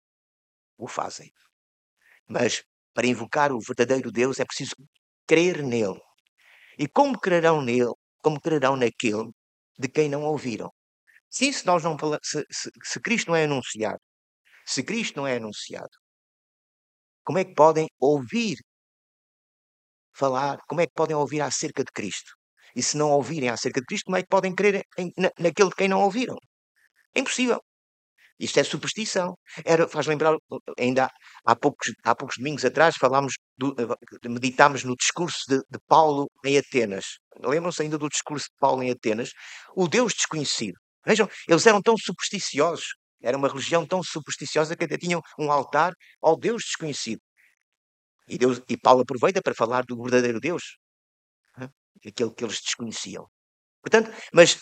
o 0.79 0.89
fazem. 0.89 1.31
Mas 2.29 2.65
para 2.95 3.07
invocar 3.07 3.53
o 3.53 3.61
verdadeiro 3.61 4.11
Deus 4.11 4.41
é 4.41 4.45
preciso 4.45 4.75
crer 5.27 5.63
nele. 5.63 6.01
E 6.79 6.89
como 6.89 7.19
crerão 7.19 7.63
nele, 7.63 7.93
como 8.23 8.41
crerão 8.41 8.77
naquele 8.77 9.31
de 9.79 9.89
quem 9.89 10.09
não 10.09 10.23
ouviram. 10.23 10.71
Sim, 11.31 11.53
se 11.53 11.67
nós 11.67 11.83
não 11.83 11.97
se, 12.23 12.45
se, 12.51 12.71
se 12.83 13.01
Cristo 13.01 13.29
não 13.29 13.37
é 13.37 13.45
anunciado, 13.45 14.01
se 14.67 14.83
Cristo 14.83 15.17
não 15.17 15.27
é 15.27 15.37
anunciado, 15.37 15.91
como 17.25 17.39
é 17.39 17.45
que 17.45 17.55
podem 17.55 17.89
ouvir 17.99 18.57
falar, 20.15 20.59
como 20.69 20.81
é 20.81 20.87
que 20.87 20.93
podem 20.95 21.17
ouvir 21.17 21.41
acerca 21.41 21.83
de 21.85 21.93
Cristo? 21.93 22.33
E 22.77 22.83
se 22.83 22.97
não 22.97 23.11
ouvirem 23.11 23.49
acerca 23.49 23.81
de 23.81 23.87
Cristo, 23.87 24.07
como 24.07 24.17
é 24.17 24.23
que 24.23 24.29
podem 24.29 24.55
crer 24.55 24.83
em, 24.99 25.13
na, 25.17 25.31
naquele 25.39 25.71
de 25.71 25.77
quem 25.77 25.89
não 25.89 26.03
ouviram? 26.03 26.37
É 27.15 27.21
impossível. 27.21 27.61
Isto 28.43 28.59
é 28.59 28.65
superstição. 28.65 29.39
Era, 29.65 29.87
faz 29.87 30.05
lembrar, 30.09 30.37
ainda 30.77 31.09
há 31.47 31.55
poucos, 31.55 31.93
há 32.03 32.13
poucos 32.13 32.39
domingos 32.39 32.65
atrás, 32.65 32.97
falámos, 32.97 33.35
do, 33.57 33.73
meditámos 34.29 34.83
no 34.83 34.97
discurso 34.97 35.45
de, 35.49 35.59
de 35.59 35.79
Paulo 35.87 36.29
em 36.45 36.59
Atenas. 36.59 37.05
Lembram-se 37.41 37.83
ainda 37.83 37.97
do 37.97 38.09
discurso 38.09 38.47
de 38.47 38.57
Paulo 38.59 38.83
em 38.83 38.91
Atenas? 38.91 39.31
O 39.77 39.87
Deus 39.87 40.13
desconhecido. 40.13 40.77
Vejam, 41.07 41.29
eles 41.47 41.65
eram 41.65 41.81
tão 41.81 41.95
supersticiosos. 41.97 42.97
Era 43.23 43.37
uma 43.37 43.47
religião 43.47 43.87
tão 43.87 44.03
supersticiosa 44.03 44.77
que 44.77 44.85
até 44.87 44.99
tinham 44.99 45.23
um 45.39 45.53
altar 45.53 45.93
ao 46.21 46.37
Deus 46.37 46.65
desconhecido. 46.65 47.21
E, 48.27 48.37
Deus, 48.37 48.61
e 48.69 48.77
Paulo 48.77 49.03
aproveita 49.03 49.41
para 49.41 49.55
falar 49.55 49.85
do 49.85 50.03
verdadeiro 50.03 50.41
Deus, 50.41 50.79
aquele 52.05 52.31
que 52.35 52.45
eles 52.45 52.61
desconheciam. 52.61 53.29
Portanto, 53.81 54.11
mas 54.33 54.59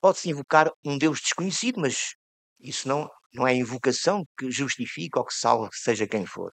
pode-se 0.00 0.30
invocar 0.30 0.70
um 0.84 0.98
Deus 0.98 1.20
desconhecido, 1.20 1.80
mas 1.80 2.14
isso 2.60 2.88
não, 2.88 3.08
não 3.32 3.46
é 3.46 3.54
invocação 3.54 4.24
que 4.38 4.50
justifica 4.50 5.20
ou 5.20 5.26
que 5.26 5.34
salve, 5.34 5.70
seja 5.72 6.06
quem 6.06 6.26
for. 6.26 6.52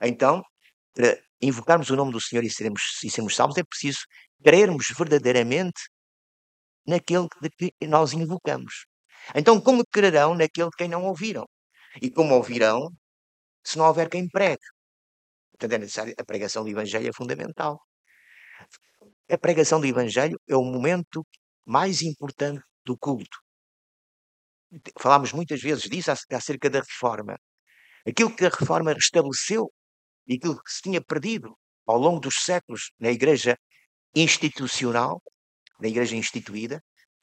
Então, 0.00 0.42
para 0.94 1.18
invocarmos 1.40 1.90
o 1.90 1.96
nome 1.96 2.12
do 2.12 2.20
Senhor 2.20 2.44
e 2.44 2.50
sermos, 2.50 2.82
e 3.04 3.10
sermos 3.10 3.34
salvos, 3.34 3.56
é 3.56 3.64
preciso 3.64 4.00
crermos 4.42 4.86
verdadeiramente 4.96 5.80
naquele 6.86 7.28
de 7.42 7.50
que 7.50 7.86
nós 7.86 8.12
invocamos. 8.12 8.86
Então, 9.34 9.60
como 9.60 9.84
crerão 9.86 10.34
naquele 10.34 10.70
de 10.70 10.76
quem 10.76 10.88
não 10.88 11.04
ouviram? 11.04 11.44
E 12.00 12.10
como 12.10 12.34
ouvirão 12.34 12.90
se 13.64 13.78
não 13.78 13.86
houver 13.86 14.08
quem 14.08 14.28
pregue? 14.28 14.62
Portanto, 15.52 15.72
é 15.72 15.78
necessário, 15.78 16.14
a 16.18 16.24
pregação 16.24 16.62
do 16.64 16.70
Evangelho 16.70 17.08
é 17.08 17.12
fundamental. 17.12 17.80
A 19.30 19.38
pregação 19.38 19.80
do 19.80 19.86
Evangelho 19.86 20.38
é 20.48 20.54
o 20.56 20.62
momento 20.62 21.26
mais 21.66 22.02
importante 22.02 22.62
do 22.84 22.96
culto. 22.96 23.38
Falámos 25.00 25.32
muitas 25.32 25.60
vezes 25.60 25.84
disso 25.84 26.10
acerca 26.10 26.70
da 26.70 26.80
reforma. 26.80 27.36
Aquilo 28.06 28.34
que 28.34 28.46
a 28.46 28.48
reforma 28.48 28.92
restabeleceu 28.92 29.72
e 30.26 30.34
aquilo 30.34 30.56
que 30.62 30.70
se 30.70 30.82
tinha 30.82 31.00
perdido 31.00 31.56
ao 31.86 31.98
longo 31.98 32.20
dos 32.20 32.36
séculos 32.44 32.92
na 33.00 33.10
igreja 33.10 33.56
institucional, 34.14 35.20
na 35.80 35.88
igreja 35.88 36.16
instituída, 36.16 36.80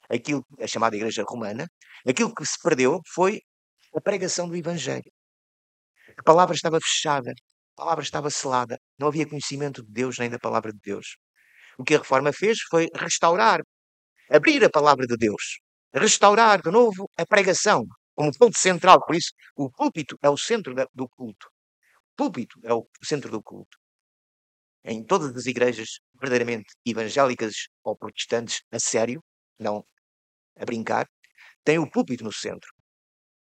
aquilo 0.09 0.45
a 0.59 0.67
chamada 0.67 0.95
igreja 0.95 1.23
romana, 1.27 1.67
aquilo 2.07 2.33
que 2.33 2.45
se 2.45 2.57
perdeu 2.61 2.99
foi 3.13 3.41
a 3.95 4.01
pregação 4.01 4.47
do 4.47 4.55
evangelho. 4.55 5.11
A 6.17 6.23
palavra 6.23 6.55
estava 6.55 6.79
fechada, 6.81 7.31
a 7.31 7.75
palavra 7.75 8.03
estava 8.03 8.29
selada, 8.29 8.77
não 8.99 9.07
havia 9.07 9.27
conhecimento 9.27 9.83
de 9.83 9.91
Deus 9.91 10.17
nem 10.19 10.29
da 10.29 10.39
palavra 10.39 10.71
de 10.71 10.79
Deus. 10.79 11.17
O 11.77 11.83
que 11.83 11.95
a 11.95 11.99
reforma 11.99 12.31
fez 12.31 12.59
foi 12.69 12.87
restaurar 12.95 13.61
abrir 14.33 14.63
a 14.65 14.69
palavra 14.69 15.05
de 15.05 15.15
Deus, 15.15 15.59
restaurar 15.93 16.59
de 16.61 16.71
novo 16.71 17.07
a 17.17 17.25
pregação 17.25 17.85
como 18.15 18.35
ponto 18.35 18.57
central. 18.57 19.05
Por 19.05 19.15
isso, 19.15 19.31
o 19.55 19.69
púlpito 19.69 20.17
é 20.23 20.29
o 20.29 20.37
centro 20.37 20.73
do 20.93 21.07
culto. 21.07 21.47
O 22.13 22.15
púlpito 22.17 22.59
é 22.63 22.73
o 22.73 22.87
centro 23.03 23.29
do 23.29 23.43
culto. 23.43 23.77
Em 24.83 25.03
todas 25.03 25.35
as 25.35 25.45
igrejas 25.45 25.99
verdadeiramente 26.19 26.73
evangélicas 26.85 27.53
ou 27.83 27.95
protestantes, 27.95 28.61
a 28.71 28.79
sério, 28.79 29.23
não 29.59 29.85
a 30.57 30.65
brincar, 30.65 31.07
tem 31.63 31.77
o 31.79 31.89
púlpito 31.89 32.23
no 32.23 32.33
centro. 32.33 32.69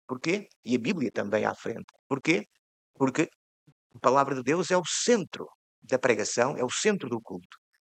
Porquê? 0.08 0.48
E 0.64 0.74
a 0.76 0.78
Bíblia 0.78 1.10
também 1.12 1.44
à 1.44 1.54
frente. 1.54 1.86
Porquê? 2.08 2.46
Porque 2.94 3.30
a 3.94 3.98
palavra 4.00 4.34
de 4.34 4.42
Deus 4.42 4.70
é 4.72 4.76
o 4.76 4.84
centro 4.84 5.48
da 5.82 5.98
pregação, 5.98 6.56
é 6.56 6.64
o 6.64 6.70
centro 6.70 7.08
do 7.08 7.20
culto. 7.20 7.56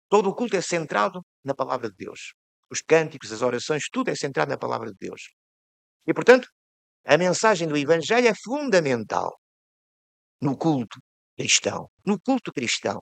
Todo 0.10 0.30
o 0.30 0.36
culto 0.36 0.58
é 0.58 0.62
centrado 0.62 1.26
na 1.44 1.56
palavra 1.56 1.90
de 1.90 1.96
Deus. 1.96 2.34
Os 2.72 2.82
cânticos, 2.82 3.32
as 3.32 3.42
orações, 3.42 3.84
tudo 3.92 4.10
é 4.10 4.16
centrado 4.16 4.50
na 4.52 4.58
palavra 4.58 4.90
de 4.92 4.98
Deus. 5.00 5.22
E, 6.08 6.14
portanto, 6.14 6.48
a 7.06 7.18
mensagem 7.18 7.68
do 7.68 7.78
Evangelho 7.78 8.28
é 8.28 8.34
fundamental 8.36 9.38
no 10.42 10.58
culto 10.58 11.00
cristão. 11.38 11.90
No 12.06 12.20
culto 12.20 12.52
cristão. 12.54 13.02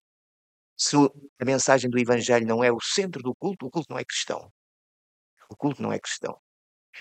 Se 0.77 0.95
a 0.95 1.45
mensagem 1.45 1.89
do 1.89 1.99
Evangelho 1.99 2.47
não 2.47 2.63
é 2.63 2.71
o 2.71 2.79
centro 2.81 3.21
do 3.21 3.35
culto, 3.35 3.67
o 3.67 3.69
culto 3.69 3.91
não 3.91 3.99
é 3.99 4.05
cristão. 4.05 4.51
O 5.49 5.55
culto 5.55 5.81
não 5.81 5.91
é 5.91 5.99
cristão. 5.99 6.39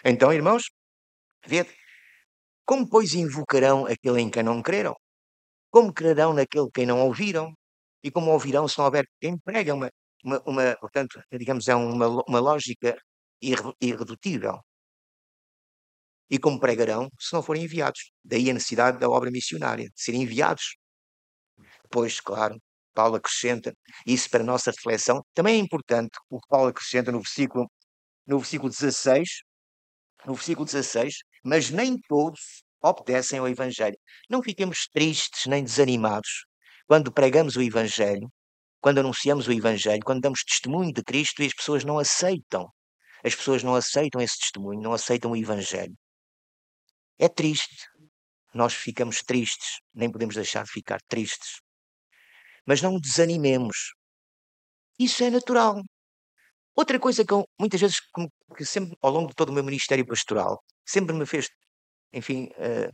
Então, 0.04 0.32
irmãos, 0.32 0.64
vede, 1.46 1.74
como, 2.66 2.88
pois, 2.88 3.14
invocarão 3.14 3.86
aquele 3.86 4.20
em 4.20 4.30
quem 4.30 4.42
não 4.42 4.62
creram? 4.62 4.94
Como 5.70 5.92
crerão 5.92 6.34
naquele 6.34 6.68
quem 6.72 6.86
não 6.86 7.00
ouviram? 7.00 7.54
E 8.02 8.10
como 8.10 8.30
ouvirão 8.30 8.68
se 8.68 8.78
não 8.78 8.86
houver 8.86 9.06
quem 9.20 9.38
prega? 9.38 9.74
Uma, 9.74 9.90
uma, 10.24 10.42
uma 10.46 10.76
portanto, 10.80 11.22
digamos, 11.32 11.68
é 11.68 11.74
uma, 11.74 12.08
uma 12.08 12.40
lógica 12.40 12.96
irredutível. 13.80 14.60
E 16.30 16.38
como 16.38 16.60
pregarão 16.60 17.08
se 17.18 17.32
não 17.32 17.42
forem 17.42 17.64
enviados? 17.64 18.12
Daí 18.22 18.50
a 18.50 18.54
necessidade 18.54 18.98
da 18.98 19.08
obra 19.08 19.30
missionária, 19.30 19.84
de 19.88 20.00
serem 20.00 20.22
enviados. 20.22 20.76
Depois, 21.82 22.20
claro, 22.20 22.60
Paulo 22.94 23.16
acrescenta, 23.16 23.72
isso 24.06 24.28
para 24.28 24.42
a 24.42 24.46
nossa 24.46 24.70
reflexão, 24.70 25.24
também 25.32 25.54
é 25.54 25.58
importante 25.58 26.18
o 26.28 26.40
que 26.40 26.48
Paulo 26.48 26.68
acrescenta 26.68 27.10
no 27.12 27.20
versículo, 27.20 27.70
no 28.26 28.38
versículo 28.38 28.68
16, 28.68 29.28
no 30.26 30.34
versículo 30.34 30.66
16, 30.66 31.14
mas 31.44 31.70
nem 31.70 31.98
todos 32.08 32.62
obedecem 32.82 33.38
ao 33.38 33.48
Evangelho. 33.48 33.96
Não 34.28 34.42
fiquemos 34.42 34.88
tristes 34.92 35.46
nem 35.46 35.64
desanimados 35.64 36.44
quando 36.86 37.12
pregamos 37.12 37.56
o 37.56 37.62
Evangelho, 37.62 38.30
quando 38.80 38.98
anunciamos 38.98 39.46
o 39.48 39.52
Evangelho, 39.52 40.02
quando 40.04 40.20
damos 40.20 40.44
testemunho 40.44 40.92
de 40.92 41.02
Cristo 41.02 41.42
e 41.42 41.46
as 41.46 41.54
pessoas 41.54 41.84
não 41.84 41.98
aceitam. 41.98 42.68
As 43.24 43.34
pessoas 43.34 43.62
não 43.62 43.74
aceitam 43.74 44.20
esse 44.20 44.38
testemunho, 44.38 44.80
não 44.80 44.92
aceitam 44.92 45.32
o 45.32 45.36
Evangelho. 45.36 45.96
É 47.18 47.28
triste. 47.28 47.86
Nós 48.54 48.74
ficamos 48.74 49.22
tristes, 49.22 49.80
nem 49.92 50.10
podemos 50.10 50.34
deixar 50.34 50.64
de 50.64 50.70
ficar 50.70 51.00
tristes. 51.08 51.60
Mas 52.64 52.80
não 52.80 52.98
desanimemos. 52.98 53.92
Isso 54.98 55.22
é 55.24 55.30
natural. 55.30 55.82
Outra 56.76 56.98
coisa 57.00 57.24
que 57.24 57.32
eu, 57.32 57.44
muitas 57.58 57.80
vezes, 57.80 58.00
que 58.56 58.64
sempre 58.64 58.96
ao 59.02 59.10
longo 59.10 59.28
de 59.28 59.34
todo 59.34 59.48
o 59.48 59.52
meu 59.52 59.64
ministério 59.64 60.06
pastoral, 60.06 60.62
sempre 60.86 61.14
me 61.14 61.26
fez, 61.26 61.48
enfim, 62.12 62.44
uh, 62.56 62.92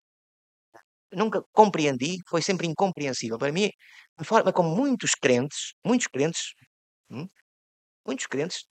nunca 1.16 1.42
compreendi, 1.52 2.18
foi 2.28 2.42
sempre 2.42 2.66
incompreensível 2.66 3.38
para 3.38 3.52
mim, 3.52 3.70
a 4.18 4.24
forma 4.24 4.52
como 4.52 4.74
muitos 4.74 5.12
crentes, 5.14 5.74
muitos 5.84 6.06
crentes, 6.08 6.54
hum, 7.10 7.26
muitos 8.06 8.26
crentes, 8.26 8.64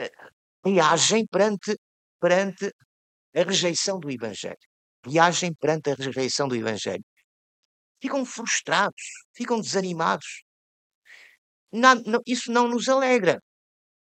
uh, 0.00 0.68
reagem 0.68 1.26
perante, 1.26 1.76
perante 2.20 2.72
a 3.36 3.42
rejeição 3.42 3.98
do 4.00 4.10
Evangelho 4.10 4.58
viagem 5.04 5.54
perante 5.54 5.90
a 5.90 5.94
rejeição 5.94 6.48
do 6.48 6.56
Evangelho. 6.56 7.04
Ficam 8.00 8.24
frustrados, 8.24 9.02
ficam 9.34 9.60
desanimados. 9.60 10.44
Não, 11.72 11.94
não, 11.96 12.20
isso 12.26 12.52
não 12.52 12.68
nos 12.68 12.88
alegra. 12.88 13.40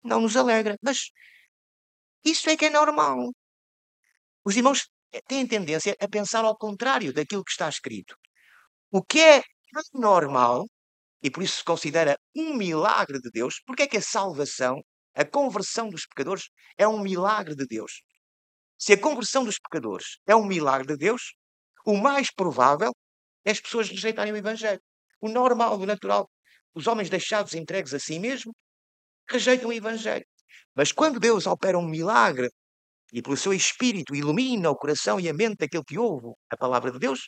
Não 0.03 0.21
nos 0.21 0.37
alegra. 0.37 0.77
Mas 0.83 1.11
isso 2.25 2.51
é 2.51 2.57
que 2.57 2.67
é 2.67 2.71
normal. 2.71 3.31
Os 4.45 4.57
irmãos 4.57 4.89
têm 5.27 5.47
tendência 5.47 5.97
a 6.01 6.09
pensar 6.09 6.45
ao 6.45 6.57
contrário 6.57 7.13
daquilo 7.13 7.45
que 7.45 7.51
está 7.51 7.69
escrito. 7.69 8.15
O 8.91 9.03
que 9.03 9.21
é 9.21 9.43
normal, 9.95 10.67
e 11.23 11.31
por 11.31 11.43
isso 11.43 11.59
se 11.59 11.65
considera 11.65 12.19
um 12.37 12.55
milagre 12.55 13.21
de 13.21 13.31
Deus, 13.31 13.61
porque 13.67 13.83
é 13.83 13.87
que 13.87 13.97
a 13.97 14.03
salvação, 14.03 14.81
a 15.15 15.25
conversão 15.25 15.89
dos 15.89 16.07
pecadores, 16.07 16.49
é 16.77 16.87
um 16.87 17.01
milagre 17.01 17.55
de 17.55 17.67
Deus? 17.67 18.03
Se 18.79 18.93
a 18.93 19.01
conversão 19.01 19.45
dos 19.45 19.59
pecadores 19.59 20.19
é 20.27 20.37
um 20.37 20.47
milagre 20.47 20.87
de 20.87 20.97
Deus, 20.97 21.35
o 21.85 21.97
mais 21.97 22.33
provável 22.33 22.93
é 23.45 23.51
as 23.51 23.61
pessoas 23.61 23.89
rejeitarem 23.89 24.33
o 24.33 24.37
Evangelho. 24.37 24.81
O 25.21 25.29
normal, 25.29 25.79
o 25.79 25.87
natural. 25.87 26.31
Os 26.75 26.87
homens 26.87 27.11
deixados 27.11 27.55
entregues 27.55 27.93
a 27.93 27.99
si 27.99 28.19
mesmo 28.19 28.55
rejeitam 29.29 29.71
o 29.71 29.73
Evangelho. 29.73 30.25
Mas 30.75 30.93
quando 30.93 31.19
Deus 31.19 31.47
opera 31.47 31.79
um 31.79 31.89
milagre 31.89 32.51
e 33.13 33.23
pelo 33.23 33.37
seu 33.37 33.53
Espírito 33.53 34.15
ilumina 34.15 34.71
o 34.71 34.77
coração 34.77 35.19
e 35.21 35.29
a 35.29 35.35
mente 35.35 35.57
daquele 35.59 35.85
que 35.85 35.99
ouve 35.99 36.29
a 36.51 36.57
palavra 36.57 36.91
de 36.93 36.99
Deus, 36.99 37.21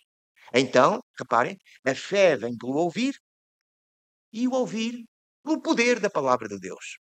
então, 0.52 1.00
reparem, 1.18 1.56
a 1.86 1.94
fé 1.94 2.36
vem 2.36 2.56
pelo 2.56 2.74
ouvir 2.74 3.14
e 4.32 4.46
o 4.48 4.52
ouvir 4.52 5.04
pelo 5.44 5.62
poder 5.62 6.00
da 6.00 6.10
palavra 6.10 6.48
de 6.48 6.58
Deus. 6.58 6.98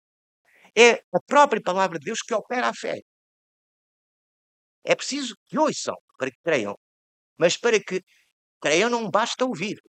É 0.76 0.94
a 1.14 1.22
própria 1.26 1.62
palavra 1.62 2.00
de 2.00 2.06
Deus 2.06 2.22
que 2.22 2.34
opera 2.34 2.70
a 2.70 2.74
fé. 2.74 3.02
É 4.84 4.96
preciso 4.96 5.36
que 5.48 5.58
ouçam 5.58 5.96
para 6.18 6.32
que 6.32 6.38
creiam. 6.44 6.76
Mas 7.38 7.58
para 7.58 7.80
que 7.84 8.02
creiam 8.62 8.90
não 8.90 9.10
basta 9.10 9.46
ouvir. 9.46 9.80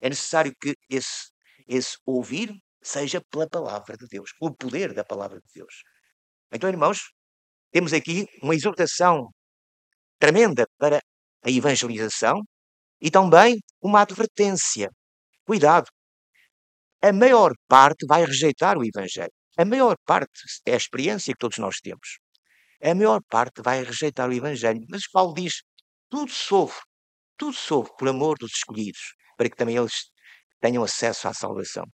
É 0.00 0.08
necessário 0.08 0.54
que 0.60 0.76
esse, 0.88 1.30
esse 1.66 1.96
ouvir 2.06 2.52
seja 2.82 3.20
pela 3.30 3.48
palavra 3.48 3.96
de 3.96 4.06
Deus, 4.08 4.32
pelo 4.38 4.54
poder 4.56 4.94
da 4.94 5.04
palavra 5.04 5.40
de 5.40 5.48
Deus. 5.54 5.82
Então, 6.52 6.70
irmãos, 6.70 7.12
temos 7.76 7.92
aqui 7.92 8.26
uma 8.42 8.54
exortação 8.54 9.28
tremenda 10.18 10.64
para 10.78 10.98
a 11.44 11.50
evangelização 11.50 12.40
e 12.98 13.10
também 13.10 13.58
uma 13.82 14.00
advertência. 14.00 14.88
Cuidado. 15.44 15.86
A 17.02 17.12
maior 17.12 17.52
parte 17.68 18.06
vai 18.06 18.24
rejeitar 18.24 18.78
o 18.78 18.82
Evangelho. 18.82 19.30
A 19.58 19.64
maior 19.66 19.94
parte 20.06 20.40
é 20.64 20.72
a 20.72 20.76
experiência 20.78 21.34
que 21.34 21.38
todos 21.38 21.58
nós 21.58 21.76
temos 21.82 22.16
a 22.82 22.94
maior 22.94 23.20
parte 23.28 23.60
vai 23.62 23.82
rejeitar 23.82 24.30
o 24.30 24.32
Evangelho. 24.32 24.80
Mas 24.88 25.06
Paulo 25.10 25.34
diz: 25.34 25.62
tudo 26.08 26.30
sofre, 26.32 26.82
tudo 27.36 27.52
sofre 27.52 27.92
por 27.98 28.08
amor 28.08 28.38
dos 28.38 28.52
escolhidos, 28.52 29.14
para 29.36 29.50
que 29.50 29.56
também 29.56 29.76
eles 29.76 30.10
tenham 30.62 30.82
acesso 30.82 31.28
à 31.28 31.34
salvação. 31.34 31.84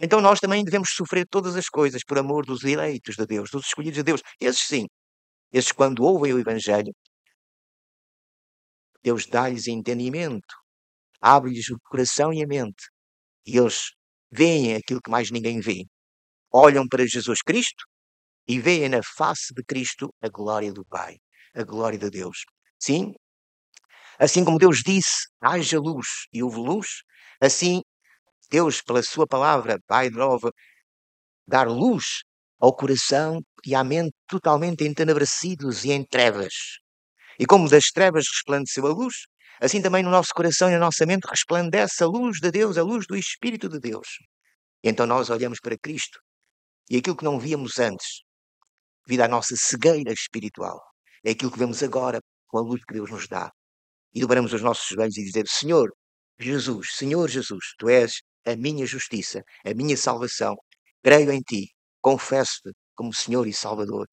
Então 0.00 0.20
nós 0.20 0.38
também 0.38 0.64
devemos 0.64 0.90
sofrer 0.90 1.26
todas 1.26 1.56
as 1.56 1.68
coisas 1.68 2.02
por 2.04 2.18
amor 2.18 2.44
dos 2.44 2.64
eleitos 2.64 3.16
de 3.16 3.26
Deus, 3.26 3.50
dos 3.50 3.66
escolhidos 3.66 3.96
de 3.96 4.02
Deus. 4.02 4.22
Esses 4.40 4.66
sim, 4.66 4.86
esses 5.52 5.72
quando 5.72 6.02
ouvem 6.04 6.32
o 6.32 6.38
Evangelho, 6.38 6.92
Deus 9.02 9.26
dá-lhes 9.26 9.66
entendimento, 9.66 10.54
abre-lhes 11.20 11.68
o 11.70 11.78
coração 11.80 12.32
e 12.32 12.42
a 12.42 12.46
mente, 12.46 12.88
e 13.46 13.56
eles 13.56 13.92
veem 14.30 14.74
aquilo 14.74 15.00
que 15.02 15.10
mais 15.10 15.30
ninguém 15.30 15.60
vê. 15.60 15.84
Olham 16.52 16.86
para 16.88 17.06
Jesus 17.06 17.42
Cristo 17.42 17.84
e 18.46 18.60
veem 18.60 18.88
na 18.88 19.00
face 19.02 19.54
de 19.54 19.62
Cristo 19.64 20.12
a 20.22 20.28
glória 20.28 20.72
do 20.72 20.84
Pai, 20.84 21.16
a 21.54 21.62
glória 21.62 21.98
de 21.98 22.10
Deus. 22.10 22.44
Sim, 22.78 23.14
assim 24.18 24.44
como 24.44 24.58
Deus 24.58 24.82
disse, 24.84 25.28
haja 25.40 25.78
luz 25.78 26.26
e 26.32 26.42
houve 26.42 26.58
luz, 26.58 27.02
assim 27.40 27.82
Deus, 28.50 28.82
pela 28.82 29.02
sua 29.02 29.26
palavra, 29.26 29.78
vai 29.88 30.10
novo 30.10 30.52
dar 31.46 31.68
luz 31.68 32.22
ao 32.60 32.74
coração 32.74 33.40
e 33.64 33.74
à 33.74 33.82
mente 33.82 34.12
totalmente 34.28 34.84
entenebrecidos 34.84 35.84
e 35.84 35.92
em 35.92 36.04
trevas. 36.04 36.54
E 37.38 37.46
como 37.46 37.68
das 37.68 37.86
trevas 37.86 38.26
resplandeceu 38.28 38.86
a 38.86 38.92
luz, 38.92 39.14
assim 39.60 39.80
também 39.80 40.02
no 40.02 40.10
nosso 40.10 40.32
coração 40.34 40.68
e 40.68 40.72
na 40.72 40.78
nossa 40.78 41.06
mente 41.06 41.26
resplandece 41.26 42.04
a 42.04 42.06
luz 42.06 42.38
de 42.38 42.50
Deus, 42.50 42.76
a 42.76 42.82
luz 42.82 43.06
do 43.06 43.16
Espírito 43.16 43.68
de 43.68 43.80
Deus. 43.80 44.06
E 44.84 44.88
então 44.90 45.06
nós 45.06 45.30
olhamos 45.30 45.58
para 45.60 45.78
Cristo 45.78 46.20
e 46.88 46.98
aquilo 46.98 47.16
que 47.16 47.24
não 47.24 47.38
víamos 47.38 47.78
antes, 47.78 48.22
devido 49.06 49.22
à 49.22 49.28
nossa 49.28 49.54
cegueira 49.56 50.12
espiritual. 50.12 50.80
É 51.24 51.30
aquilo 51.30 51.50
que 51.50 51.58
vemos 51.58 51.82
agora 51.82 52.20
com 52.46 52.58
a 52.58 52.62
luz 52.62 52.82
que 52.84 52.94
Deus 52.94 53.10
nos 53.10 53.26
dá. 53.26 53.50
E 54.12 54.20
dobramos 54.20 54.52
os 54.52 54.60
nossos 54.60 54.86
joelhos 54.88 55.16
e 55.16 55.24
dizer: 55.24 55.46
Senhor 55.48 55.88
Jesus, 56.38 56.88
Senhor 56.96 57.28
Jesus, 57.28 57.64
Tu 57.78 57.88
és 57.88 58.20
a 58.44 58.56
minha 58.56 58.84
justiça, 58.86 59.42
a 59.64 59.72
minha 59.74 59.96
salvação. 59.96 60.56
Creio 61.02 61.30
em 61.30 61.40
Ti, 61.40 61.68
confesso-te 62.00 62.72
como 62.94 63.12
Senhor 63.14 63.46
e 63.46 63.52
Salvador. 63.52 64.08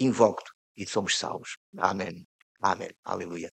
Invoco-te 0.00 0.50
e 0.76 0.86
somos 0.86 1.18
salvos. 1.18 1.56
Amém. 1.78 2.26
Amém. 2.62 2.90
Aleluia. 3.04 3.53